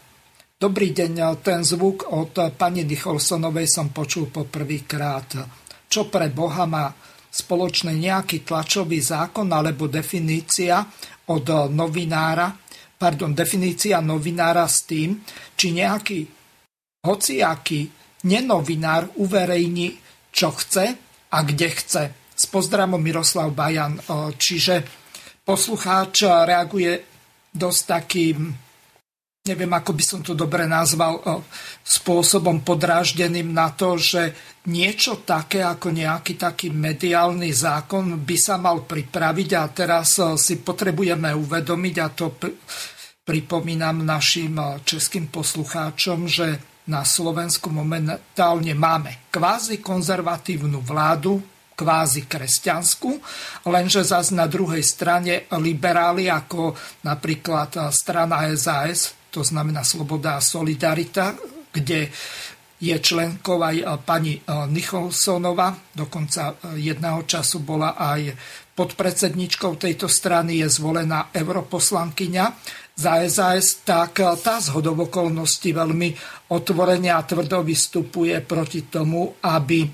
[0.56, 5.36] Dobrý deň, ten zvuk od pani Nicholsonovej som počul poprvýkrát.
[5.84, 6.88] Čo pre Boha má
[7.28, 10.80] spoločný nejaký tlačový zákon alebo definícia
[11.28, 12.56] od novinára,
[12.96, 15.20] pardon, definícia novinára s tým,
[15.52, 16.24] či nejaký
[17.04, 17.80] hociaký
[18.24, 19.92] nenovinár uverejní,
[20.32, 20.86] čo chce
[21.36, 22.32] a kde chce.
[22.32, 24.00] S pozdravom Miroslav Bajan.
[24.40, 24.80] Čiže
[25.44, 27.04] poslucháč reaguje
[27.52, 28.64] dosť takým
[29.46, 31.22] neviem, ako by som to dobre nazval,
[31.86, 34.34] spôsobom podráždeným na to, že
[34.66, 41.30] niečo také ako nejaký taký mediálny zákon by sa mal pripraviť a teraz si potrebujeme
[41.30, 42.34] uvedomiť, a to
[43.22, 51.42] pripomínam našim českým poslucháčom, že na Slovensku momentálne máme kvázi konzervatívnu vládu,
[51.76, 53.20] kvázi kresťanskú,
[53.68, 56.72] lenže zase na druhej strane liberáli ako
[57.04, 61.36] napríklad strana SAS to znamená Sloboda a Solidarita,
[61.68, 62.08] kde
[62.80, 64.40] je členkou aj pani
[64.72, 68.32] Nicholsonová, dokonca jedného času bola aj
[68.72, 72.44] podpredsedničkou tejto strany, je zvolená europoslankyňa.
[72.96, 76.16] Za SAS, tak tá z hodovokolností veľmi
[76.48, 79.84] otvorene a tvrdo vystupuje proti tomu, aby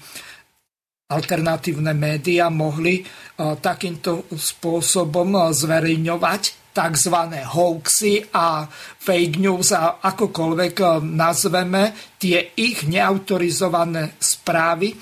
[1.10, 3.02] alternatívne médiá mohli
[3.38, 7.16] takýmto spôsobom zverejňovať tzv.
[7.52, 8.64] hoaxy a
[8.98, 14.98] fake news a akokoľvek eh, nazveme tie ich neautorizované správy, eh,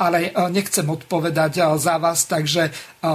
[0.00, 2.70] ale eh, nechcem odpovedať za vás, takže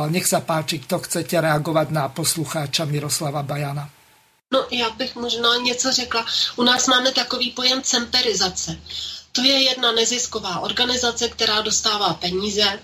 [0.10, 3.90] nech sa páči, kto chcete reagovat na poslucháča Miroslava Bajana.
[4.54, 6.26] No, já bych možná něco řekla.
[6.56, 8.80] U nás máme takový pojem cemperizace.
[9.36, 12.80] To je jedna nezisková organizace, která dostává peníze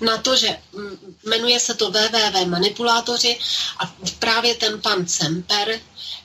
[0.00, 3.38] na to, že mm, jmenuje se to WWW manipulátoři
[3.78, 5.80] a právě ten pan Semper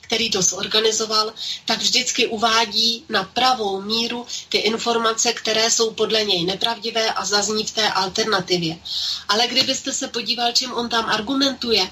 [0.06, 1.32] který to zorganizoval,
[1.64, 7.64] tak vždycky uvádí na pravou míru ty informace, které jsou podle něj nepravdivé a zazní
[7.64, 8.78] v té alternativě.
[9.28, 11.88] Ale kdybyste se podíval, čím on tam argumentuje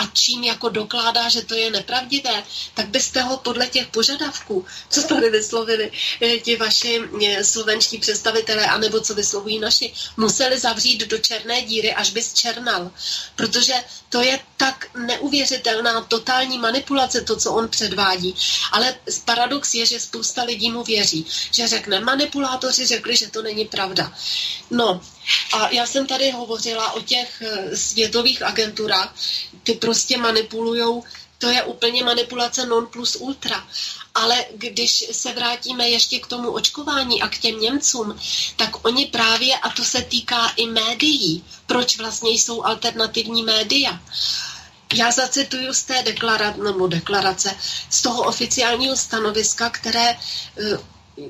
[0.00, 2.42] a čím jako dokládá, že to je nepravdivé,
[2.74, 5.90] tak byste ho podle těch požadavků, co tady vyslovili
[6.20, 11.94] eh, ti vaši eh, slovenští představitelé, anebo co vyslovují naši, museli zavřít do černé díry,
[11.94, 12.90] až by zčernal.
[13.36, 13.74] Protože
[14.08, 18.34] to je tak neuvěřitelná totální manipulace, to, co on předvádí.
[18.72, 18.94] Ale
[19.24, 24.12] paradox je, že spousta lidí mu věří, že řekne, manipulátoři řekli, že to není pravda.
[24.70, 25.00] No,
[25.52, 29.14] a já jsem tady hovořila o těch eh, světových agenturách,
[29.62, 31.04] ty prostě manipulujou.
[31.38, 33.68] To je úplně manipulace non plus ultra.
[34.14, 38.20] Ale když se vrátíme ještě k tomu očkování a k těm Němcům,
[38.56, 44.00] tak oni právě, a to se týká i médií, proč vlastně jsou alternativní média,
[44.94, 47.56] já zacituju z té deklarace, nebo deklarace,
[47.90, 50.78] z toho oficiálního stanoviska, které uh,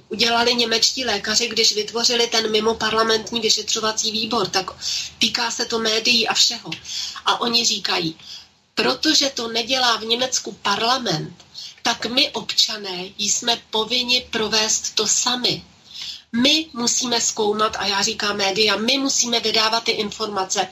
[0.09, 4.71] udělali němečtí lékaři, když vytvořili ten mimo parlamentní vyšetřovací výbor, tak
[5.19, 6.71] týká se to médií a všeho.
[7.27, 8.17] A oni říkají,
[8.75, 11.45] protože to nedělá v Německu parlament,
[11.83, 15.63] tak my občané jsme povinni provést to sami.
[16.33, 20.69] My musíme zkoumat, a já říkám média, my musíme vydávat ty informace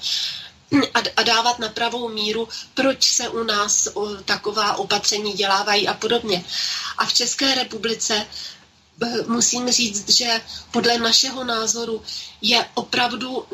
[0.95, 5.95] a, a dávat na pravou míru, proč se u nás o, taková opatření dělávají a
[5.95, 6.45] podobně.
[6.99, 8.27] A v České republice
[9.29, 10.41] musím říct, že
[10.73, 12.03] podle našeho názoru
[12.43, 13.45] je opravdu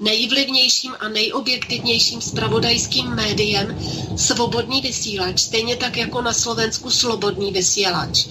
[0.00, 3.76] nejvlivnějším a nejobjektivnějším spravodajským médiem
[4.16, 8.26] svobodný vysílač, stejně tak jako na Slovensku slobodný vysílač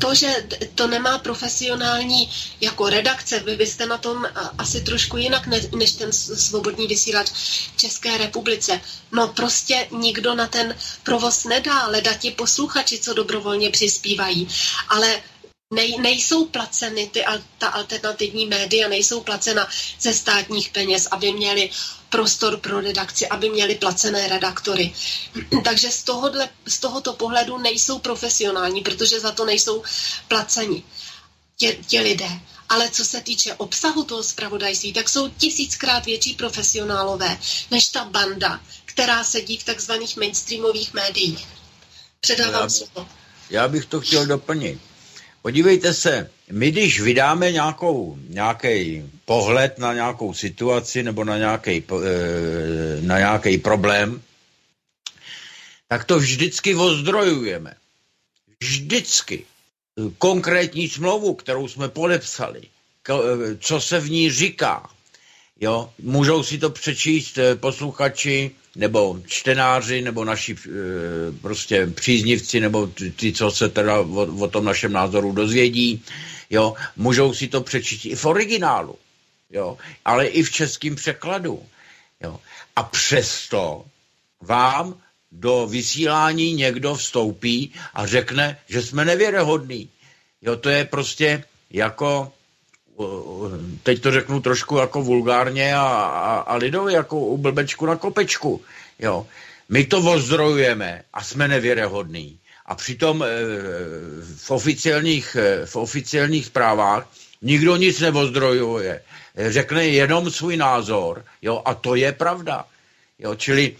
[0.00, 4.26] to, že to nemá profesionální jako redakce, vy byste na tom
[4.58, 7.30] asi trošku jinak ne, než ten svobodný vysílač
[7.76, 8.80] České republice.
[9.12, 14.48] No prostě nikdo na ten provoz nedá, leda ti posluchači, co dobrovolně přispívají.
[14.88, 15.22] Ale
[15.70, 17.24] nej, nejsou placeny ty,
[17.58, 19.68] ta alternativní média, nejsou placena
[20.00, 21.70] ze státních peněz, aby měli
[22.08, 24.94] prostor pro redakci, aby měli placené redaktory.
[25.64, 29.82] Takže z, tohohle, z tohoto pohledu nejsou profesionální, protože za to nejsou
[30.28, 30.82] placeni
[31.56, 32.30] tě, tě lidé.
[32.68, 37.38] Ale co se týče obsahu toho zpravodajství, tak jsou tisíckrát větší profesionálové
[37.70, 41.46] než ta banda, která sedí v takzvaných mainstreamových médiích.
[42.20, 43.08] Předávám slovo.
[43.50, 44.89] Já bych to chtěl doplnit.
[45.42, 53.00] Podívejte se, my když vydáme nějakou, nějaký pohled na nějakou situaci nebo na nějaký, eh,
[53.00, 54.22] na nějaký problém,
[55.88, 57.74] tak to vždycky ozdrojujeme.
[58.60, 59.44] Vždycky.
[60.18, 62.60] Konkrétní smlouvu, kterou jsme podepsali,
[63.08, 63.14] eh,
[63.60, 64.90] co se v ní říká.
[65.60, 65.92] Jo?
[65.98, 70.68] Můžou si to přečíst eh, posluchači nebo čtenáři, nebo naši e,
[71.42, 72.86] prostě příznivci, nebo
[73.16, 76.02] ty, co se teda o, o tom našem názoru dozvědí,
[76.50, 78.96] jo, můžou si to přečíst i v originálu,
[79.50, 81.62] jo, ale i v českém překladu,
[82.20, 82.40] jo.
[82.76, 83.84] A přesto
[84.40, 84.94] vám
[85.32, 89.88] do vysílání někdo vstoupí a řekne, že jsme nevěrohodní.
[90.42, 92.32] Jo, to je prostě jako
[93.82, 98.60] teď to řeknu trošku jako vulgárně a, a, a lidově, jako u blbečku na kopečku.
[98.98, 99.26] Jo.
[99.68, 102.38] My to ozdrojujeme a jsme nevěrohodní.
[102.66, 103.26] A přitom e,
[104.36, 107.08] v, oficiálních, e, v oficiálních zprávách
[107.42, 109.02] nikdo nic neozdrojuje.
[109.48, 111.24] Řekne jenom svůj názor.
[111.42, 112.64] Jo, a to je pravda.
[113.18, 113.76] Jo, čili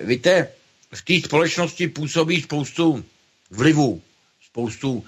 [0.00, 0.48] víte,
[0.94, 3.04] v té společnosti působí spoustu
[3.50, 4.02] vlivů,
[4.50, 5.04] spoustu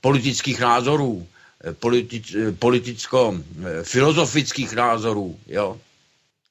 [0.00, 1.26] politických názorů,
[1.72, 5.38] politic, politicko-filozofických názorů.
[5.46, 5.80] Jo?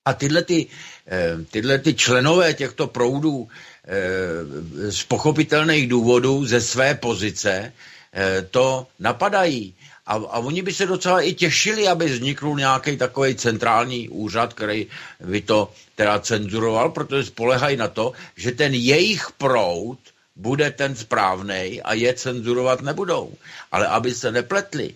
[0.06, 0.68] A tyhle, ty,
[1.08, 3.48] eh, tyhle ty členové těchto proudů
[3.88, 7.74] eh, z pochopitelných důvodů ze své pozice
[8.14, 9.74] eh, to napadají.
[10.08, 14.88] A, a oni by se docela i těšili, aby vznikl nějaký takový centrální úřad, který
[15.26, 19.98] by to teda cenzuroval, protože spolehají na to, že ten jejich proud
[20.36, 23.34] bude ten správný a je cenzurovat nebudou.
[23.72, 24.96] Ale aby se nepletli,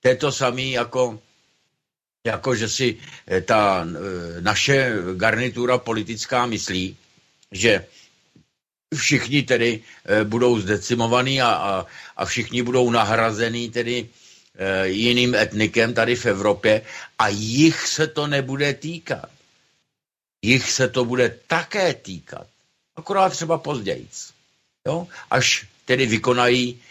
[0.00, 1.20] to je to samé jako,
[2.26, 2.96] jako, že si
[3.26, 6.96] eh, ta eh, naše garnitura politická myslí,
[7.52, 7.86] že
[8.94, 11.86] všichni tedy eh, budou zdecimovaní a, a,
[12.16, 14.08] a všichni budou nahrazení tedy
[14.84, 16.82] jiným etnikem tady v Evropě
[17.18, 19.30] a jich se to nebude týkat.
[20.42, 22.46] Jich se to bude také týkat.
[22.96, 24.08] Akorát třeba později.
[24.86, 25.06] Jo?
[25.30, 26.82] Až tedy vykonají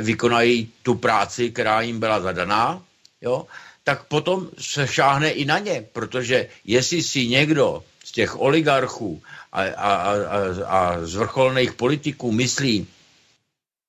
[0.00, 2.82] vykonají tu práci, která jim byla zadaná,
[3.20, 3.46] jo,
[3.84, 9.22] tak potom se šáhne i na ně, protože jestli si někdo z těch oligarchů
[9.52, 12.86] a, a, a, a z vrcholných politiků myslí,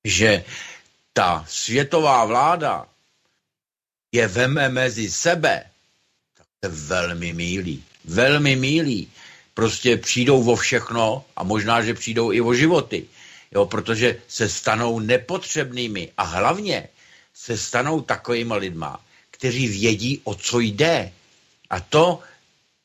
[0.04, 0.44] že
[1.14, 2.86] ta světová vláda
[4.12, 5.64] je veme mezi sebe,
[6.38, 7.84] tak to velmi mílí.
[8.06, 9.12] Velmi mílí.
[9.54, 13.06] Prostě přijdou vo všechno a možná, že přijdou i o životy
[13.56, 16.88] jo, protože se stanou nepotřebnými a hlavně
[17.34, 21.12] se stanou takovými lidma, kteří vědí, o co jde.
[21.70, 22.20] A to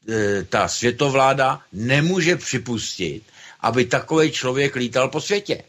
[0.09, 3.23] e, ta světovláda nemůže připustit,
[3.61, 5.63] aby takový člověk lítal po světě,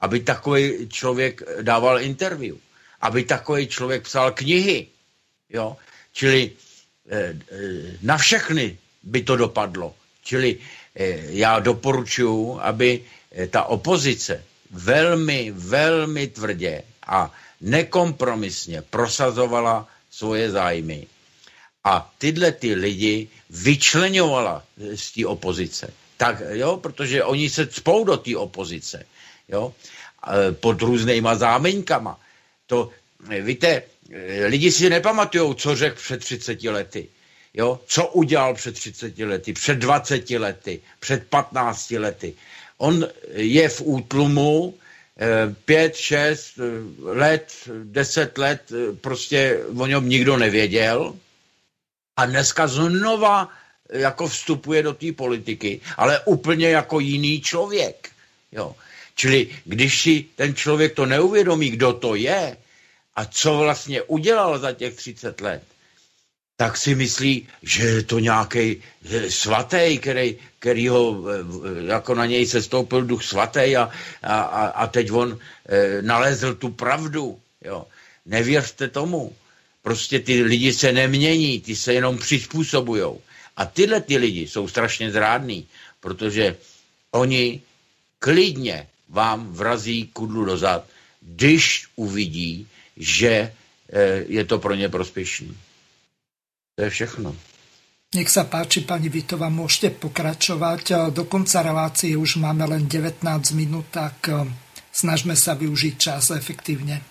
[0.00, 2.56] aby takový člověk dával interview,
[3.00, 4.86] aby takový člověk psal knihy.
[5.50, 5.76] Jo?
[6.12, 6.52] Čili
[7.10, 7.36] e, e,
[8.02, 9.94] na všechny by to dopadlo.
[10.24, 10.58] Čili
[10.94, 11.04] e,
[11.36, 13.04] já doporučuji, aby
[13.50, 21.06] ta opozice velmi, velmi tvrdě a nekompromisně prosazovala svoje zájmy.
[21.84, 24.62] A tyhle ty lidi vyčlenovala
[24.94, 25.92] z té opozice.
[26.16, 29.06] Tak, jo, protože oni se cpou do té opozice,
[29.48, 29.74] jo,
[30.60, 32.20] pod různýma zámeňkama.
[32.66, 32.90] To,
[33.30, 33.82] eh, víte,
[34.12, 37.08] eh, lidi si nepamatují, co řekl před 30 lety.
[37.54, 37.80] Jo?
[37.86, 42.34] Co udělal před 30 lety, před 20 lety, před 15 lety.
[42.80, 43.04] On
[43.36, 46.62] je v útlumu eh, pět, šest eh,
[47.04, 47.52] let,
[47.84, 51.14] deset let, eh, prostě o něm nikdo nevěděl.
[52.16, 53.48] A dneska znova
[53.92, 58.08] jako vstupuje do té politiky, ale úplně jako jiný člověk.
[58.52, 58.76] Jo.
[59.14, 62.56] Čili když si ten člověk to neuvědomí, kdo to je
[63.16, 65.62] a co vlastně udělal za těch 30 let,
[66.60, 68.82] tak si myslí, že je to nějaký
[69.28, 71.24] svatý, který, který ho,
[71.88, 73.88] jako na něj se stoupil duch svatý a,
[74.22, 74.40] a,
[74.76, 75.38] a teď on
[76.00, 77.40] nalezl tu pravdu.
[77.64, 77.86] Jo.
[78.26, 79.32] Nevěřte tomu.
[79.82, 83.04] Prostě ty lidi se nemění, ty se jenom přizpůsobují.
[83.56, 85.66] A tyhle ty lidi jsou strašně zrádní,
[86.00, 86.56] protože
[87.10, 87.60] oni
[88.18, 90.84] klidně vám vrazí kudlu dozad,
[91.22, 93.52] když uvidí, že
[94.28, 95.56] je to pro ně prospěšný.
[96.80, 97.36] To je všechno.
[98.16, 101.12] Nech sa páči, pani Vitová, môžete pokračovať.
[101.12, 103.20] Do konca relácie už máme len 19
[103.52, 104.48] minút, tak e,
[104.88, 107.04] snažme sa využiť čas efektívne.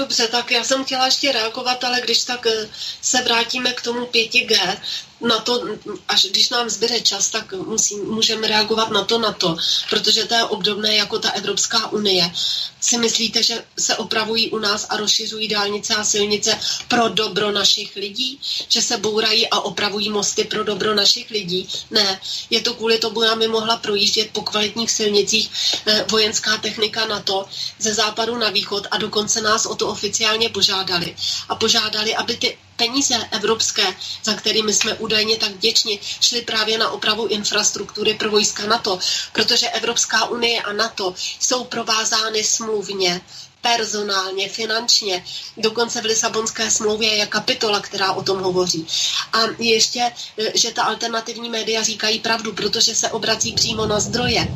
[0.00, 2.68] Dobře, tak já jsem chtěla ještě reagovat, ale když tak e,
[3.00, 4.56] se vrátíme k tomu 5G,
[5.20, 5.62] na to,
[6.08, 9.56] až když nám zbyde čas, tak musím, můžeme reagovat na to, na to,
[9.90, 12.32] protože to je obdobné jako ta Evropská unie.
[12.80, 17.96] Si myslíte, že se opravují u nás a rozšiřují dálnice a silnice pro dobro našich
[17.96, 18.40] lidí?
[18.68, 21.68] Že se bourají a opravují mosty pro dobro našich lidí?
[21.90, 22.20] Ne,
[22.50, 25.50] je to kvůli tomu, aby mohla projíždět po kvalitních silnicích
[25.86, 27.46] eh, vojenská technika na to
[27.78, 31.16] ze západu na východ a dokonce nás o to oficiálně požádali.
[31.48, 33.82] A požádali, aby ty peníze evropské,
[34.24, 38.98] za kterými jsme údajně tak vděční, šly právě na opravu infrastruktury pro vojska NATO,
[39.32, 43.20] protože Evropská unie a NATO jsou provázány smluvně
[43.62, 45.24] personálně, finančně.
[45.56, 48.86] Dokonce v Lisabonské smlouvě je kapitola, která o tom hovoří.
[49.32, 50.12] A ještě,
[50.54, 54.48] že ta alternativní média říkají pravdu, protože se obrací přímo na zdroje.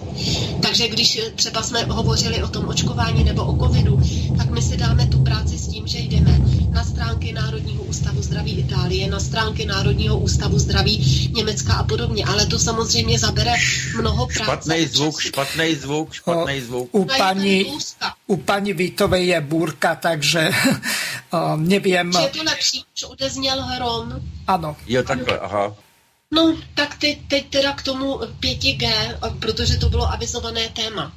[0.62, 4.01] Takže když třeba jsme hovořili o tom očkování nebo o covidu,
[4.36, 6.39] tak my si dáme tu práci s tím, že jdeme
[6.70, 12.24] na stránky Národního ústavu zdraví Itálie, na stránky Národního ústavu zdraví Německa a podobně.
[12.24, 13.52] Ale to samozřejmě zabere
[13.98, 14.44] mnoho práce.
[14.44, 16.89] Špatný zvuk, špatný zvuk, špatný zvuk.
[16.93, 17.66] U paní,
[18.27, 20.51] u paní Vítovej je bůrka, takže
[21.56, 22.12] nevím.
[22.12, 24.12] Je to lepší, že odezněl hrom.
[24.47, 24.77] Ano.
[24.86, 25.74] Jo, takhle, aha.
[26.31, 28.93] No, tak teď, teď teda k tomu 5G,
[29.39, 31.12] protože to bylo avizované téma.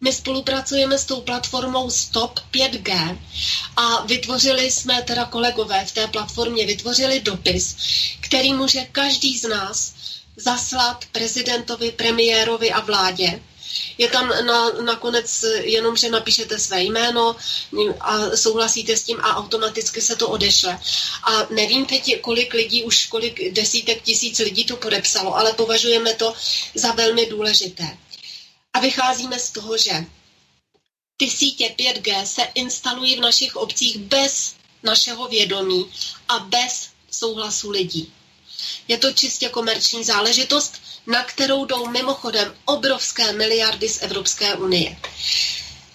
[0.00, 3.18] My spolupracujeme s tou platformou Stop 5G
[3.76, 7.76] a vytvořili jsme, teda kolegové v té platformě, vytvořili dopis,
[8.20, 9.94] který může každý z nás
[10.36, 13.42] zaslat prezidentovi, premiérovi a vládě.
[13.98, 17.36] Je tam na, nakonec jenom, že napíšete své jméno
[18.00, 20.78] a souhlasíte s tím a automaticky se to odešle.
[21.24, 26.34] A nevím teď, kolik lidí, už kolik desítek tisíc lidí to podepsalo, ale považujeme to
[26.74, 27.96] za velmi důležité.
[28.74, 30.04] A vycházíme z toho, že
[31.16, 35.92] ty sítě 5G se instalují v našich obcích bez našeho vědomí
[36.28, 38.12] a bez souhlasu lidí.
[38.88, 40.74] Je to čistě komerční záležitost,
[41.06, 44.96] na kterou jdou mimochodem obrovské miliardy z Evropské unie.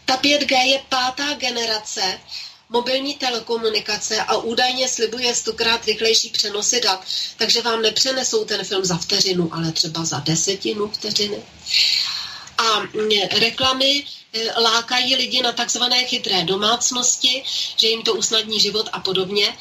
[0.06, 2.19] Ta 5G je pátá generace
[2.69, 7.06] mobilní telekomunikace a údajně slibuje stokrát rychlejší přenosy dat,
[7.38, 11.43] takže vám nepřenesou ten film za vteřinu, ale třeba za desetinu vteřiny.
[12.60, 12.81] A
[13.40, 14.03] reklamy
[14.34, 17.44] e, lákají lidi na takzvané chytré domácnosti,
[17.76, 19.57] že jim to usnadní život a podobně.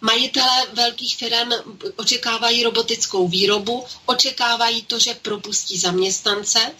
[0.00, 1.50] Majitelé velkých firm
[1.96, 6.74] očekávají robotickou výrobu, očekávají to, že propustí zaměstnance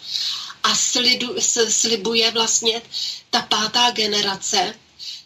[0.63, 1.35] a slidu,
[1.69, 2.81] slibuje vlastně
[3.29, 4.75] ta pátá generace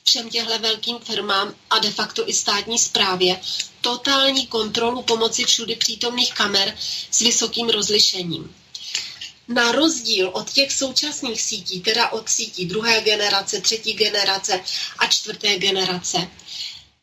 [0.04, 3.42] všem těhle velkým firmám a de facto i státní správě
[3.82, 6.78] totální kontrolu pomoci všudy přítomných kamer
[7.12, 8.56] s vysokým rozlišením
[9.48, 14.60] na rozdíl od těch současných sítí, teda od sítí druhé generace, třetí generace
[14.98, 16.28] a čtvrté generace,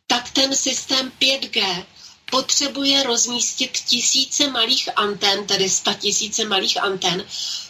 [0.07, 1.85] tak ten systém 5G
[2.31, 7.25] potřebuje rozmístit tisíce malých antén, tedy sta tisíce malých antén,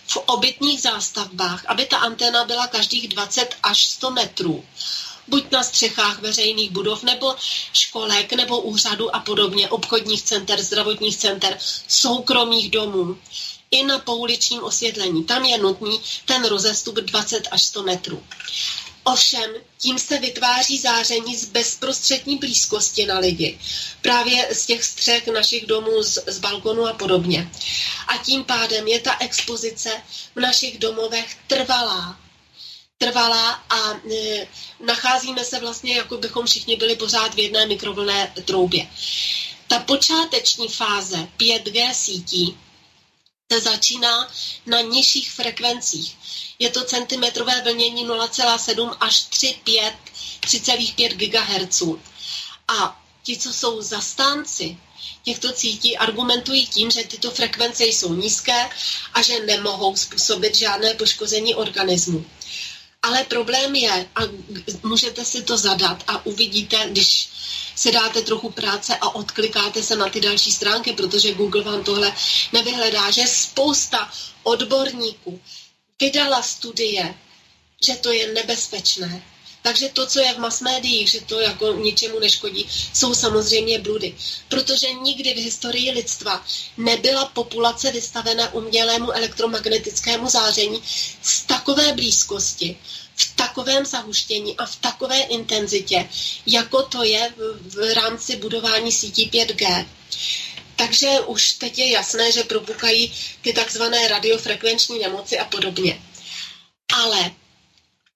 [0.07, 4.65] v obytných zástavbách, aby ta anténa byla každých 20 až 100 metrů.
[5.29, 7.35] Buď na střechách veřejných budov, nebo
[7.73, 13.17] školek, nebo úřadu a podobně, obchodních center, zdravotních center, soukromých domů
[13.71, 15.25] i na pouličním osvětlení.
[15.25, 18.23] Tam je nutný ten rozestup 20 až 100 metrů.
[19.05, 23.59] Ovšem, tím se vytváří záření z bezprostřední blízkosti na lidi.
[24.03, 27.51] Právě z těch střech našich domů, z, z balkonu a podobně.
[28.09, 30.03] A tím pádem je ta expozice
[30.35, 32.19] v našich domovech trvalá.
[32.99, 34.47] Trvalá a e,
[34.87, 38.87] nacházíme se vlastně, jako bychom všichni byli pořád v jedné mikrovlné troubě.
[39.69, 42.57] Ta počáteční fáze 5G sítí
[43.53, 44.29] se začíná
[44.67, 46.17] na nižších frekvencích.
[46.59, 49.93] Je to centimetrové vlnění 0,7 až 3,5
[50.41, 51.83] 3,5 GHz.
[52.69, 54.77] A ti, co jsou zastánci
[55.23, 58.71] těchto sítí argumentují tím, že tyto frekvence jsou nízké
[59.15, 62.27] a že nemohou způsobit žádné poškození organismu.
[63.03, 64.21] Ale problém je, a
[64.83, 67.29] můžete si to zadat a uvidíte, když
[67.77, 72.15] si dáte trochu práce a odklikáte se na ty další stránky, protože Google vám tohle
[72.53, 75.41] nevyhledá, že spousta odborníků
[76.01, 77.15] vydala studie,
[77.87, 79.23] že to je nebezpečné.
[79.63, 84.17] Takže to, co je v mass médiích, že to jako ničemu neškodí, jsou samozřejmě bludy.
[84.49, 86.45] Protože nikdy v historii lidstva
[86.77, 90.83] nebyla populace vystavena umělému elektromagnetickému záření
[91.23, 92.77] z takové blízkosti,
[93.17, 96.09] v takovém zahuštění a v takové intenzitě,
[96.47, 99.87] jako to je v rámci budování sítí 5G.
[100.77, 106.03] Takže už teď je jasné, že propukají ty takzvané radiofrekvenční nemoci a podobně.
[106.95, 107.31] Ale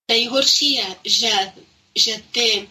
[0.08, 1.30] nejhorší je, že,
[1.94, 2.68] že ty,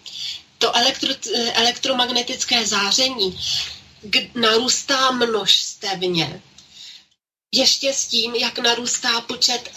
[0.57, 1.13] to elektro,
[1.53, 3.39] elektromagnetické záření
[4.35, 6.41] narůstá množstevně
[7.51, 9.71] ještě s tím, jak narůstá počet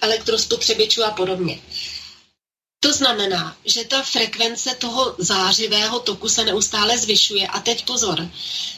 [0.00, 1.60] elektrospotřebičů a podobně.
[2.80, 7.46] To znamená, že ta frekvence toho zářivého toku se neustále zvyšuje.
[7.46, 8.28] A teď pozor,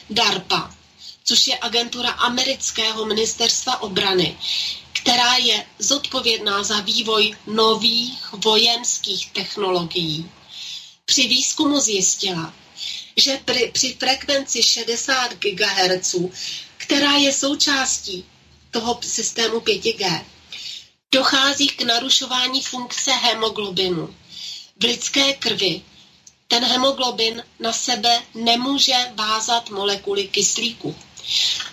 [0.09, 0.75] DARPA,
[1.23, 4.37] což je agentura amerického ministerstva obrany,
[4.93, 10.31] která je zodpovědná za vývoj nových vojenských technologií,
[11.05, 12.53] při výzkumu zjistila,
[13.17, 16.15] že při, při frekvenci 60 GHz
[16.85, 18.25] která je součástí
[18.71, 20.25] toho systému 5G,
[21.11, 24.15] dochází k narušování funkce hemoglobinu.
[24.79, 25.81] V lidské krvi
[26.47, 30.95] ten hemoglobin na sebe nemůže vázat molekuly kyslíku.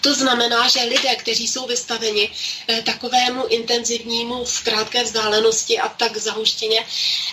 [0.00, 2.30] To znamená, že lidé, kteří jsou vystaveni
[2.68, 6.86] eh, takovému intenzivnímu v krátké vzdálenosti a tak zahuštěně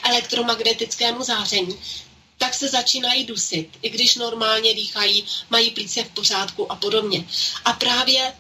[0.03, 1.79] elektromagnetickému záření,
[2.39, 7.25] tak se začínají dusit, i když normálně dýchají, mají plíce v pořádku a podobně.
[7.65, 8.33] A právě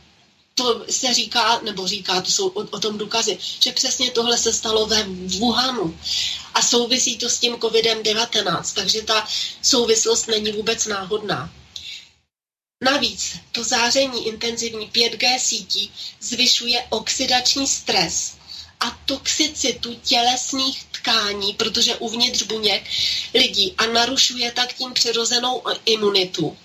[0.55, 4.53] to se říká, nebo říká, to jsou o, o tom důkazy, že přesně tohle se
[4.53, 5.03] stalo ve
[5.39, 5.99] Wuhanu
[6.53, 9.27] a souvisí to s tím COVID-19, takže ta
[9.61, 11.53] souvislost není vůbec náhodná.
[12.83, 18.33] Navíc to záření intenzivní 5G sítí zvyšuje oxidační stres
[18.79, 22.83] a toxicitu tělesných tkání, protože uvnitř buněk
[23.33, 26.57] lidí a narušuje tak tím přirozenou imunitu.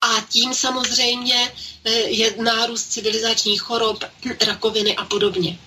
[0.00, 1.52] A tím samozřejmě
[1.84, 4.04] eh, je nárůst civilizačních chorob,
[4.46, 5.58] rakoviny a podobně.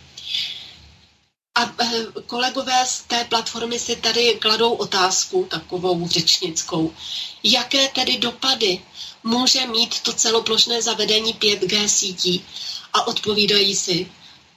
[1.55, 6.93] A eh, kolegové z té platformy si tady kladou otázku, takovou řečnickou,
[7.43, 8.81] jaké tedy dopady
[9.23, 12.45] může mít to celoplošné zavedení 5G sítí
[12.93, 14.11] a odpovídají si,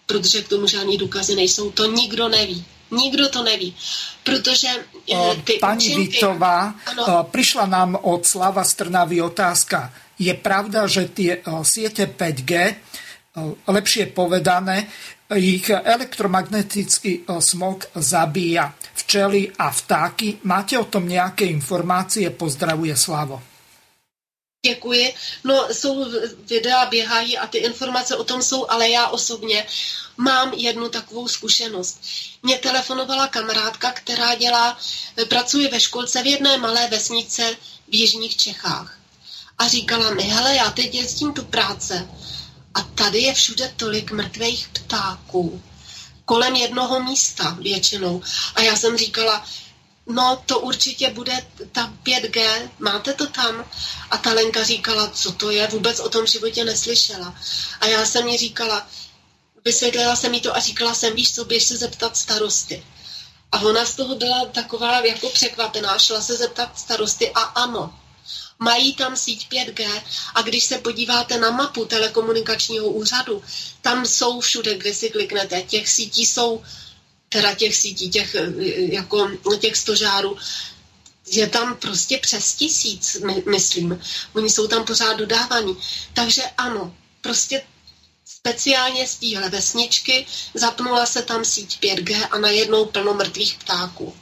[0.06, 1.70] protože k tomu žádný důkazy nejsou.
[1.70, 2.64] To nikdo neví.
[2.90, 3.76] Nikdo to neví,
[4.24, 4.68] protože
[5.12, 6.00] eh, ty Pani účinky...
[6.00, 7.04] Vitová, ano.
[7.08, 9.92] Eh, prišla nám od Slava Strnavy otázka.
[10.18, 12.52] Je pravda, že tie eh, siete 5G,
[13.70, 14.90] lepšie povedané,
[15.36, 20.42] ich elektromagnetický smog zabíja včely a vtáky.
[20.48, 22.32] Máte o tom nejaké informácie?
[22.34, 23.57] Pozdravuje Slavo.
[24.66, 25.14] Děkuji.
[25.44, 26.06] No, jsou
[26.44, 29.66] videa, běhají a ty informace o tom jsou, ale já osobně
[30.16, 32.00] mám jednu takovou zkušenost.
[32.42, 34.78] Mě telefonovala kamarádka, která dělá,
[35.28, 37.56] pracuje ve školce v jedné malé vesnice
[37.88, 38.98] v Jižních Čechách.
[39.58, 42.08] A říkala mi, hele, já teď jezdím tu práce
[42.74, 45.62] a tady je všude tolik mrtvých ptáků.
[46.24, 48.22] Kolem jednoho místa většinou.
[48.54, 49.46] A já jsem říkala,
[50.08, 53.70] no to určitě bude ta 5G, máte to tam?
[54.10, 57.34] A ta Lenka říkala, co to je, vůbec o tom životě neslyšela.
[57.80, 58.86] A já jsem jí říkala,
[59.64, 62.84] vysvětlila jsem jí to a říkala jsem, víš co, běž se zeptat starosty.
[63.52, 67.98] A ona z toho byla taková jako překvapená, šla se zeptat starosty a ano,
[68.58, 70.02] mají tam síť 5G
[70.34, 73.42] a když se podíváte na mapu telekomunikačního úřadu,
[73.82, 76.62] tam jsou všude, kde si kliknete, těch sítí jsou
[77.28, 78.36] teda těch sítí, těch,
[78.92, 80.36] jako těch stožárů,
[81.26, 84.00] je tam prostě přes tisíc, my, myslím.
[84.34, 85.76] Oni jsou tam pořád dodávaní.
[86.12, 87.62] Takže ano, prostě
[88.24, 94.14] speciálně z téhle vesničky zapnula se tam síť 5G a najednou plno mrtvých ptáků.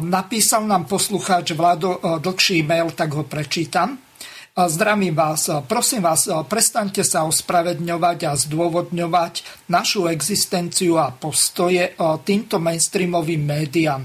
[0.00, 3.98] Napísal nám posluchač Vlado dlhší mail, tak ho prečítam.
[4.50, 5.46] Zdravím vás.
[5.70, 11.94] Prosím vás, prestaňte sa ospravedňovať a zdôvodňovať našu existenciu a postoje
[12.26, 14.02] týmto mainstreamovým médiám.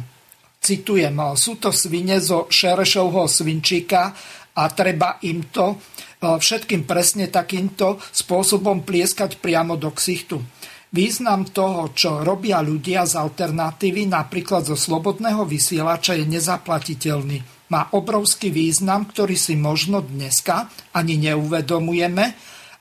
[0.62, 4.14] Citujem, sú to svine zo Šerešovho svinčíka
[4.54, 5.82] a treba im to
[6.22, 10.46] všetkým presne takýmto spôsobom plieskať priamo do ksichtu.
[10.94, 18.54] Význam toho, čo robia ľudia z alternatívy, napríklad zo slobodného vysielača, je nezaplatiteľný má obrovský
[18.54, 22.26] význam, ktorý si možno dneska ani neuvedomujeme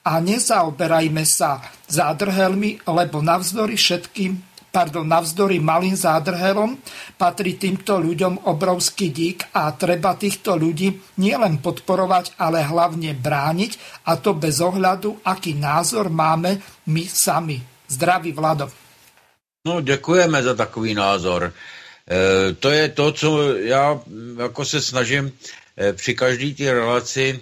[0.05, 6.75] a nezaoberajme sa zádrhelmi, lebo navzdory všetkým pardon, navzdory malým zádrhelom
[7.15, 14.19] patrí týmto ľuďom obrovský dík a treba týchto ľudí nielen podporovať, ale hlavne brániť a
[14.19, 16.59] to bez ohľadu, aký názor máme
[16.91, 17.63] my sami.
[17.87, 18.67] Zdraví Vlado.
[19.67, 21.53] No, děkujeme za takový názor.
[22.11, 24.01] E, to je to, co já
[24.39, 25.33] jako se snažím
[25.79, 27.41] e, při každý té relaci,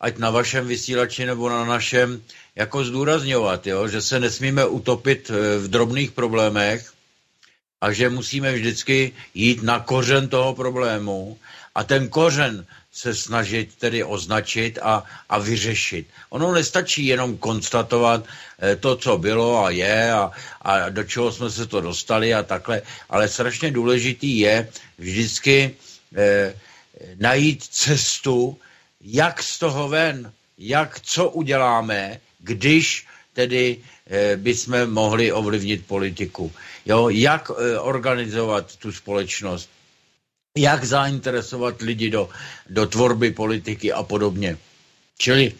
[0.00, 2.22] ať na vašem vysílači nebo na našem,
[2.56, 6.92] jako zdůrazňovat, jo, že se nesmíme utopit eh, v drobných problémech
[7.80, 11.38] a že musíme vždycky jít na kořen toho problému.
[11.74, 12.66] A ten kořen
[13.00, 16.06] se snažit tedy označit a, a vyřešit.
[16.30, 18.24] Ono nestačí jenom konstatovat
[18.58, 20.30] eh, to, co bylo a je a,
[20.62, 24.68] a do čeho jsme se to dostali a takhle, ale strašně důležitý je
[24.98, 25.74] vždycky
[26.16, 26.54] eh,
[27.18, 28.58] najít cestu,
[29.00, 33.78] jak z toho ven, jak co uděláme, když tedy
[34.10, 36.52] e, bychom mohli ovlivnit politiku.
[36.86, 39.70] Jo, jak e, organizovat tu společnost,
[40.58, 42.28] jak zainteresovat lidi do,
[42.70, 44.58] do tvorby politiky a podobně.
[45.18, 45.52] Čili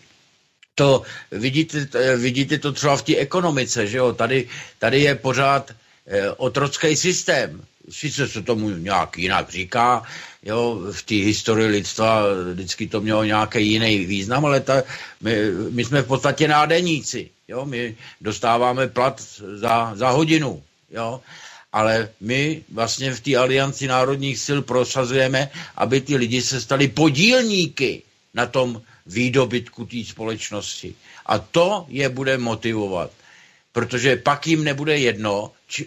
[0.75, 1.87] to vidíte,
[2.17, 4.13] vidíte to třeba v té ekonomice, že jo?
[4.13, 4.49] Tady,
[4.79, 5.71] tady je pořád
[6.07, 7.63] e, otrocký systém.
[7.91, 10.03] Sice se tomu nějak jinak říká,
[10.43, 12.23] Jo, v té historii lidstva
[12.53, 14.83] vždycky to mělo nějaký jiný význam, ale ta,
[15.21, 15.37] my,
[15.71, 17.31] my jsme v podstatě nádeníci.
[17.49, 19.21] Jo, my dostáváme plat
[19.57, 20.63] za, za hodinu.
[20.91, 21.21] Jo,
[21.73, 28.03] ale my vlastně v té alianci národních sil prosazujeme, aby ty lidi se stali podílníky
[28.35, 30.95] na tom výdobytku té společnosti.
[31.27, 33.11] A to je bude motivovat.
[33.73, 35.87] Protože pak jim nebude jedno, či,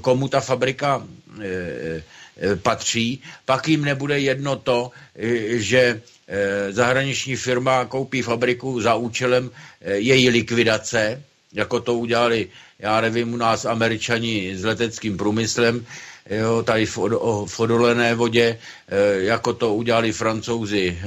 [0.00, 1.02] komu ta fabrika
[1.42, 2.02] e,
[2.40, 8.94] Eh, patří, pak jim nebude jedno to, eh, že eh, zahraniční firma koupí fabriku za
[8.94, 9.50] účelem
[9.94, 11.22] její likvidace,
[11.52, 12.48] jako to udělali,
[12.78, 15.86] já nevím, u nás američani s leteckým průmyslem,
[16.30, 16.98] jo, tady v,
[17.46, 18.58] v odolené vodě,
[19.18, 20.98] jako to udělali francouzi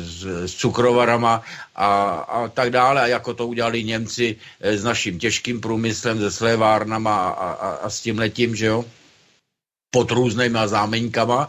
[0.00, 1.42] s, s cukrovarama
[1.76, 7.28] a, a tak dále, a jako to udělali Němci s naším těžkým průmyslem, se slévárnama
[7.28, 8.84] a, a, a s tím letím, že jo
[9.90, 11.48] pod různýma zámeňkama.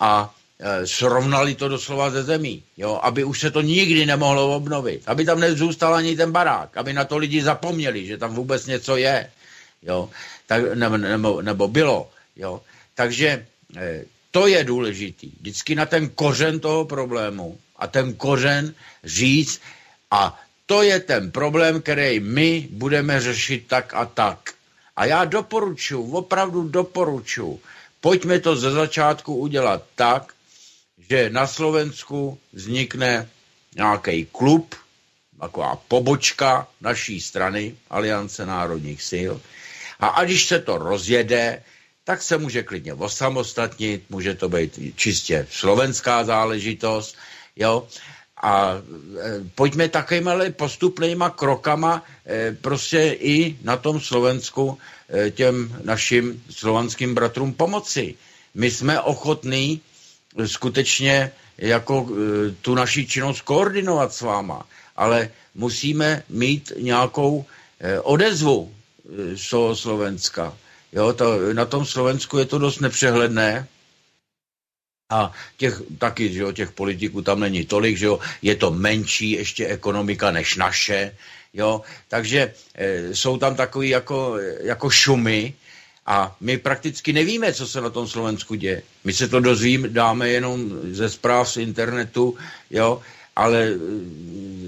[0.00, 0.41] A e,
[0.84, 5.40] srovnali to doslova ze zemí, jo, aby už se to nikdy nemohlo obnovit, aby tam
[5.40, 9.30] nezůstal ani ten barák, aby na to lidi zapomněli, že tam vůbec něco je,
[9.82, 10.10] jo,
[10.46, 12.62] tak, nebo, nebo, nebo bylo, jo.
[12.94, 13.46] Takže
[13.76, 18.74] e, to je důležitý, vždycky na ten kořen toho problému a ten kořen
[19.04, 19.60] říct
[20.10, 24.50] a to je ten problém, který my budeme řešit tak a tak.
[24.96, 27.60] A já doporučuji, opravdu doporučuji,
[28.00, 30.32] pojďme to ze začátku udělat tak,
[31.10, 33.28] že na Slovensku vznikne
[33.76, 34.74] nějaký klub,
[35.40, 39.34] taková pobočka naší strany, Aliance národních sil.
[40.00, 41.62] A, a když se to rozjede,
[42.04, 47.16] tak se může klidně osamostatnit, může to být čistě slovenská záležitost,
[47.56, 47.88] jo.
[48.42, 48.80] A e,
[49.54, 57.54] pojďme takovými postupnýma krokama e, prostě i na tom Slovensku e, těm našim slovanským bratrům
[57.54, 58.14] pomoci.
[58.54, 59.80] My jsme ochotní
[60.46, 62.08] skutečně jako
[62.62, 67.44] tu naši činnost koordinovat s váma, ale musíme mít nějakou
[68.02, 68.74] odezvu
[69.34, 70.56] z toho Slovenska.
[70.92, 73.66] Jo, to, na tom Slovensku je to dost nepřehledné,
[75.12, 79.30] a těch taky, že jo, těch politiků tam není tolik, že jo, je to menší
[79.30, 81.16] ještě ekonomika než naše,
[81.52, 85.54] jo, takže e, jsou tam takový jako, jako šumy
[86.06, 88.82] a my prakticky nevíme, co se na tom Slovensku děje.
[89.04, 92.36] My se to dozvíme, dáme jenom ze zpráv z internetu,
[92.70, 93.02] jo,
[93.36, 93.76] ale e,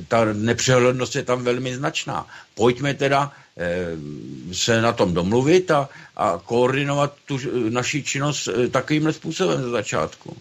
[0.09, 2.27] ta nepřehlednost je tam velmi značná.
[2.55, 7.39] Pojďme teda e, se na tom domluvit a, a koordinovat tu
[7.69, 10.36] naši činnost takovýmhle způsobem ze začátku.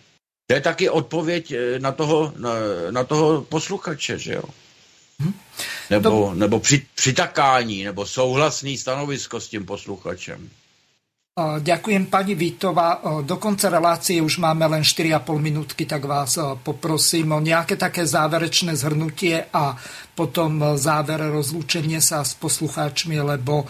[0.48, 2.54] To je taky odpověď na toho, na,
[2.92, 4.44] na toho posluchače, že jo?
[5.22, 5.34] Hm?
[5.90, 10.50] Nebo, nebo při, přitakání, nebo souhlasný stanovisko s tím posluchačem.
[11.42, 13.02] Ďakujem pani Vítova.
[13.26, 18.78] Do konca relácie už máme len 4,5 minútky, tak vás poprosím o nejaké také záverečné
[18.78, 19.74] zhrnutie a
[20.14, 23.66] potom záver rozlúčenie sa s poslucháčmi, lebo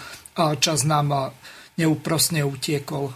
[0.59, 1.31] čas nám
[1.79, 3.15] neúprosne utiekol.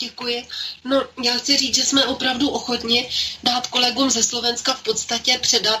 [0.00, 0.46] Děkuji.
[0.84, 3.08] No, já chci říct, že jsme opravdu ochotni
[3.42, 5.80] dát kolegům ze Slovenska v podstatě předat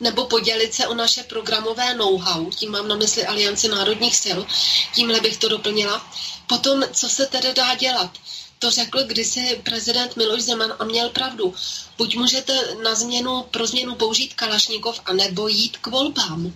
[0.00, 4.38] nebo podělit se o naše programové know-how, tím mám na mysli Alianci národních sil,
[4.94, 6.06] tímhle bych to doplnila.
[6.52, 8.10] Potom, co se tedy dá dělat?
[8.62, 11.54] to řekl kdysi prezident Miloš Zeman a měl pravdu.
[11.98, 16.54] Buď můžete na změnu, pro změnu použít Kalašníkov, anebo jít k volbám.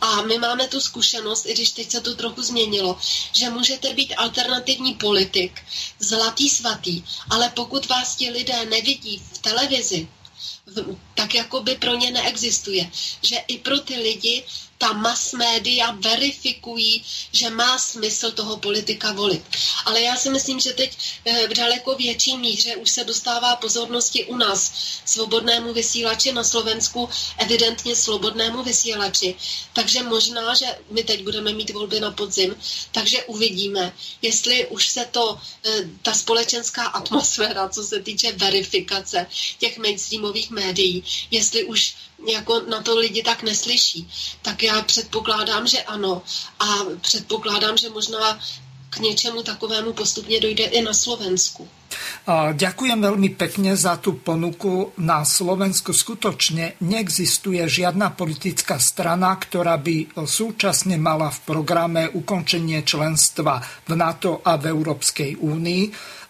[0.00, 2.98] A my máme tu zkušenost, i když teď se to trochu změnilo,
[3.32, 5.60] že můžete být alternativní politik,
[5.98, 10.08] zlatý svatý, ale pokud vás ti lidé nevidí v televizi,
[11.14, 12.90] tak jako by pro ně neexistuje.
[13.22, 14.44] Že i pro ty lidi
[14.78, 19.42] ta mass média verifikují, že má smysl toho politika volit.
[19.84, 24.24] Ale já si myslím, že teď eh, v daleko větší míře už se dostává pozornosti
[24.24, 24.72] u nás
[25.04, 29.34] svobodnému vysílači na Slovensku, evidentně svobodnému vysílači.
[29.72, 32.56] Takže možná, že my teď budeme mít volby na podzim,
[32.92, 33.92] takže uvidíme,
[34.22, 39.26] jestli už se to, eh, ta společenská atmosféra, co se týče verifikace
[39.58, 41.94] těch mainstreamových médií, jestli už
[42.26, 44.08] jako na to lidi tak neslyší.
[44.42, 46.22] Tak já předpokládám, že ano.
[46.58, 46.66] A
[47.00, 48.40] předpokládám, že možná
[48.90, 51.68] k něčemu takovému postupně dojde i na Slovensku.
[52.28, 54.92] Ďakujem veľmi pekne za tú ponuku.
[55.00, 63.64] Na Slovensku skutočne neexistuje žiadna politická strana, ktorá by súčasne mala v programe ukončenie členstva
[63.88, 65.82] v NATO a v Európskej únii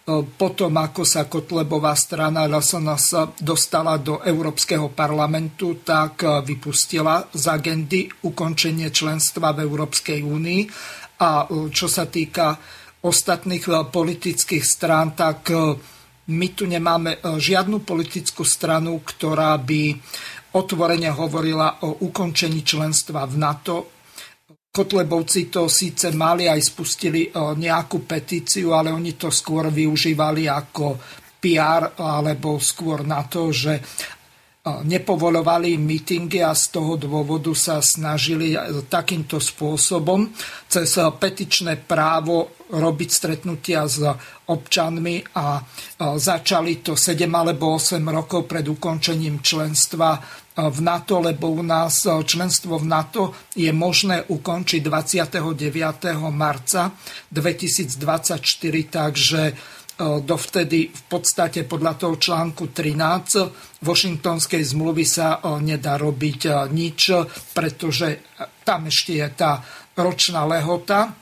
[0.08, 8.88] potom, ako sa Kotlebová strana LSNS dostala do Európskeho parlamentu, tak vypustila z agendy ukončenie
[8.88, 10.62] členstva v Európskej únii.
[11.20, 12.56] A čo sa týka
[13.04, 15.52] ostatných politických strán, tak
[16.28, 19.92] my tu nemáme žiadnu politickú stranu, ktorá by
[20.56, 23.76] otvorene hovorila o ukončení členstva v NATO
[24.68, 31.00] Kotlebovci to síce mali aj spustili e, nejakú petíciu, ale oni to skôr využívali ako
[31.40, 33.82] PR alebo skôr na to, že e,
[34.84, 38.52] nepovolovali mítingy a z toho dôvodu sa snažili
[38.86, 40.28] takýmto spôsobom
[40.68, 44.04] cez petičné právo robiť stretnutia s
[44.52, 45.64] občanmi a
[46.20, 50.20] začali to 7 alebo 8 rokov pred ukončením členstva
[50.58, 53.22] v NATO, lebo u nás e, členstvo v NATO
[53.54, 56.18] je možné ukončiť 29.
[56.34, 56.90] marca
[57.30, 58.42] 2024,
[58.90, 59.54] takže e,
[60.18, 67.14] dovtedy v podstate podľa toho článku 13 Washingtonskej zmluvy sa e, nedá robiť nič,
[67.54, 68.34] pretože
[68.66, 69.62] tam ešte je tá
[69.94, 71.14] ročná lehota.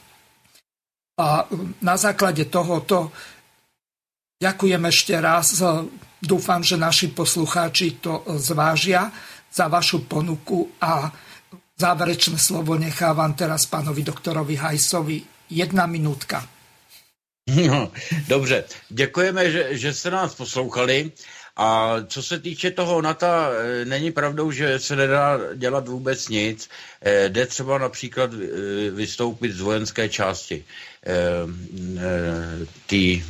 [1.16, 1.48] A
[1.80, 3.12] na základe tohoto
[4.40, 5.60] ďakujem ešte raz
[6.26, 9.14] Dúfam, že naši poslucháči to zvážia
[9.46, 11.08] za vašu ponuku a
[11.78, 15.22] záverečné slovo nechávam teraz pánovi doktorovi Hajsovi.
[15.46, 16.42] Jedna minútka.
[17.46, 17.92] No,
[18.28, 21.12] dobře, děkujeme, že, že jste nás poslouchali.
[21.56, 26.68] A co se týče toho NATO, e, není pravdou, že se nedá dělat vůbec nic.
[27.00, 28.36] E, jde třeba například e,
[28.90, 30.64] vystoupit z vojenské části
[32.86, 33.24] tý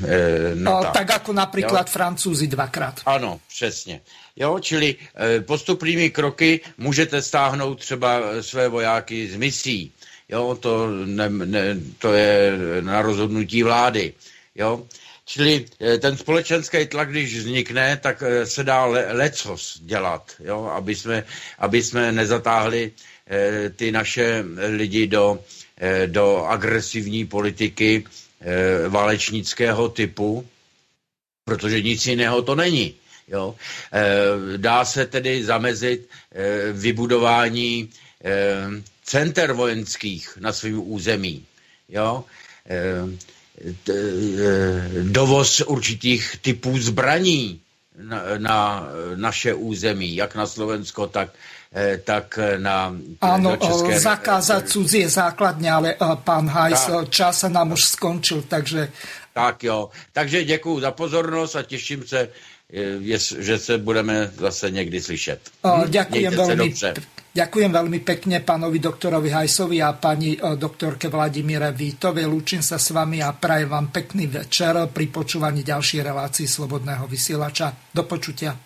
[0.55, 0.91] NATO.
[0.93, 3.01] Tak jako například francouzi dvakrát.
[3.07, 4.01] Ano, přesně.
[4.37, 4.97] Jo, čili
[5.41, 9.93] postupnými kroky můžete stáhnout třeba své vojáky z misí.
[10.29, 14.13] Jo, to, ne, ne, to je na rozhodnutí vlády.
[14.55, 14.87] Jo,
[15.27, 20.65] Čili eh, ten společenský tlak, když vznikne, tak eh, se dá le, lecos dělat, jo?
[20.65, 21.25] Aby, jsme,
[21.59, 22.93] aby jsme nezatáhli
[23.27, 24.45] eh, ty naše
[24.77, 25.45] lidi do,
[26.07, 28.05] do agresivní politiky
[28.89, 30.47] válečnického typu,
[31.45, 32.95] protože nic jiného to není.
[33.29, 33.55] Jo?
[34.57, 36.09] Dá se tedy zamezit
[36.73, 37.91] vybudování
[39.05, 41.45] center vojenských na svém území.
[41.89, 42.25] Jo?
[43.57, 43.73] Eh,
[45.03, 47.61] dovoz určitých typů zbraní
[47.97, 51.33] na, na naše území, jak na Slovensko, tak,
[51.73, 54.01] eh, tak na Áno, České...
[54.01, 57.09] zakázať cudzie základně, ale pán Hajs, tak.
[57.09, 58.93] čas se nám už skončil, takže...
[59.33, 62.29] Tak jo, takže děkuji za pozornost a těším se,
[63.39, 65.41] že se budeme zase někdy slyšet.
[65.89, 66.69] Ďakujem veľmi,
[67.37, 72.25] Ďakujem veľmi pekne pánovi doktorovi Hajsovi a pani e, doktorke Vladimíre Vítovi.
[72.25, 77.93] Lúčim sa s vami a prajem vám pekný večer pri počúvaní ďalších relácií Slobodného vysielača.
[77.93, 78.66] Do počutia.